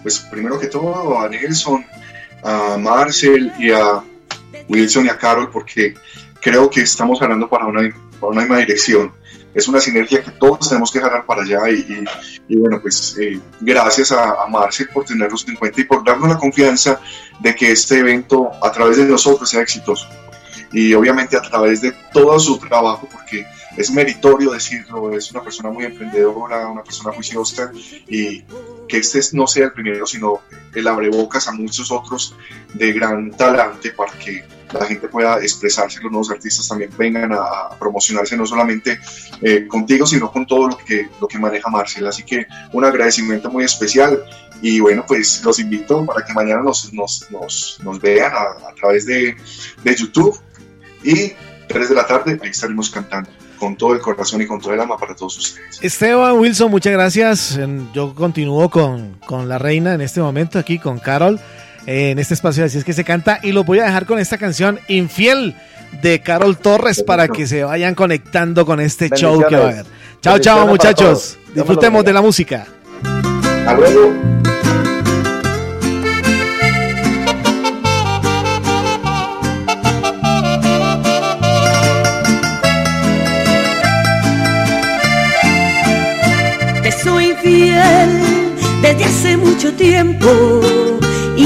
pues 0.02 0.18
primero 0.18 0.58
que 0.58 0.68
todo, 0.68 1.20
a 1.20 1.28
Nelson, 1.28 1.84
a 2.42 2.78
Marcel 2.78 3.52
y 3.58 3.70
a 3.70 4.02
Wilson 4.68 5.06
y 5.06 5.08
a 5.10 5.18
Carol, 5.18 5.50
porque 5.50 5.94
creo 6.40 6.70
que 6.70 6.80
estamos 6.80 7.20
hablando 7.20 7.50
para 7.50 7.66
una, 7.66 7.94
para 8.18 8.32
una 8.32 8.40
misma 8.40 8.58
dirección 8.58 9.12
es 9.54 9.68
una 9.68 9.80
sinergia 9.80 10.22
que 10.22 10.30
todos 10.32 10.68
tenemos 10.68 10.90
que 10.90 11.00
jalar 11.00 11.26
para 11.26 11.42
allá 11.42 11.70
y, 11.70 12.04
y, 12.48 12.56
bueno, 12.56 12.80
pues 12.80 13.16
eh, 13.20 13.38
gracias 13.60 14.12
a, 14.12 14.42
a 14.42 14.46
Marcel 14.46 14.88
por 14.92 15.04
tenernos 15.04 15.46
en 15.46 15.56
cuenta 15.56 15.80
y 15.80 15.84
por 15.84 16.04
darnos 16.04 16.28
la 16.28 16.38
confianza 16.38 17.00
de 17.40 17.54
que 17.54 17.72
este 17.72 17.98
evento 17.98 18.50
a 18.62 18.72
través 18.72 18.96
de 18.96 19.04
nosotros 19.04 19.48
sea 19.48 19.60
exitoso. 19.60 20.08
Y 20.72 20.94
obviamente 20.94 21.36
a 21.36 21.42
través 21.42 21.82
de 21.82 21.92
todo 22.12 22.38
su 22.38 22.58
trabajo 22.58 23.06
porque 23.12 23.46
es 23.76 23.90
meritorio 23.90 24.50
decirlo, 24.52 25.14
es 25.16 25.30
una 25.30 25.42
persona 25.42 25.70
muy 25.70 25.84
emprendedora, 25.84 26.68
una 26.68 26.82
persona 26.82 27.12
juiciosa 27.12 27.72
y 28.08 28.42
que 28.88 28.98
este 28.98 29.20
no 29.32 29.46
sea 29.46 29.66
el 29.66 29.72
primero, 29.72 30.06
sino 30.06 30.40
el 30.74 30.86
abrebocas 30.86 31.48
a 31.48 31.52
muchos 31.52 31.90
otros 31.90 32.34
de 32.74 32.92
gran 32.92 33.30
talante 33.32 33.90
para 33.92 34.12
que 34.12 34.44
la 34.72 34.86
gente 34.86 35.08
pueda 35.08 35.38
expresarse, 35.38 36.00
los 36.02 36.10
nuevos 36.10 36.30
artistas 36.30 36.68
también 36.68 36.90
vengan 36.96 37.32
a, 37.32 37.70
promocionarse 37.78 38.36
no 38.36 38.46
solamente 38.46 38.98
eh, 39.40 39.66
contigo, 39.66 40.06
sino 40.06 40.30
con 40.30 40.46
todo 40.46 40.68
lo 40.68 40.78
que, 40.78 41.08
lo 41.20 41.28
que 41.28 41.38
maneja 41.38 41.68
Marcel. 41.70 42.06
Así 42.06 42.22
que 42.22 42.46
un 42.72 42.84
agradecimiento 42.84 43.50
muy 43.50 43.64
especial 43.64 44.22
y 44.60 44.80
bueno, 44.80 45.04
pues 45.06 45.42
los 45.44 45.58
invito 45.58 46.06
para 46.06 46.24
que 46.24 46.32
mañana 46.32 46.62
nos, 46.62 46.92
nos, 46.92 47.26
nos, 47.30 47.78
nos 47.82 48.00
vean 48.00 48.32
a, 48.32 48.68
a, 48.68 48.74
través 48.74 49.06
de, 49.06 49.36
de 49.82 49.96
YouTube 49.96 50.38
y 51.02 51.32
3 51.66 51.88
de 51.88 51.94
la 51.94 52.06
tarde 52.06 52.38
ahí 52.42 52.50
estaremos 52.50 52.90
cantando 52.90 53.30
con 53.58 53.76
todo 53.76 53.94
el 53.94 54.00
corazón 54.00 54.42
y 54.42 54.46
con 54.46 54.60
todo 54.60 54.74
el 54.74 54.80
alma 54.80 54.98
para 54.98 55.14
todos 55.14 55.38
ustedes. 55.38 55.78
Esteban 55.80 56.36
Wilson, 56.36 56.68
muchas 56.68 56.92
gracias. 56.92 57.60
Yo 57.94 58.12
continúo 58.12 58.68
con, 58.68 59.20
con 59.24 59.48
la 59.48 59.56
reina 59.56 59.94
en 59.94 60.00
este 60.00 60.20
momento 60.20 60.58
aquí 60.58 60.80
con 60.80 60.98
Carol 60.98 61.38
en 61.86 62.18
este 62.18 62.34
espacio 62.34 62.64
así 62.64 62.78
es 62.78 62.84
que 62.84 62.92
se 62.92 63.04
canta 63.04 63.40
y 63.42 63.52
lo 63.52 63.64
voy 63.64 63.80
a 63.80 63.84
dejar 63.84 64.06
con 64.06 64.18
esta 64.18 64.38
canción 64.38 64.78
Infiel 64.88 65.54
de 66.00 66.20
Carol 66.20 66.56
Torres 66.56 67.02
para 67.02 67.28
que 67.28 67.46
se 67.46 67.64
vayan 67.64 67.94
conectando 67.94 68.64
con 68.64 68.80
este 68.80 69.10
show 69.10 69.44
que 69.48 69.56
va 69.56 69.64
a 69.64 69.68
haber. 69.70 69.86
Chao, 70.20 70.38
chao, 70.38 70.66
muchachos. 70.66 71.38
Disfrutemos 71.54 72.04
de 72.04 72.12
la 72.12 72.22
música. 72.22 72.66
Hasta 73.66 73.74
luego. 73.74 74.12
Te 86.82 86.92
soy 86.92 87.34
fiel 87.42 88.10
desde 88.80 89.04
hace 89.04 89.36
mucho 89.36 89.72
tiempo 89.74 90.81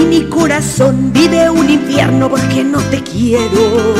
mi 0.09 0.23
corazón 0.29 1.13
vive 1.13 1.51
un 1.51 1.69
infierno 1.69 2.29
porque 2.29 2.63
no 2.65 2.79
te 2.91 3.03
quiero. 3.03 3.95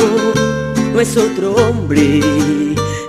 No 0.93 0.99
es 0.99 1.17
otro 1.17 1.53
hombre, 1.53 2.21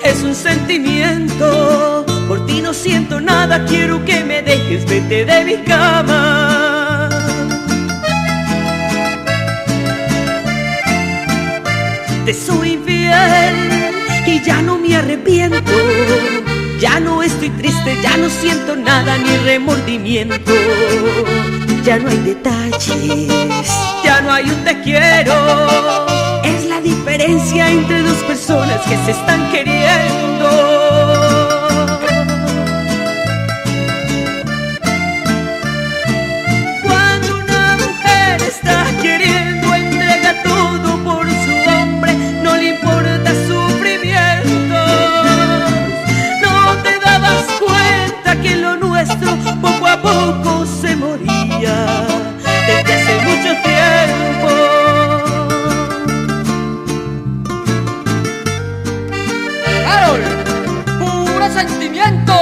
es 0.04 0.22
un 0.22 0.34
sentimiento. 0.34 2.04
Por 2.26 2.44
ti 2.46 2.60
no 2.60 2.74
siento 2.74 3.20
nada, 3.20 3.64
quiero 3.64 4.04
que 4.04 4.24
me 4.24 4.42
dejes, 4.42 4.84
vete 4.86 5.24
de 5.24 5.44
mi 5.44 5.56
cama. 5.64 7.08
Te 12.24 12.34
soy 12.34 12.72
infiel 12.72 13.56
y 14.26 14.42
ya 14.44 14.60
no 14.60 14.76
me 14.78 14.96
arrepiento. 14.96 15.72
Ya 16.80 17.00
no 17.00 17.22
estoy 17.24 17.50
triste, 17.50 17.96
ya 18.02 18.16
no 18.16 18.30
siento 18.30 18.76
nada 18.76 19.18
ni 19.18 19.36
remordimiento. 19.38 20.52
Ya 21.82 21.98
no 21.98 22.08
hay 22.08 22.18
detalles, 22.18 23.68
ya 24.04 24.20
no 24.20 24.32
hay 24.32 24.48
un 24.48 24.64
te 24.64 24.80
quiero. 24.82 25.34
Es 26.44 26.66
la 26.66 26.80
diferencia 26.80 27.68
entre 27.70 28.02
dos 28.02 28.18
personas 28.24 28.80
que 28.82 28.96
se 29.04 29.10
están 29.10 29.50
queriendo. 29.50 31.27
A 49.98 50.02
poco 50.02 50.66
se 50.66 50.94
moría 50.96 52.06
desde 52.66 52.94
hace 52.94 53.14
mucho 53.26 53.50
tiempo. 53.68 54.50
Carol, 59.84 60.20
puro 60.98 61.46
sentimiento. 61.52 62.34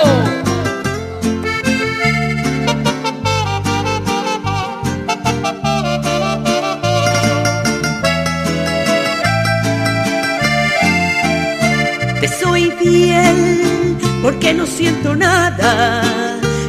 Te 12.20 12.28
soy 12.28 12.70
fiel 12.72 13.96
porque 14.22 14.52
no 14.52 14.66
siento 14.66 15.14
nada. 15.14 16.25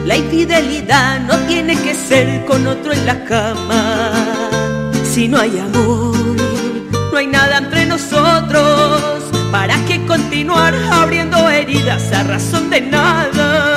La 0.07 0.15
infidelidad 0.15 1.19
no 1.19 1.35
tiene 1.47 1.75
que 1.75 1.93
ser 1.93 2.45
con 2.45 2.65
otro 2.65 2.93
en 2.93 3.05
la 3.05 3.25
cama. 3.25 4.13
Si 5.03 5.27
no 5.27 5.37
hay 5.37 5.59
amor, 5.59 6.15
no 7.11 7.17
hay 7.17 7.27
nada 7.27 7.57
entre 7.57 7.85
nosotros. 7.85 9.23
¿Para 9.51 9.75
qué 9.85 10.05
continuar 10.05 10.73
abriendo 10.93 11.49
heridas 11.49 12.13
a 12.13 12.23
razón 12.23 12.69
de 12.69 12.79
nada? 12.79 13.76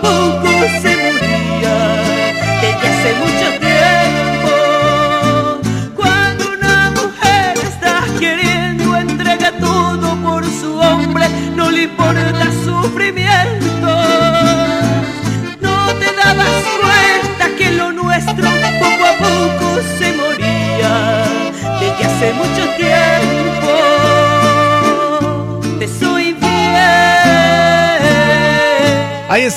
Poco 0.00 0.48
a 0.48 0.87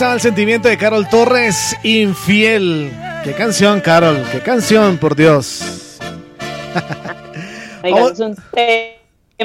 estaba 0.02 0.16
el 0.16 0.22
sentimiento 0.22 0.68
de 0.68 0.80
Carol 0.80 1.08
Torres, 1.08 1.78
infiel. 1.84 2.92
Qué 3.24 3.34
canción, 3.34 3.82
Carol, 3.82 4.26
qué 4.32 4.40
canción, 4.40 4.98
por 4.98 5.16
Dios. 5.16 6.00
Oigan, 7.84 8.12
es 8.12 8.20
un 8.20 8.36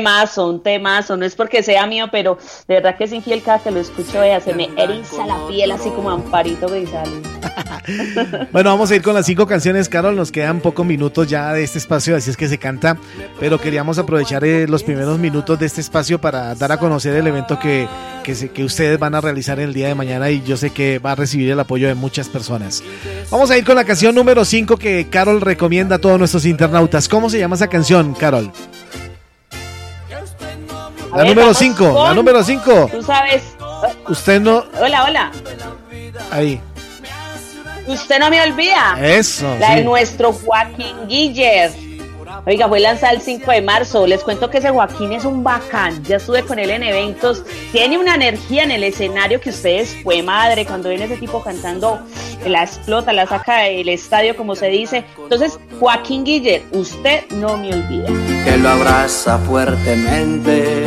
temazo, 0.01 0.49
un 0.49 0.63
temazo. 0.63 1.17
No 1.17 1.25
es 1.25 1.35
porque 1.35 1.63
sea 1.63 1.87
mío, 1.87 2.07
pero 2.13 2.37
de 2.69 2.75
verdad 2.75 2.97
que 2.97 3.05
es 3.05 3.13
infiel 3.13 3.43
cada 3.43 3.59
que 3.61 3.71
lo 3.71 3.81
escucho, 3.81 4.21
vea, 4.21 4.41
se 4.41 4.53
me 4.55 4.69
eriza 4.77 5.27
la 5.27 5.39
piel 5.49 5.71
así 5.73 5.89
como 5.91 6.11
Amparito 6.11 6.69
Grisales. 6.69 7.13
Bueno, 8.51 8.71
vamos 8.71 8.91
a 8.91 8.97
ir 8.97 9.03
con 9.03 9.15
las 9.15 9.27
cinco 9.27 9.47
canciones, 9.47 9.89
Carol. 9.89 10.17
Nos 10.17 10.33
quedan 10.33 10.61
pocos 10.61 10.85
minutos 10.85 11.29
ya 11.29 11.53
de 11.53 11.63
este 11.63 11.79
espacio, 11.79 12.17
así 12.17 12.31
es 12.31 12.37
que 12.37 12.49
se 12.49 12.59
canta. 12.59 12.97
Pero 13.39 13.61
queríamos 13.61 13.99
aprovechar 13.99 14.45
eh, 14.45 14.67
los 14.67 14.83
primeros 14.83 15.19
minutos 15.21 15.57
de 15.59 15.67
este 15.67 15.81
espacio 15.81 16.21
para 16.21 16.55
dar 16.57 16.73
a 16.73 16.79
conocer 16.79 17.15
el 17.15 17.27
evento 17.29 17.59
que, 17.61 17.87
que, 18.25 18.35
se- 18.35 18.51
que 18.51 18.65
ustedes 18.65 18.99
van 18.99 19.15
a 19.15 19.21
realizar 19.21 19.61
el 19.61 19.73
día 19.73 19.87
de 19.89 19.95
mañana 19.95 20.31
y 20.31 20.43
yo 20.43 20.57
sé 20.57 20.71
que 20.71 20.99
va 20.99 21.13
a 21.13 21.15
recibir 21.15 21.51
el 21.51 21.61
apoyo 21.61 21.87
de 21.87 21.95
muchas 21.95 22.29
personas. 22.29 22.83
Vamos 23.31 23.51
a 23.53 23.57
ir 23.59 23.65
con 23.65 23.77
la 23.77 23.85
canción 23.85 24.15
número 24.17 24.45
5 24.45 24.77
que 24.79 25.07
Carol 25.09 25.41
recomienda 25.41 25.97
a 25.97 25.99
todos 26.01 26.19
nuestros 26.19 26.45
internautas. 26.45 27.09
¿Cómo 27.09 27.31
se 27.31 27.39
llama 27.39 27.55
esa 27.55 27.69
canción, 27.69 28.15
Carol? 28.15 28.51
La 31.17 31.23
ver, 31.23 31.29
número 31.31 31.47
vamos 31.47 31.59
5, 31.59 32.05
la 32.05 32.14
número 32.14 32.45
5. 32.45 32.89
Tú 32.93 33.03
sabes. 33.03 33.43
Usted 34.09 34.41
no... 34.41 34.64
Hola, 34.81 35.05
hola. 35.05 35.33
Ahí. 36.31 36.61
Usted 37.87 38.19
no 38.19 38.31
me 38.31 38.43
olvida. 38.43 38.97
Eso, 39.01 39.57
La 39.59 39.77
de 39.77 39.85
nuestro 39.85 40.33
Joaquín 40.33 41.09
Guiller. 41.09 41.86
Oiga, 42.45 42.68
fue 42.68 42.80
lanzada 42.80 43.12
el 43.12 43.20
5 43.20 43.51
de 43.51 43.62
marzo. 43.62 44.07
Les 44.07 44.22
cuento 44.22 44.51
que 44.51 44.59
ese 44.59 44.70
Joaquín 44.70 45.12
es 45.12 45.24
un 45.24 45.43
bacán. 45.43 46.03
Ya 46.05 46.16
estuve 46.16 46.43
con 46.43 46.59
él 46.59 46.70
en 46.70 46.82
eventos. 46.82 47.43
Tiene 47.72 47.99
una 47.99 48.14
energía 48.14 48.64
en 48.64 48.70
el 48.70 48.84
escenario 48.84 49.41
que 49.41 49.51
ustedes 49.51 49.97
fue 50.03 50.22
madre. 50.22 50.66
Cuando 50.66 50.89
ven 50.89 51.03
ese 51.03 51.16
tipo 51.16 51.43
cantando, 51.43 52.01
la 52.47 52.64
explota, 52.64 53.12
la 53.12 53.26
saca 53.26 53.62
del 53.62 53.89
estadio, 53.89 54.37
como 54.37 54.55
se 54.55 54.68
dice. 54.68 55.05
Entonces, 55.18 55.59
Joaquín 55.80 56.24
Guiller, 56.24 56.62
usted 56.72 57.24
no 57.30 57.57
me 57.57 57.72
olvida. 57.72 58.07
que 58.45 58.57
lo 58.59 58.68
abraza 58.68 59.39
fuertemente. 59.39 60.84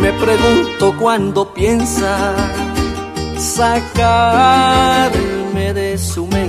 Me 0.00 0.12
pregunto 0.12 0.94
cuándo 0.98 1.54
piensa 1.54 2.34
sacarme 3.38 5.14
de 5.72 5.96
su 5.96 6.26
mente 6.26 6.43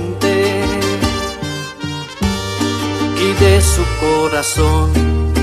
de 3.40 3.60
su 3.60 3.82
corazón, 4.00 4.92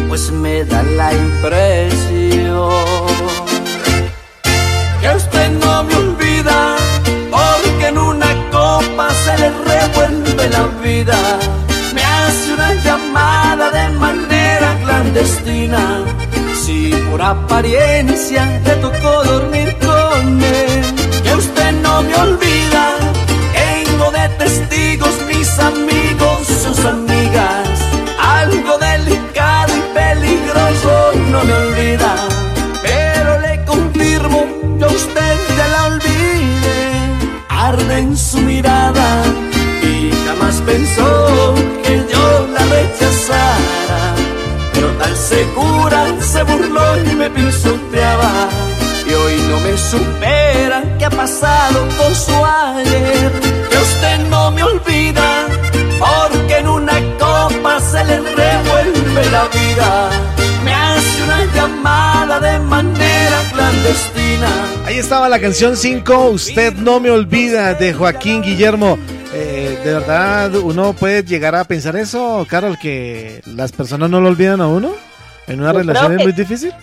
pues 0.08 0.32
me 0.32 0.64
da 0.64 0.82
la 0.84 1.14
impresión 1.14 2.72
que 5.02 5.10
usted 5.16 5.52
no 5.52 5.84
me 5.84 5.96
olvida, 5.96 6.78
porque 7.30 7.88
en 7.88 7.98
una 7.98 8.32
copa 8.52 9.10
se 9.24 9.38
le 9.38 9.50
revuelve 9.50 10.50
la 10.50 10.64
vida. 10.82 11.20
Me 11.94 12.04
hace 12.04 12.54
una 12.54 12.74
llamada 12.86 13.70
de 13.70 13.90
manera 14.00 14.78
clandestina. 14.84 16.06
Si 16.64 16.92
por 17.10 17.22
apariencia 17.22 18.62
le 18.66 18.76
tocó 18.78 19.03
segura 45.44 46.06
se 46.22 46.44
burló 46.44 46.88
y 47.12 47.16
me 47.16 47.30
pisoteaba. 47.30 48.32
Y 49.08 49.14
hoy 49.14 49.36
no 49.50 49.60
me 49.60 49.78
supera 49.78 50.84
qué 50.98 51.06
ha 51.06 51.10
pasado 51.10 51.88
con 51.98 52.16
su 52.16 52.34
ayer. 52.46 53.32
Que 53.70 53.78
usted 53.78 54.20
no 54.30 54.52
me 54.52 54.64
olvida, 54.64 55.48
porque 56.00 56.58
en 56.58 56.68
una 56.68 56.98
copa 57.20 57.80
se 57.80 58.04
le 58.06 58.18
revuelve 58.20 59.22
la 59.32 59.46
vida. 59.60 60.10
Me 60.64 60.74
hace 60.74 61.24
una 61.24 61.46
llamada 61.54 62.40
de 62.40 62.60
manera 62.60 63.40
clandestina. 63.52 64.50
Ahí 64.86 64.98
estaba 64.98 65.28
la 65.28 65.40
canción 65.40 65.76
5, 65.76 66.30
Usted 66.30 66.74
no 66.76 67.00
me 67.00 67.12
olvida, 67.12 67.74
de 67.74 67.94
Joaquín 67.94 68.42
Guillermo. 68.42 68.98
Eh, 69.36 69.80
de 69.84 69.94
verdad, 69.94 70.56
uno 70.56 70.94
puede 70.94 71.24
llegar 71.24 71.56
a 71.56 71.64
pensar 71.64 71.96
eso, 71.96 72.46
Carol, 72.48 72.78
que 72.80 73.42
las 73.46 73.72
personas 73.72 74.10
no 74.10 74.22
lo 74.22 74.30
olvidan 74.30 74.62
a 74.62 74.68
uno 74.68 74.92
en 75.48 75.62
una 75.62 75.74
relación 75.74 76.18
es 76.18 76.24
muy 76.24 76.34
difícil. 76.34 76.74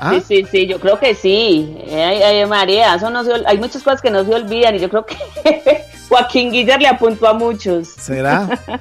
¿Ah? 0.00 0.12
Sí, 0.14 0.22
sí, 0.26 0.46
sí, 0.50 0.66
yo 0.66 0.78
creo 0.78 0.98
que 0.98 1.14
sí. 1.14 1.76
Ay, 1.92 2.46
María, 2.46 2.94
eso 2.94 3.10
no 3.10 3.22
hay 3.46 3.58
muchas 3.58 3.82
cosas 3.82 4.00
que 4.00 4.10
no 4.10 4.24
se 4.24 4.32
olvidan 4.32 4.76
y 4.76 4.78
yo 4.78 4.88
creo 4.88 5.04
que 5.04 5.16
Joaquín 6.08 6.52
Guillermo 6.52 6.82
le 6.82 6.88
apuntó 6.88 7.26
a 7.26 7.34
muchos. 7.34 7.88
¿Será? 7.88 8.48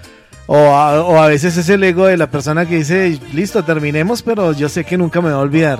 O 0.50 0.56
a, 0.56 1.04
o 1.04 1.18
a, 1.18 1.28
veces 1.28 1.58
es 1.58 1.68
el 1.68 1.84
ego 1.84 2.06
de 2.06 2.16
la 2.16 2.28
persona 2.28 2.66
que 2.66 2.78
dice, 2.78 3.20
listo, 3.34 3.66
terminemos, 3.66 4.22
pero 4.22 4.54
yo 4.54 4.70
sé 4.70 4.86
que 4.86 4.98
nunca 4.98 5.20
me 5.20 5.30
va 5.30 5.36
a 5.36 5.41
olvidar. 5.41 5.80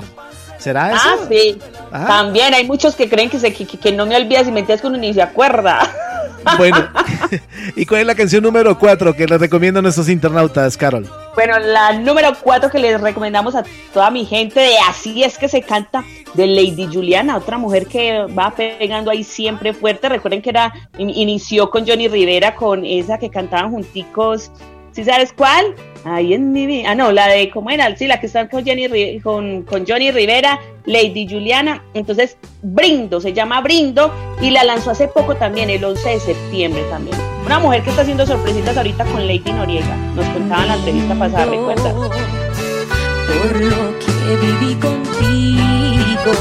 ¿Será 0.57 0.91
eso? 0.91 1.01
Ah, 1.05 1.18
sí. 1.30 1.57
¿Ah? 1.91 2.05
También 2.05 2.53
hay 2.53 2.65
muchos 2.65 2.95
que 2.95 3.07
creen 3.07 3.30
que, 3.30 3.39
se, 3.39 3.53
que, 3.53 3.91
no 3.93 4.05
me 4.05 4.18
olvidas 4.18 4.45
y 4.47 4.51
me 4.51 4.59
entiendes 4.59 4.82
que 4.82 4.88
uno 4.88 4.97
ni 4.97 5.13
se 5.13 5.22
acuerda. 5.22 5.89
Bueno, 6.57 6.87
¿y 7.75 7.85
cuál 7.85 8.01
es 8.01 8.07
la 8.07 8.15
canción 8.15 8.43
número 8.43 8.77
4 8.77 9.13
que 9.13 9.25
les 9.27 9.39
recomiendo 9.39 9.79
a 9.79 9.81
nuestros 9.81 10.09
internautas, 10.09 10.77
Carol? 10.77 11.09
Bueno, 11.35 11.59
la 11.59 11.93
número 11.93 12.31
4 12.41 12.69
que 12.69 12.79
les 12.79 12.99
recomendamos 12.99 13.55
a 13.55 13.63
toda 13.93 14.09
mi 14.09 14.25
gente 14.25 14.59
de 14.59 14.75
Así 14.87 15.23
es 15.23 15.37
que 15.37 15.47
se 15.47 15.61
canta 15.61 16.03
de 16.33 16.47
Lady 16.47 16.87
Juliana, 16.91 17.37
otra 17.37 17.57
mujer 17.57 17.87
que 17.87 18.25
va 18.25 18.51
pegando 18.51 19.11
ahí 19.11 19.23
siempre 19.23 19.73
fuerte. 19.73 20.09
Recuerden 20.09 20.41
que 20.41 20.49
era 20.49 20.73
inició 20.97 21.69
con 21.69 21.87
Johnny 21.87 22.07
Rivera, 22.07 22.55
con 22.55 22.85
esa 22.85 23.17
que 23.17 23.29
cantaban 23.29 23.71
junticos 23.71 24.51
¿Sí 24.97 25.03
sabes 25.03 25.31
cuál? 25.31 25.75
Ahí 26.10 26.34
en 26.34 26.53
mi 26.53 26.66
vida. 26.66 26.91
Ah, 26.91 26.95
no, 26.95 27.12
la 27.12 27.28
de, 27.28 27.49
¿cómo 27.49 27.70
era? 27.70 27.93
Sí, 27.97 28.08
la 28.08 28.20
que 28.20 28.28
está 28.28 28.47
con, 28.47 28.64
Jenny, 28.64 29.20
con, 29.20 29.64
con 29.64 29.86
Johnny 29.86 30.12
Rivera, 30.12 30.60
Lady 30.86 31.28
Juliana. 31.30 31.84
Entonces, 31.93 32.38
Brindo, 32.62 33.20
se 33.20 33.34
llama 33.34 33.60
Brindo 33.60 34.14
y 34.41 34.51
la 34.51 34.64
lanzó 34.64 34.91
hace 34.91 35.10
poco 35.10 35.36
también, 35.36 35.70
el 35.70 35.84
11 35.84 36.10
de 36.10 36.20
septiembre 36.20 36.84
también. 36.89 37.18
Una 37.45 37.60
mujer 37.60 37.84
que 37.84 37.89
está 37.89 38.03
haciendo 38.03 38.26
sorpresitas 38.26 38.78
ahorita 38.78 39.03
con 39.05 39.28
Lady 39.28 39.51
Noriega. 39.51 39.95
Nos 40.16 40.26
contaba 40.28 40.62
en 40.62 40.68
la 40.70 40.76
entrevista 40.76 41.16
pasada, 41.16 41.45
¿recuerdas? 41.45 41.93
Por 41.93 43.62
lo 43.62 43.99
que 43.99 44.36
viví 44.45 44.76
contigo, 44.76 46.32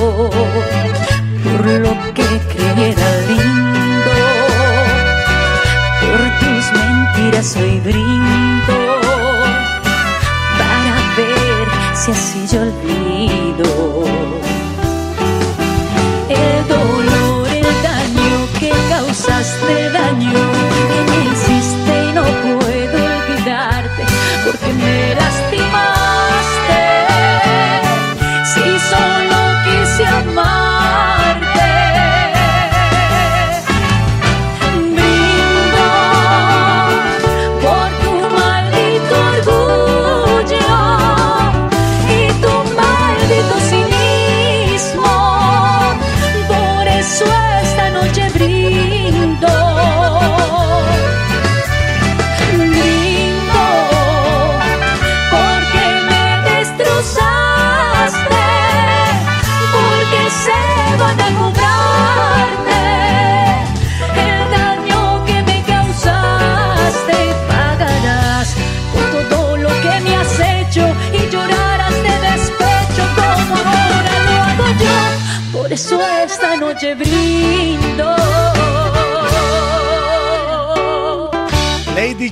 por 1.42 1.66
lo 1.66 1.90
que 2.14 2.22
creyera 2.54 3.20
lindo, 3.26 4.12
por 6.00 6.20
tus 6.38 6.72
mentiras 6.72 7.46
soy 7.46 7.80
brindo 7.80 8.45
ver 12.06 12.14
si 12.14 12.40
así 12.40 12.54
yo 12.54 12.62
olvido 12.62 14.04
el 16.28 16.68
dolor, 16.68 17.48
el 17.48 17.82
daño 17.82 18.48
que 18.58 18.70
causaste 18.88 19.90
daño 19.90 20.55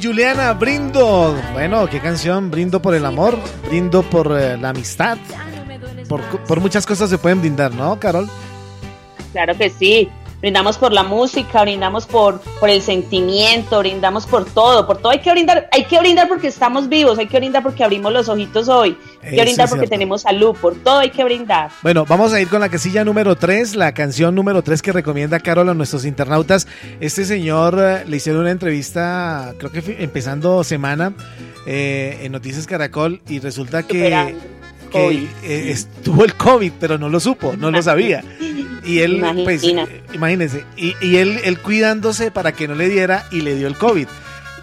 Juliana, 0.05 0.53
brindo. 0.53 1.35
Bueno, 1.55 1.89
qué 1.89 1.99
canción, 1.99 2.51
brindo 2.51 2.83
por 2.83 2.95
el 2.95 3.07
amor, 3.07 3.39
brindo 3.67 4.03
por 4.03 4.39
eh, 4.39 4.59
la 4.59 4.69
amistad. 4.69 5.17
Por, 6.09 6.21
por 6.21 6.61
muchas 6.61 6.85
cosas 6.85 7.09
se 7.09 7.17
pueden 7.17 7.41
brindar, 7.41 7.73
¿no, 7.73 7.99
Carol? 7.99 8.29
Claro 9.33 9.57
que 9.57 9.71
sí 9.71 10.11
brindamos 10.45 10.77
por 10.77 10.93
la 10.93 11.03
música, 11.03 11.63
brindamos 11.63 12.05
por, 12.05 12.39
por 12.61 12.69
el 12.69 12.83
sentimiento, 12.83 13.79
brindamos 13.79 14.27
por 14.27 14.45
todo, 14.45 14.87
por 14.87 14.99
todo 14.99 15.11
hay 15.11 15.21
que 15.21 15.31
brindar, 15.31 15.71
hay 15.73 15.87
que 15.87 15.99
brindar 15.99 16.29
porque 16.29 16.49
estamos 16.49 16.87
vivos, 16.87 17.19
hay 17.19 17.29
que 17.29 17.39
brindar 17.39 17.63
porque 17.63 17.83
abrimos 17.83 18.13
los 18.13 18.29
ojitos 18.29 18.69
hoy, 18.69 18.95
hay 19.23 19.37
que 19.37 19.41
brindar 19.41 19.71
porque 19.71 19.87
tenemos 19.87 20.21
salud, 20.21 20.55
por 20.61 20.75
todo 20.75 20.99
hay 20.99 21.09
que 21.09 21.25
brindar. 21.25 21.71
Bueno, 21.83 22.05
vamos 22.05 22.35
a 22.35 22.43
ir 22.43 22.49
con 22.49 22.61
la 22.61 22.69
casilla 22.69 23.07
número 23.07 23.37
3, 23.37 23.75
la 23.75 23.95
canción 23.95 24.35
número 24.35 24.61
3 24.61 24.83
que 24.83 24.93
recomienda 24.93 25.41
Carol 25.41 25.71
a 25.71 25.73
nuestros 25.73 26.05
internautas. 26.05 26.69
Este 27.01 27.25
señor 27.25 27.79
eh, 27.81 28.05
le 28.07 28.19
hicieron 28.19 28.43
una 28.43 28.51
entrevista, 28.51 29.55
creo 29.57 29.73
que 29.73 29.97
empezando 30.01 30.63
semana, 30.63 31.15
eh, 31.67 32.19
en 32.21 32.33
Noticias 32.33 32.67
Caracol 32.67 33.23
y 33.27 33.39
resulta 33.39 33.83
que... 33.83 34.37
eh, 34.95 35.71
estuvo 35.71 36.25
el 36.25 36.35
COVID, 36.35 36.73
pero 36.79 36.99
no 36.99 37.09
lo 37.09 37.21
supo, 37.21 37.55
no 37.57 37.71
lo 37.71 37.83
sabía. 37.83 38.23
Y 38.85 39.01
él, 39.01 39.25
pues, 39.45 39.65
imagínense, 40.13 40.65
y, 40.77 40.95
y, 41.01 41.17
él, 41.17 41.41
él 41.45 41.59
cuidándose 41.59 42.31
para 42.31 42.53
que 42.53 42.69
no 42.69 42.75
le 42.75 42.89
diera 42.89 43.27
y 43.31 43.41
le 43.41 43.55
dio 43.57 43.67
el 43.67 43.77
COVID. 43.77 44.07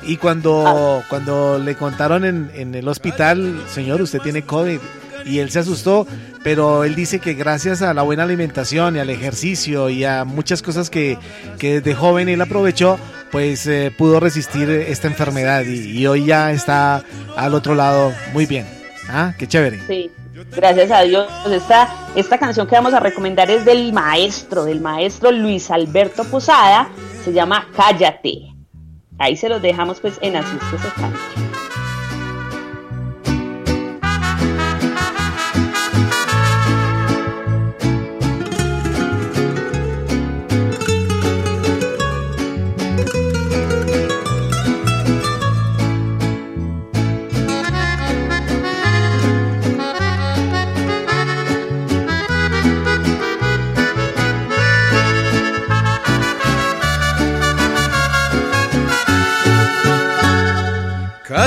Y 0.04 0.18
cuando, 0.18 0.64
ah. 1.02 1.06
cuando 1.10 1.60
le 1.60 1.76
contaron 1.76 2.26
en, 2.26 2.52
en 2.56 2.76
el 2.76 2.88
hospital, 2.88 3.64
señor, 3.68 4.02
usted 4.02 4.20
tiene 4.20 4.44
COVID, 4.44 4.80
y 5.26 5.40
él 5.40 5.52
se 5.52 5.60
asustó, 5.60 6.08
pero 6.44 6.84
él 6.84 6.96
dice 6.96 7.20
que 7.20 7.34
gracias 7.34 7.82
a 7.82 7.94
la 7.94 8.02
buena 8.02 8.24
alimentación 8.24 8.96
y 8.96 9.00
al 9.00 9.10
ejercicio 9.10 9.90
y 9.90 10.04
a 10.04 10.26
muchas 10.26 10.62
cosas 10.62 10.90
que, 10.90 11.18
que 11.60 11.76
desde 11.76 11.96
joven 11.96 12.30
él 12.30 12.42
aprovechó, 12.42 13.00
pues 13.32 13.68
eh, 13.68 13.94
pudo 13.98 14.20
resistir 14.20 14.70
esta 14.70 15.08
enfermedad 15.08 15.64
y, 15.66 15.98
y, 15.98 16.08
hoy 16.08 16.26
ya 16.26 16.52
está 16.52 17.04
al 17.36 17.54
otro 17.54 17.76
lado 17.76 18.14
muy 18.34 18.46
bien. 18.46 18.66
Ah, 19.08 19.34
qué 19.38 19.48
chévere. 19.48 19.80
Sí. 19.88 20.12
Gracias 20.56 20.92
a 20.92 21.02
Dios. 21.02 21.28
Esta, 21.52 21.90
esta 22.16 22.38
canción 22.38 22.68
que 22.68 22.76
vamos 22.76 22.94
a 22.94 23.00
recomendar 23.00 23.50
es 23.52 23.66
del 23.66 23.94
maestro, 23.94 24.66
del 24.66 24.82
maestro 24.82 25.32
Luis 25.32 25.72
Alberto 25.72 26.24
Posada. 26.26 26.90
Se 27.24 27.32
llama 27.32 27.68
Cállate. 27.76 28.54
Ahí 29.20 29.38
se 29.38 29.50
los 29.50 29.62
dejamos 29.62 30.00
pues 30.00 30.18
en 30.22 30.34
que 30.34 30.78
se 30.78 31.51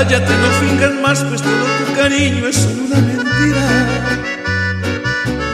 Cállate, 0.07 0.37
no 0.37 0.49
fingas 0.61 0.93
más, 1.01 1.23
pues 1.23 1.41
todo 1.41 1.65
tu 1.79 1.95
cariño 1.95 2.45
es 2.45 2.57
solo 2.57 2.83
una 2.83 2.97
mentira. 2.97 3.65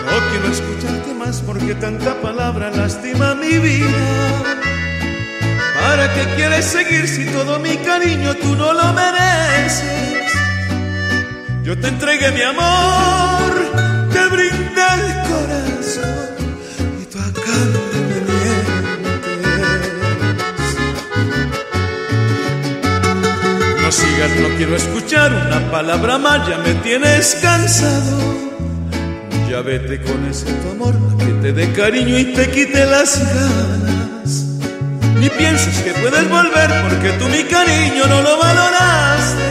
No 0.06 0.30
quiero 0.30 0.47
escucharte 0.52 1.14
más 1.14 1.41
porque 1.41 1.74
tanta 1.76 2.22
palabra 2.22 2.70
lastima 2.70 3.34
mi 3.34 3.60
vida. 3.60 4.43
¿Para 5.80 6.14
qué 6.14 6.26
quieres 6.36 6.66
seguir 6.66 7.08
si 7.08 7.28
todo 7.28 7.60
mi 7.60 7.78
cariño 7.78 8.34
tú 8.36 8.54
no 8.58 8.74
lo 8.74 8.91
mereces? 8.91 10.34
Yo 11.64 11.80
te 11.80 11.88
entregué 11.88 12.32
mi 12.34 12.41
amor, 12.41 13.52
quiero 24.62 24.76
escuchar 24.76 25.34
una 25.34 25.72
palabra 25.72 26.20
más, 26.20 26.47
ya 26.47 26.59
me 26.59 26.76
tienes 26.84 27.36
cansado. 27.41 28.20
Ya 29.49 29.62
vete 29.64 29.99
con 30.03 30.24
ese 30.30 30.53
tu 30.53 30.70
amor, 30.70 30.93
que 31.18 31.32
te 31.41 31.51
dé 31.51 31.72
cariño 31.72 32.20
y 32.20 32.26
te 32.26 32.47
quite 32.51 32.86
las 32.86 33.18
ganas. 33.34 34.45
Ni 35.20 35.32
pienses 35.32 35.76
que 35.80 35.93
puedes 35.93 36.30
volver 36.30 36.70
porque 36.84 37.09
tú 37.14 37.28
mi 37.30 37.41
cariño 37.45 38.05
no 38.05 38.22
lo 38.22 38.38
valoraste. 38.38 39.49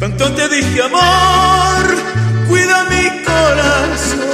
Tanto 0.00 0.32
te 0.32 0.48
dije 0.48 0.82
amor, 0.82 1.84
cuida 2.48 2.86
mi 2.90 3.22
corazón. 3.22 4.27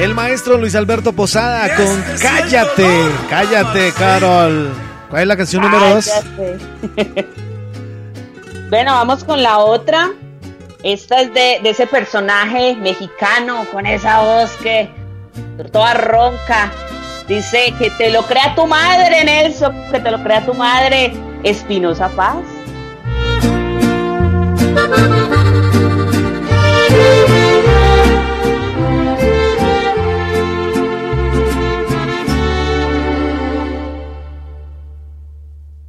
El 0.00 0.14
maestro 0.14 0.56
Luis 0.58 0.74
Alberto 0.76 1.12
Posada 1.12 1.74
con 1.74 2.04
Cállate, 2.20 2.88
cállate, 3.28 3.92
Carol. 3.98 4.70
¿Cuál 5.10 5.22
es 5.22 5.28
la 5.28 5.36
canción 5.36 5.62
número 5.62 5.94
dos? 5.94 6.10
Bueno, 8.70 8.92
vamos 8.92 9.24
con 9.24 9.42
la 9.42 9.60
otra. 9.60 10.10
Esta 10.82 11.22
es 11.22 11.32
de, 11.32 11.60
de, 11.62 11.70
ese 11.70 11.86
personaje 11.86 12.76
mexicano 12.76 13.64
con 13.72 13.86
esa 13.86 14.20
voz 14.20 14.50
que 14.62 14.90
toda 15.72 15.94
ronca. 15.94 16.70
Dice 17.26 17.72
que 17.78 17.88
te 17.92 18.10
lo 18.10 18.26
crea 18.26 18.54
tu 18.54 18.66
madre, 18.66 19.24
Nelson, 19.24 19.74
que 19.90 20.00
te 20.00 20.10
lo 20.10 20.22
crea 20.22 20.44
tu 20.44 20.52
madre, 20.52 21.14
Espinosa 21.42 22.10
Paz. 22.10 22.44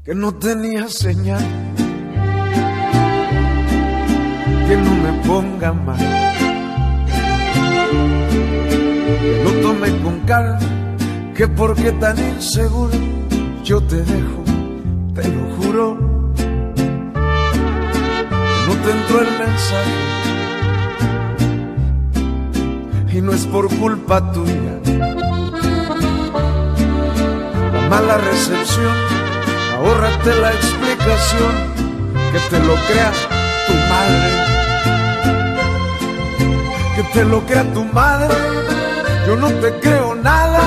Que 0.10 0.16
no 0.16 0.34
tenía 0.34 0.90
señal 0.90 1.46
que 4.68 4.76
no 4.76 4.92
me 5.04 5.12
ponga 5.28 5.72
mal. 5.72 6.00
Que 9.20 9.44
lo 9.44 9.52
tome 9.62 9.90
con 10.02 10.20
calma, 10.22 10.58
que 11.36 11.48
porque 11.48 11.92
tan 11.92 12.18
inseguro 12.18 12.98
yo 13.64 13.84
te 13.84 13.98
dejo, 13.98 14.44
te 15.14 15.28
lo 15.28 15.44
juro. 15.58 15.96
Que 16.74 16.90
no 18.66 18.74
te 18.84 18.90
entró 18.98 19.22
el 19.22 19.32
mensaje 19.38 19.94
y 23.14 23.22
no 23.22 23.32
es 23.32 23.46
por 23.46 23.68
culpa 23.78 24.32
tuya. 24.32 24.74
La 27.74 27.90
mala 27.92 28.18
recepción, 28.18 29.19
ahórrate 29.80 30.36
la 30.36 30.52
explicación, 30.52 31.54
que 32.32 32.40
te 32.50 32.60
lo 32.60 32.76
crea 32.88 33.12
tu 33.68 33.74
madre 33.74 34.50
que 37.00 37.04
te 37.14 37.24
lo 37.24 37.46
crea 37.46 37.64
tu 37.74 37.86
madre. 37.86 38.36
Yo 39.26 39.36
no 39.38 39.48
te 39.62 39.72
creo 39.80 40.16
nada, 40.16 40.62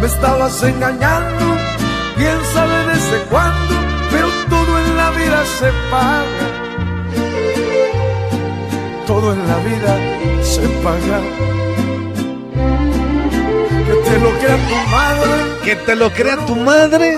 me 0.00 0.06
estabas 0.06 0.60
engañando. 0.62 1.44
Quién 2.16 2.38
sabe 2.52 2.76
desde 2.92 3.18
cuándo, 3.30 3.74
pero 4.10 4.28
todo 4.48 4.78
en 4.84 4.96
la 4.96 5.10
vida 5.10 5.44
se 5.58 5.70
paga. 5.90 6.46
Todo 9.06 9.32
en 9.34 9.46
la 9.46 9.58
vida 9.68 9.92
se 10.42 10.66
paga. 10.82 11.20
Que 14.06 14.14
te 14.14 14.18
lo 14.20 14.30
crea 14.38 14.56
tu 14.56 14.90
madre. 14.90 15.30
Que 15.64 15.76
te 15.76 15.96
lo 15.96 16.10
crea 16.12 16.36
tu 16.46 16.56
madre. 16.56 17.16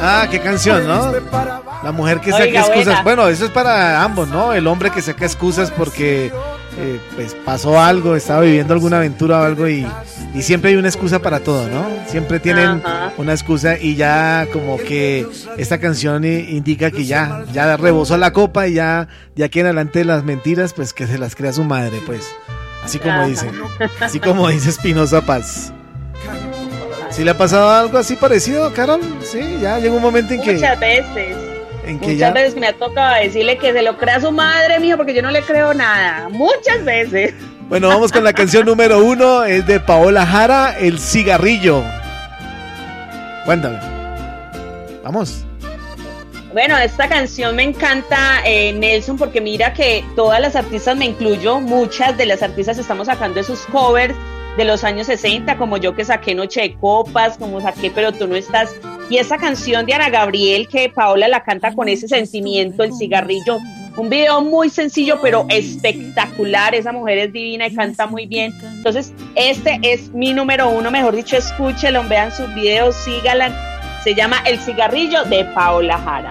Ah, 0.00 0.26
qué 0.30 0.38
canción, 0.40 0.86
¿no? 0.86 1.12
La 1.82 1.92
mujer 1.92 2.20
que 2.20 2.30
saca 2.30 2.44
Oiga, 2.44 2.60
excusas. 2.60 2.84
buena. 2.84 3.02
Bueno, 3.02 3.28
eso 3.28 3.46
es 3.46 3.50
para 3.50 4.02
ambos, 4.02 4.28
¿no? 4.28 4.52
El 4.52 4.66
hombre 4.66 4.90
que 4.90 5.02
saca 5.02 5.24
excusas 5.24 5.70
porque 5.70 6.26
eh, 6.78 7.00
pues 7.16 7.34
pasó 7.44 7.80
algo, 7.80 8.14
estaba 8.14 8.42
viviendo 8.42 8.74
alguna 8.74 8.98
aventura 8.98 9.40
o 9.40 9.44
algo 9.44 9.68
y, 9.68 9.86
y 10.34 10.42
siempre 10.42 10.70
hay 10.70 10.76
una 10.76 10.88
excusa 10.88 11.18
para 11.20 11.40
todo, 11.40 11.68
¿no? 11.68 11.84
Siempre 12.06 12.38
tienen 12.38 12.80
Ajá. 12.84 13.12
una 13.18 13.32
excusa 13.32 13.76
y 13.78 13.96
ya 13.96 14.46
como 14.52 14.76
que 14.78 15.26
esta 15.58 15.78
canción 15.78 16.24
indica 16.24 16.90
que 16.90 17.04
ya, 17.06 17.44
ya 17.52 17.76
rebosó 17.76 18.16
la 18.18 18.32
copa 18.32 18.68
y 18.68 18.74
ya 18.74 19.08
de 19.34 19.44
aquí 19.44 19.60
en 19.60 19.66
adelante 19.66 20.04
las 20.04 20.22
mentiras, 20.22 20.74
pues 20.74 20.92
que 20.92 21.06
se 21.06 21.18
las 21.18 21.34
crea 21.34 21.52
su 21.52 21.64
madre, 21.64 22.00
pues. 22.06 22.30
Así 22.84 22.98
como 22.98 23.12
Ajá. 23.14 23.26
dice, 23.26 23.50
así 24.00 24.20
como 24.20 24.48
dice 24.48 24.70
Espinosa 24.70 25.20
Paz. 25.22 25.72
¿Sí 27.10 27.24
le 27.24 27.32
ha 27.32 27.36
pasado 27.36 27.68
algo 27.70 27.98
así 27.98 28.16
parecido, 28.16 28.72
Carol? 28.72 29.00
Sí, 29.22 29.58
ya 29.60 29.78
llegó 29.78 29.96
un 29.96 30.02
momento 30.02 30.32
en 30.32 30.42
que, 30.42 30.52
Muchas 30.54 30.78
veces. 30.78 31.36
en 31.84 31.98
que 31.98 32.06
Muchas 32.06 32.18
ya... 32.18 32.30
veces 32.30 32.56
me 32.56 32.68
ha 32.68 32.72
tocado 32.72 33.16
decirle 33.20 33.58
que 33.58 33.72
se 33.72 33.82
lo 33.82 33.98
crea 33.98 34.20
su 34.20 34.30
madre, 34.30 34.78
mijo, 34.78 34.96
porque 34.96 35.14
yo 35.14 35.22
no 35.22 35.30
le 35.30 35.42
creo 35.42 35.74
nada. 35.74 36.28
Muchas 36.28 36.84
veces. 36.84 37.34
Bueno, 37.68 37.88
vamos 37.88 38.12
con 38.12 38.24
la 38.24 38.32
canción 38.32 38.64
número 38.64 39.04
uno, 39.04 39.44
es 39.44 39.66
de 39.66 39.80
Paola 39.80 40.24
Jara, 40.24 40.76
El 40.78 40.98
Cigarrillo. 40.98 41.82
Cuéntame. 43.44 43.78
Vamos. 45.02 45.44
Bueno, 46.52 46.76
esta 46.78 47.08
canción 47.08 47.54
me 47.54 47.62
encanta, 47.62 48.40
eh, 48.44 48.72
Nelson, 48.72 49.16
porque 49.16 49.40
mira 49.40 49.72
que 49.72 50.04
todas 50.16 50.40
las 50.40 50.56
artistas, 50.56 50.96
me 50.96 51.04
incluyo, 51.06 51.60
muchas 51.60 52.16
de 52.16 52.26
las 52.26 52.42
artistas 52.42 52.78
estamos 52.78 53.06
sacando 53.06 53.38
esos 53.38 53.60
covers 53.66 54.14
de 54.56 54.64
los 54.64 54.84
años 54.84 55.06
60, 55.06 55.56
como 55.56 55.76
yo 55.76 55.94
que 55.94 56.04
saqué 56.04 56.34
Noche 56.34 56.60
de 56.60 56.74
Copas, 56.74 57.38
como 57.38 57.60
saqué 57.60 57.90
Pero 57.90 58.12
tú 58.12 58.26
no 58.26 58.36
estás. 58.36 58.74
Y 59.08 59.18
esa 59.18 59.38
canción 59.38 59.86
de 59.86 59.94
Ana 59.94 60.08
Gabriel, 60.08 60.68
que 60.68 60.88
Paola 60.88 61.28
la 61.28 61.42
canta 61.42 61.74
con 61.74 61.88
ese 61.88 62.06
sentimiento, 62.08 62.84
el 62.84 62.94
cigarrillo. 62.94 63.58
Un 63.96 64.08
video 64.08 64.40
muy 64.40 64.70
sencillo, 64.70 65.18
pero 65.20 65.46
espectacular. 65.48 66.74
Esa 66.74 66.92
mujer 66.92 67.18
es 67.18 67.32
divina 67.32 67.66
y 67.66 67.74
canta 67.74 68.06
muy 68.06 68.26
bien. 68.26 68.52
Entonces, 68.62 69.12
este 69.34 69.80
es 69.82 70.12
mi 70.12 70.32
número 70.32 70.68
uno, 70.68 70.90
mejor 70.90 71.16
dicho, 71.16 71.36
escúchelo, 71.36 72.04
vean 72.08 72.30
sus 72.30 72.54
videos, 72.54 72.94
síganla. 72.96 73.52
Se 74.04 74.14
llama 74.14 74.42
El 74.46 74.58
cigarrillo 74.60 75.24
de 75.24 75.44
Paola 75.46 75.98
Jara. 75.98 76.30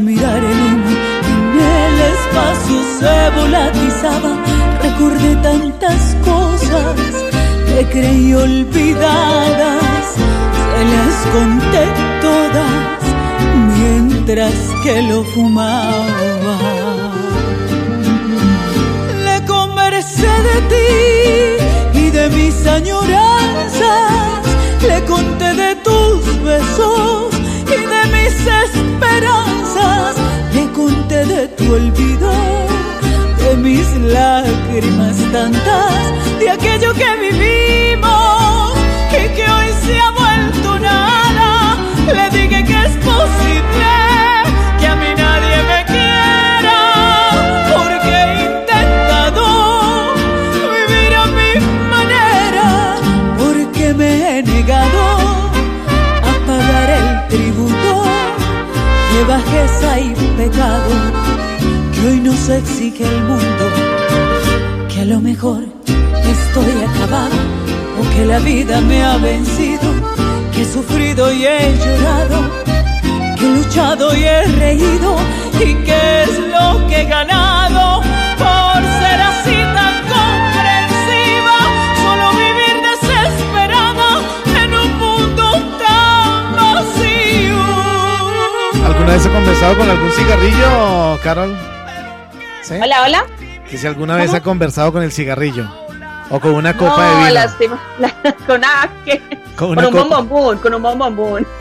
se 3.01 3.17
volatizaba, 3.35 4.33
recordé 4.83 5.35
tantas 5.37 6.01
cosas 6.23 6.95
que 7.67 7.79
creí 7.93 8.33
olvidadas, 8.33 10.03
se 10.69 10.81
las 10.93 11.15
conté 11.35 11.83
todas 12.21 12.99
mientras 13.75 14.53
que 14.83 15.01
lo 15.01 15.23
fumaba. 15.23 16.57
Le 19.25 19.37
conversé 19.47 20.31
de 20.49 20.57
ti 20.71 21.99
y 22.03 22.09
de 22.11 22.29
mis 22.29 22.67
añoranzas, 22.67 24.43
le 24.87 25.03
conté 25.05 25.49
de 25.63 25.75
tus 25.87 26.43
besos 26.43 27.33
y 27.65 27.79
de 27.93 28.01
mis 28.15 28.35
esperanzas, 28.65 30.15
le 30.53 30.63
conté 30.71 31.25
de 31.25 31.47
tu 31.47 31.73
olvido, 31.73 32.31
de 33.51 33.57
mis 33.57 33.87
lágrimas 34.13 35.17
tantas, 35.33 36.39
de 36.39 36.49
aquello 36.49 36.93
que 36.93 37.09
vivimos 37.27 38.77
y 39.09 39.35
que 39.35 39.43
hoy 39.43 39.69
se 39.85 39.99
ha 39.99 40.11
vuelto 40.11 40.79
nada. 40.79 41.77
Le 42.07 42.29
dije 42.29 42.63
que 42.63 42.77
es 42.87 42.95
posible 43.11 43.91
que 44.79 44.87
a 44.87 44.95
mí 44.95 45.11
nadie 45.17 45.57
me 45.71 45.79
quiera, 45.93 46.79
porque 47.73 48.11
he 48.23 48.33
intentado 48.51 49.43
vivir 50.77 51.13
a 51.23 51.25
mi 51.37 51.51
manera, 51.95 52.67
porque 53.37 53.93
me 53.93 54.39
he 54.39 54.43
negado 54.43 55.01
a 56.31 56.33
pagar 56.47 56.89
el 57.01 57.27
tributo 57.27 58.03
de 59.13 59.23
bajeza 59.25 59.99
y 59.99 60.13
pecado 60.37 61.20
eso 62.33 62.53
exige 62.53 63.03
el 63.03 63.23
mundo, 63.23 63.65
que 64.89 65.01
a 65.01 65.05
lo 65.05 65.19
mejor 65.19 65.63
estoy 65.87 66.71
acabado 66.87 67.35
o 67.99 68.15
que 68.15 68.25
la 68.25 68.39
vida 68.39 68.79
me 68.81 69.03
ha 69.03 69.17
vencido, 69.17 69.89
que 70.53 70.61
he 70.61 70.65
sufrido 70.65 71.31
y 71.31 71.45
he 71.45 71.77
llorado, 71.77 72.37
que 73.37 73.45
he 73.45 73.55
luchado 73.55 74.15
y 74.15 74.23
he 74.23 74.43
reído 74.43 75.15
y 75.59 75.73
que 75.83 76.23
es 76.23 76.39
lo 76.39 76.87
que 76.87 77.01
he 77.01 77.05
ganado 77.05 78.01
por 78.37 78.79
ser 78.99 79.21
así 79.31 79.57
tan 79.77 79.95
comprensiva, 80.15 81.57
solo 82.03 82.25
vivir 82.43 82.75
desesperada 82.91 84.09
en 84.63 84.73
un 84.73 84.99
mundo 84.99 85.45
tan 85.83 86.55
vacío. 86.55 87.61
¿Alguna 88.85 89.13
vez 89.13 89.25
ha 89.25 89.29
conversado 89.31 89.77
con 89.77 89.89
algún 89.89 90.11
cigarrillo, 90.11 91.19
Carol? 91.23 91.70
¿Sí? 92.63 92.75
Hola, 92.81 93.03
hola. 93.05 93.25
Que 93.69 93.77
si 93.77 93.87
alguna 93.87 94.15
vez 94.17 94.33
ha 94.33 94.41
conversado 94.41 94.91
con 94.91 95.03
el 95.03 95.11
cigarrillo. 95.11 95.65
O 96.29 96.39
con 96.39 96.53
una 96.53 96.75
copa 96.77 97.03
de 97.05 97.11
No, 97.11 97.17
vino. 97.19 97.29
lástima. 97.33 97.79
con, 98.47 98.61
ah. 98.63 98.89
Con 99.55 99.77
un 99.85 99.91
bombombón, 99.93 100.57
con 100.59 100.73
un 100.73 100.81
bombombón. 100.81 101.47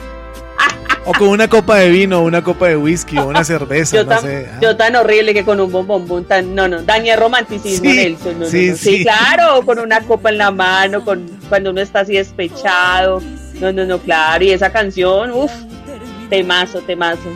O 1.06 1.12
con 1.12 1.28
una 1.28 1.48
copa 1.48 1.76
de 1.76 1.88
vino, 1.88 2.20
una 2.20 2.44
copa 2.44 2.68
de 2.68 2.76
whisky 2.76 3.16
o 3.16 3.24
una 3.28 3.42
cerveza, 3.42 3.96
Yo 3.96 4.04
no 4.04 4.10
tan, 4.10 4.20
sé. 4.20 4.50
Ah, 4.52 4.58
yo 4.60 4.76
tan 4.76 4.94
horrible 4.96 5.32
que 5.32 5.46
con 5.46 5.58
un 5.58 5.72
bombombón 5.72 6.26
tan. 6.26 6.54
No, 6.54 6.68
no, 6.68 6.82
dañé 6.82 7.12
el 7.14 7.18
romanticismo, 7.18 7.88
Sí, 7.90 7.96
Nelson. 7.96 8.38
No, 8.38 8.44
no, 8.44 8.50
sí, 8.50 8.68
no. 8.68 8.76
sí. 8.76 9.02
claro, 9.02 9.62
con 9.64 9.78
una 9.78 10.02
copa 10.02 10.28
en 10.28 10.36
la 10.36 10.50
mano, 10.50 11.02
con 11.02 11.26
cuando 11.48 11.70
uno 11.70 11.80
está 11.80 12.00
así 12.00 12.12
despechado. 12.12 13.22
No, 13.54 13.72
no, 13.72 13.86
no, 13.86 13.98
claro. 13.98 14.44
Y 14.44 14.50
esa 14.50 14.70
canción, 14.70 15.30
uff, 15.32 15.50
temazo, 16.28 16.80
temazo. 16.80 17.30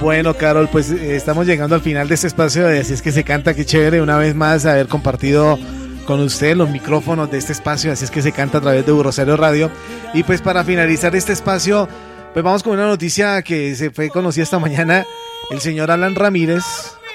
Bueno, 0.00 0.34
Carol, 0.34 0.68
pues 0.70 0.90
eh, 0.90 1.16
estamos 1.16 1.46
llegando 1.46 1.74
al 1.74 1.80
final 1.80 2.08
de 2.08 2.14
este 2.14 2.26
espacio 2.26 2.66
de 2.66 2.80
Así 2.80 2.92
es 2.92 3.02
que 3.02 3.12
se 3.12 3.24
canta, 3.24 3.54
qué 3.54 3.64
chévere 3.64 4.02
una 4.02 4.18
vez 4.18 4.34
más 4.34 4.66
haber 4.66 4.88
compartido 4.88 5.58
con 6.06 6.20
usted 6.20 6.56
los 6.56 6.68
micrófonos 6.68 7.30
de 7.30 7.38
este 7.38 7.52
espacio, 7.52 7.90
así 7.92 8.04
es 8.04 8.10
que 8.10 8.22
se 8.22 8.32
canta 8.32 8.58
a 8.58 8.60
través 8.60 8.84
de 8.84 8.92
Rosario 8.92 9.36
Radio. 9.36 9.70
Y 10.12 10.22
pues 10.22 10.42
para 10.42 10.64
finalizar 10.64 11.14
este 11.16 11.32
espacio, 11.32 11.88
pues 12.32 12.44
vamos 12.44 12.62
con 12.62 12.74
una 12.74 12.86
noticia 12.86 13.42
que 13.42 13.74
se 13.74 13.90
fue 13.90 14.10
conocida 14.10 14.42
esta 14.42 14.58
mañana, 14.58 15.06
el 15.50 15.60
señor 15.60 15.90
Alan 15.90 16.14
Ramírez, 16.14 16.64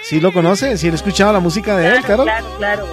¿sí 0.04 0.20
lo 0.20 0.34
conoce? 0.34 0.78
¿Sí 0.78 0.88
ha 0.88 0.94
escuchado 0.94 1.34
la 1.34 1.40
música 1.40 1.78
de 1.78 1.88
él, 1.88 2.04
Carol? 2.04 2.26
Claro, 2.26 2.48
claro, 2.58 2.88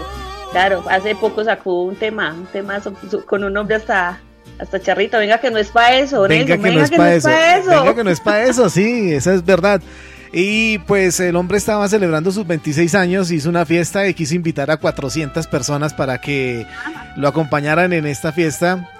claro. 0.52 0.84
Hace 0.90 1.14
poco 1.14 1.44
sacó 1.44 1.84
un 1.84 1.96
tema, 1.96 2.34
un 2.34 2.46
tema 2.46 2.80
con 3.26 3.44
un 3.44 3.52
nombre 3.52 3.76
hasta, 3.76 4.20
hasta 4.58 4.80
charrito. 4.80 5.18
Venga, 5.18 5.40
que 5.40 5.50
no 5.50 5.58
es 5.58 5.68
para 5.68 5.98
eso, 5.98 6.22
Venga 6.22 6.56
Nelson, 6.56 6.62
que 6.62 6.72
no 6.72 6.80
es 6.82 6.90
que 6.90 6.96
para 6.96 7.14
eso. 7.14 7.28
Venga 7.70 7.94
que 7.94 8.04
no 8.04 8.10
es 8.10 8.20
para 8.20 8.44
eso, 8.44 8.70
sí, 8.70 9.12
esa 9.12 9.34
es 9.34 9.44
verdad. 9.44 9.80
Y 10.32 10.78
pues 10.80 11.20
el 11.20 11.36
hombre 11.36 11.58
estaba 11.58 11.88
celebrando 11.88 12.30
sus 12.32 12.46
26 12.46 12.94
años, 12.94 13.30
hizo 13.30 13.48
una 13.48 13.64
fiesta 13.64 14.06
y 14.06 14.14
quiso 14.14 14.34
invitar 14.34 14.70
a 14.70 14.76
400 14.76 15.46
personas 15.46 15.94
para 15.94 16.20
que 16.20 16.66
lo 17.16 17.28
acompañaran 17.28 17.92
en 17.92 18.06
esta 18.06 18.32
fiesta. 18.32 18.90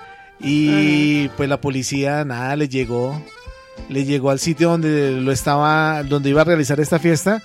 Y 0.40 1.28
pues 1.30 1.48
la 1.48 1.60
policía 1.60 2.24
nada 2.24 2.56
le 2.56 2.68
llegó, 2.68 3.22
le 3.88 4.04
llegó 4.04 4.30
al 4.30 4.38
sitio 4.38 4.70
donde 4.70 5.12
lo 5.12 5.32
estaba, 5.32 6.02
donde 6.04 6.30
iba 6.30 6.42
a 6.42 6.44
realizar 6.44 6.80
esta 6.80 6.98
fiesta. 6.98 7.42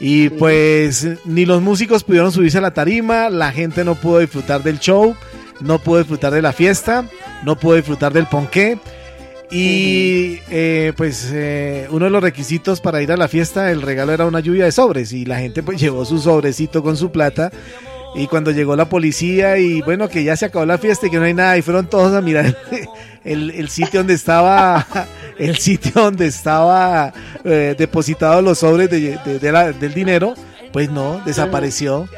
Y 0.00 0.30
pues 0.30 1.06
ni 1.26 1.44
los 1.44 1.60
músicos 1.60 2.04
pudieron 2.04 2.32
subirse 2.32 2.58
a 2.58 2.62
la 2.62 2.72
tarima, 2.72 3.28
la 3.28 3.52
gente 3.52 3.84
no 3.84 3.96
pudo 3.96 4.20
disfrutar 4.20 4.62
del 4.62 4.78
show, 4.78 5.14
no 5.60 5.78
pudo 5.78 5.98
disfrutar 5.98 6.32
de 6.32 6.42
la 6.42 6.52
fiesta, 6.52 7.04
no 7.44 7.56
pudo 7.58 7.76
disfrutar 7.76 8.12
del 8.12 8.26
ponqué. 8.26 8.78
Y 9.52 10.38
eh, 10.50 10.92
pues 10.96 11.28
eh, 11.32 11.88
uno 11.90 12.04
de 12.04 12.10
los 12.12 12.22
requisitos 12.22 12.80
para 12.80 13.02
ir 13.02 13.10
a 13.10 13.16
la 13.16 13.26
fiesta, 13.26 13.70
el 13.72 13.82
regalo 13.82 14.12
era 14.12 14.26
una 14.26 14.38
lluvia 14.40 14.64
de 14.64 14.72
sobres 14.72 15.12
y 15.12 15.24
la 15.24 15.38
gente 15.40 15.62
pues 15.62 15.80
llevó 15.80 16.04
su 16.04 16.18
sobrecito 16.20 16.82
con 16.82 16.96
su 16.96 17.10
plata. 17.10 17.50
Y 18.14 18.26
cuando 18.26 18.50
llegó 18.50 18.74
la 18.74 18.86
policía 18.88 19.58
y 19.58 19.82
bueno, 19.82 20.08
que 20.08 20.24
ya 20.24 20.36
se 20.36 20.44
acabó 20.46 20.66
la 20.66 20.78
fiesta 20.78 21.06
y 21.06 21.10
que 21.10 21.18
no 21.18 21.24
hay 21.24 21.34
nada 21.34 21.56
y 21.56 21.62
fueron 21.62 21.86
todos 21.88 22.12
a 22.12 22.20
mirar 22.20 22.56
el, 23.24 23.50
el 23.52 23.68
sitio 23.68 24.00
donde 24.00 24.14
estaba, 24.14 24.84
el 25.38 25.56
sitio 25.58 25.92
donde 25.94 26.26
estaba 26.26 27.12
eh, 27.44 27.74
depositado 27.78 28.42
los 28.42 28.58
sobres 28.58 28.90
de- 28.90 29.16
de- 29.24 29.38
de 29.38 29.52
la- 29.52 29.72
del 29.72 29.94
dinero, 29.94 30.34
pues 30.72 30.90
no, 30.90 31.20
desapareció. 31.24 32.08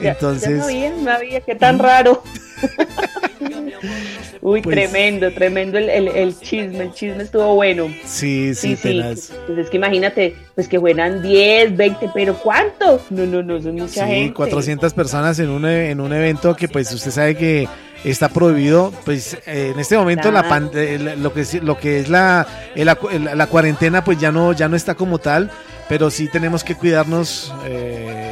Ya- 0.00 0.12
Entonces... 0.12 0.50
Ya 0.50 0.56
no 0.58 0.64
había, 0.64 0.90
no 0.92 1.10
había, 1.10 1.40
qué 1.40 1.54
tan 1.56 1.78
raro. 1.80 2.22
Uy, 4.42 4.62
Pues- 4.62 4.74
tremendo, 4.74 5.32
tremendo 5.32 5.78
el, 5.78 5.88
el, 5.90 6.08
el 6.08 6.38
chisme, 6.38 6.80
el 6.84 6.92
chisme 6.92 7.22
estuvo 7.22 7.54
bueno. 7.54 7.86
Sí, 8.04 8.54
sí, 8.54 8.54
Sí, 8.54 8.76
sí, 8.76 8.82
tenaz. 8.82 9.32
pues 9.46 9.58
es 9.58 9.70
que 9.70 9.76
imagínate, 9.76 10.34
pues 10.54 10.68
que 10.68 10.78
fueran 10.80 11.22
10, 11.22 11.76
20, 11.76 12.10
pero 12.14 12.34
¿cuánto? 12.34 13.00
No, 13.10 13.26
no, 13.26 13.42
no, 13.42 13.60
son 13.60 13.74
mucha 13.76 14.06
Sí, 14.06 14.10
gente. 14.12 14.34
400 14.34 14.92
personas 14.94 15.38
en 15.38 15.50
un, 15.50 15.64
en 15.66 16.00
un 16.00 16.12
evento 16.12 16.54
que 16.56 16.68
pues 16.68 16.92
usted 16.92 17.10
sabe 17.10 17.34
que 17.36 17.68
está 18.04 18.28
prohibido, 18.30 18.92
pues 19.04 19.34
eh, 19.46 19.72
en 19.74 19.80
este 19.80 19.96
momento 19.96 20.30
la 20.30 20.48
pan- 20.48 20.70
eh, 20.74 21.16
lo 21.18 21.32
que 21.34 21.40
es, 21.42 21.54
lo 21.62 21.76
que 21.78 22.00
es 22.00 22.08
la, 22.08 22.46
la 22.74 23.46
cuarentena 23.46 24.02
pues 24.04 24.18
ya 24.18 24.32
no, 24.32 24.52
ya 24.54 24.68
no 24.68 24.76
está 24.76 24.94
como 24.94 25.18
tal, 25.18 25.50
pero 25.88 26.10
sí 26.10 26.28
tenemos 26.28 26.64
que 26.64 26.74
cuidarnos, 26.76 27.52
eh, 27.66 28.29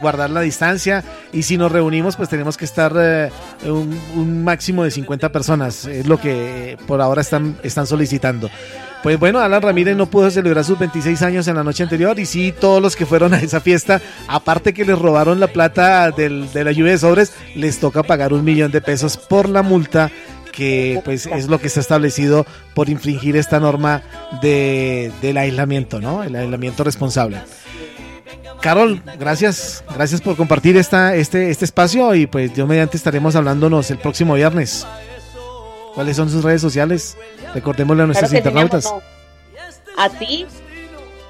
guardar 0.00 0.30
la 0.30 0.40
distancia 0.40 1.04
y 1.32 1.42
si 1.42 1.56
nos 1.56 1.70
reunimos 1.72 2.16
pues 2.16 2.28
tenemos 2.28 2.56
que 2.56 2.64
estar 2.64 2.92
eh, 2.98 3.30
un, 3.64 3.98
un 4.16 4.44
máximo 4.44 4.84
de 4.84 4.90
50 4.90 5.30
personas, 5.32 5.84
es 5.86 6.06
lo 6.06 6.20
que 6.20 6.76
por 6.86 7.00
ahora 7.00 7.20
están, 7.22 7.56
están 7.62 7.86
solicitando. 7.86 8.50
Pues 9.02 9.16
bueno, 9.18 9.38
Alan 9.38 9.62
Ramírez 9.62 9.96
no 9.96 10.06
pudo 10.06 10.28
celebrar 10.28 10.64
sus 10.64 10.76
26 10.76 11.22
años 11.22 11.46
en 11.46 11.54
la 11.54 11.62
noche 11.62 11.84
anterior 11.84 12.18
y 12.18 12.26
sí, 12.26 12.52
todos 12.58 12.82
los 12.82 12.96
que 12.96 13.06
fueron 13.06 13.32
a 13.32 13.40
esa 13.40 13.60
fiesta, 13.60 14.00
aparte 14.26 14.74
que 14.74 14.84
les 14.84 14.98
robaron 14.98 15.38
la 15.38 15.46
plata 15.48 16.10
del- 16.10 16.52
de 16.52 16.64
la 16.64 16.72
lluvia 16.72 16.92
de 16.92 16.98
sobres, 16.98 17.32
les 17.54 17.78
toca 17.78 18.02
pagar 18.02 18.32
un 18.32 18.44
millón 18.44 18.72
de 18.72 18.80
pesos 18.80 19.16
por 19.16 19.48
la 19.48 19.62
multa 19.62 20.10
que 20.50 21.00
pues 21.04 21.26
es 21.26 21.46
lo 21.46 21.60
que 21.60 21.68
está 21.68 21.78
establecido 21.78 22.44
por 22.74 22.88
infringir 22.88 23.36
esta 23.36 23.60
norma 23.60 24.02
de, 24.42 25.12
del 25.22 25.36
aislamiento, 25.36 26.00
¿no? 26.00 26.24
El 26.24 26.34
aislamiento 26.34 26.82
responsable. 26.82 27.36
Carol, 28.60 29.02
gracias, 29.18 29.84
gracias 29.94 30.20
por 30.20 30.36
compartir 30.36 30.76
esta, 30.76 31.14
este, 31.14 31.50
este 31.50 31.64
espacio 31.64 32.14
y 32.14 32.26
pues 32.26 32.52
yo 32.54 32.66
mediante 32.66 32.96
estaremos 32.96 33.36
hablándonos 33.36 33.90
el 33.90 33.98
próximo 33.98 34.34
viernes. 34.34 34.86
¿Cuáles 35.94 36.16
son 36.16 36.30
sus 36.30 36.44
redes 36.44 36.60
sociales? 36.60 37.16
Recordémosle 37.54 38.02
a 38.02 38.06
nuestros 38.06 38.30
Claro 38.30 38.48
internautas. 38.48 38.84
no. 38.84 39.02
A 39.96 40.08
ti. 40.10 40.46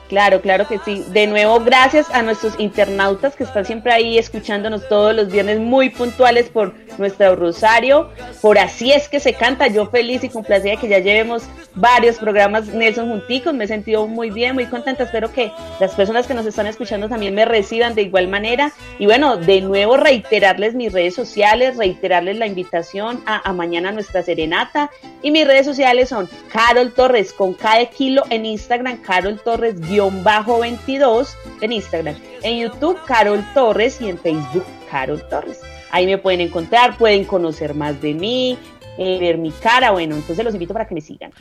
Claro, 0.08 0.40
claro 0.40 0.66
que 0.66 0.78
sí. 0.78 1.04
De 1.08 1.26
nuevo, 1.26 1.60
gracias 1.60 2.10
a 2.10 2.22
nuestros 2.22 2.58
internautas 2.58 3.36
que 3.36 3.44
están 3.44 3.66
siempre 3.66 3.92
ahí 3.92 4.16
escuchándonos 4.16 4.88
todos 4.88 5.14
los 5.14 5.30
viernes 5.30 5.60
muy 5.60 5.90
puntuales 5.90 6.48
por 6.48 6.74
nuestro 6.96 7.36
Rosario. 7.36 8.08
Por 8.40 8.58
así 8.58 8.90
es 8.90 9.08
que 9.08 9.20
se 9.20 9.34
canta. 9.34 9.66
Yo 9.66 9.86
feliz 9.90 10.24
y 10.24 10.30
complacida 10.30 10.76
que 10.76 10.88
ya 10.88 10.98
llevemos 10.98 11.44
varios 11.74 12.16
programas 12.16 12.68
Nelson 12.68 13.08
junticos. 13.08 13.52
Me 13.52 13.64
he 13.64 13.68
sentido 13.68 14.06
muy 14.06 14.30
bien, 14.30 14.54
muy 14.54 14.64
contenta. 14.66 15.04
Espero 15.04 15.30
que 15.32 15.52
las 15.78 15.94
personas 15.94 16.26
que 16.26 16.34
nos 16.34 16.46
están 16.46 16.66
escuchando 16.66 17.08
también 17.08 17.34
me 17.34 17.44
reciban 17.44 17.94
de 17.94 18.02
igual 18.02 18.28
manera. 18.28 18.72
Y 18.98 19.04
bueno, 19.04 19.36
de 19.36 19.60
nuevo 19.60 19.98
reiterarles 19.98 20.74
mis 20.74 20.92
redes 20.92 21.14
sociales, 21.14 21.76
reiterarles 21.76 22.38
la 22.38 22.46
invitación 22.46 23.22
a, 23.26 23.52
mañana 23.52 23.92
nuestra 23.92 24.22
serenata. 24.22 24.90
Y 25.22 25.30
mis 25.30 25.46
redes 25.46 25.66
sociales 25.66 26.08
son 26.08 26.28
Carol 26.50 26.92
Torres 26.94 27.32
con 27.32 27.56
de 27.58 27.88
kilo 27.90 28.24
en 28.30 28.46
Instagram, 28.46 28.98
Carol 29.02 29.38
Torres 29.38 29.78
guion 29.98 30.22
bajo 30.22 30.60
22 30.60 31.36
en 31.60 31.72
Instagram. 31.72 32.14
En 32.42 32.58
YouTube, 32.58 32.98
Carol 33.06 33.44
Torres 33.54 34.00
y 34.00 34.08
en 34.08 34.18
Facebook, 34.18 34.64
Carol 34.90 35.22
Torres. 35.28 35.60
Ahí 35.90 36.06
me 36.06 36.18
pueden 36.18 36.40
encontrar, 36.40 36.96
pueden 36.96 37.24
conocer 37.24 37.74
más 37.74 38.00
de 38.00 38.14
mí, 38.14 38.58
eh, 38.98 39.18
ver 39.20 39.38
mi 39.38 39.50
cara. 39.50 39.90
Bueno, 39.90 40.16
entonces 40.16 40.44
los 40.44 40.54
invito 40.54 40.72
para 40.72 40.86
que 40.86 40.94
me 40.94 41.00
sigan. 41.00 41.32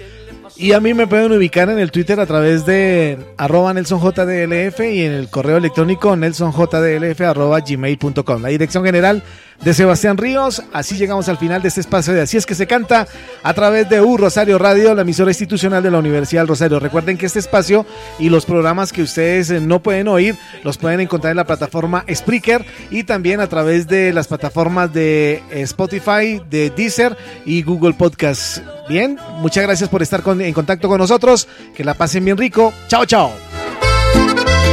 Y 0.55 0.71
a 0.71 0.79
mí 0.79 0.93
me 0.93 1.05
pueden 1.05 1.31
ubicar 1.31 1.69
en 1.69 1.79
el 1.79 1.91
Twitter 1.91 2.19
a 2.19 2.25
través 2.25 2.65
de 2.65 3.17
arroba 3.37 3.73
nelsonjdlf 3.73 4.79
y 4.79 5.05
en 5.05 5.11
el 5.11 5.29
correo 5.29 5.57
electrónico 5.57 6.15
nelsonjdlf 6.15 7.21
arroba 7.21 7.59
gmail.com. 7.59 8.41
La 8.41 8.49
dirección 8.49 8.83
general 8.85 9.21
de 9.63 9.73
Sebastián 9.73 10.17
Ríos. 10.17 10.63
Así 10.73 10.97
llegamos 10.97 11.29
al 11.29 11.37
final 11.37 11.61
de 11.61 11.67
este 11.69 11.81
espacio 11.81 12.13
de 12.13 12.21
Así 12.21 12.37
es 12.37 12.45
que 12.45 12.55
se 12.55 12.67
canta 12.67 13.07
a 13.43 13.53
través 13.53 13.89
de 13.89 14.01
U 14.01 14.17
Rosario 14.17 14.57
Radio, 14.57 14.93
la 14.93 15.01
emisora 15.01 15.31
institucional 15.31 15.83
de 15.83 15.91
la 15.91 15.99
Universidad 15.99 16.41
del 16.41 16.49
Rosario. 16.49 16.79
Recuerden 16.79 17.17
que 17.17 17.25
este 17.25 17.39
espacio 17.39 17.85
y 18.19 18.29
los 18.29 18.45
programas 18.45 18.91
que 18.91 19.01
ustedes 19.01 19.49
eh, 19.49 19.59
no 19.59 19.81
pueden 19.81 20.07
oír 20.07 20.35
los 20.63 20.77
pueden 20.77 20.99
encontrar 20.99 21.31
en 21.31 21.37
la 21.37 21.45
plataforma 21.45 22.05
Spreaker 22.13 22.65
y 22.91 23.03
también 23.03 23.39
a 23.39 23.47
través 23.47 23.87
de 23.87 24.13
las 24.13 24.27
plataformas 24.27 24.93
de 24.93 25.43
eh, 25.51 25.61
Spotify, 25.61 26.41
de 26.49 26.71
Deezer 26.75 27.17
y 27.45 27.63
Google 27.63 27.93
Podcast. 27.93 28.59
Bien, 28.87 29.19
muchas 29.39 29.63
gracias 29.63 29.89
por 29.89 30.01
estar 30.01 30.23
en 30.39 30.53
contacto 30.53 30.87
con 30.87 30.97
nosotros. 30.97 31.47
Que 31.75 31.83
la 31.83 31.93
pasen 31.93 32.23
bien 32.23 32.37
rico. 32.37 32.73
Chao, 32.87 33.05
chao. 33.05 33.31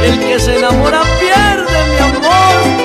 El 0.03 0.19
que 0.19 0.39
se 0.39 0.57
enamora 0.57 1.01
pierde, 1.19 1.93
mi 1.93 1.97
amor. 1.97 2.84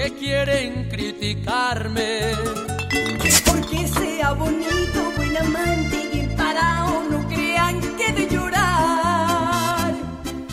que 0.00 0.14
quieren 0.14 0.88
criticarme. 0.88 2.32
Porque 3.44 3.86
sea 3.86 4.32
bonito, 4.32 5.12
buen 5.16 5.36
amante 5.36 6.08
y 6.12 6.36
parado, 6.36 7.04
no 7.10 7.28
crean 7.28 7.80
que 7.98 8.12
de 8.12 8.28
llorar. 8.28 9.94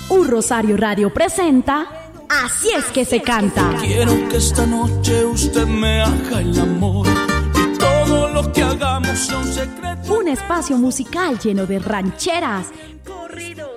Un 0.09 0.27
Rosario 0.27 0.75
Radio 0.75 1.13
presenta 1.13 1.87
Así 2.29 2.69
es 2.75 2.85
que 2.85 3.05
se 3.05 3.21
canta. 3.21 3.73
Quiero 3.79 4.27
que 4.27 4.35
esta 4.35 4.65
noche 4.65 5.23
usted 5.23 5.65
me 5.65 6.01
haga 6.01 6.41
el 6.41 6.59
amor 6.59 7.07
y 7.55 7.77
todo 7.77 8.27
lo 8.27 8.51
que 8.51 8.63
hagamos 8.63 9.17
sea 9.17 9.37
un 9.37 9.47
secreto. 9.47 10.13
Un 10.13 10.27
espacio 10.27 10.77
musical 10.77 11.39
lleno 11.39 11.65
de 11.65 11.79
rancheras, 11.79 12.67
corridos, 13.05 13.76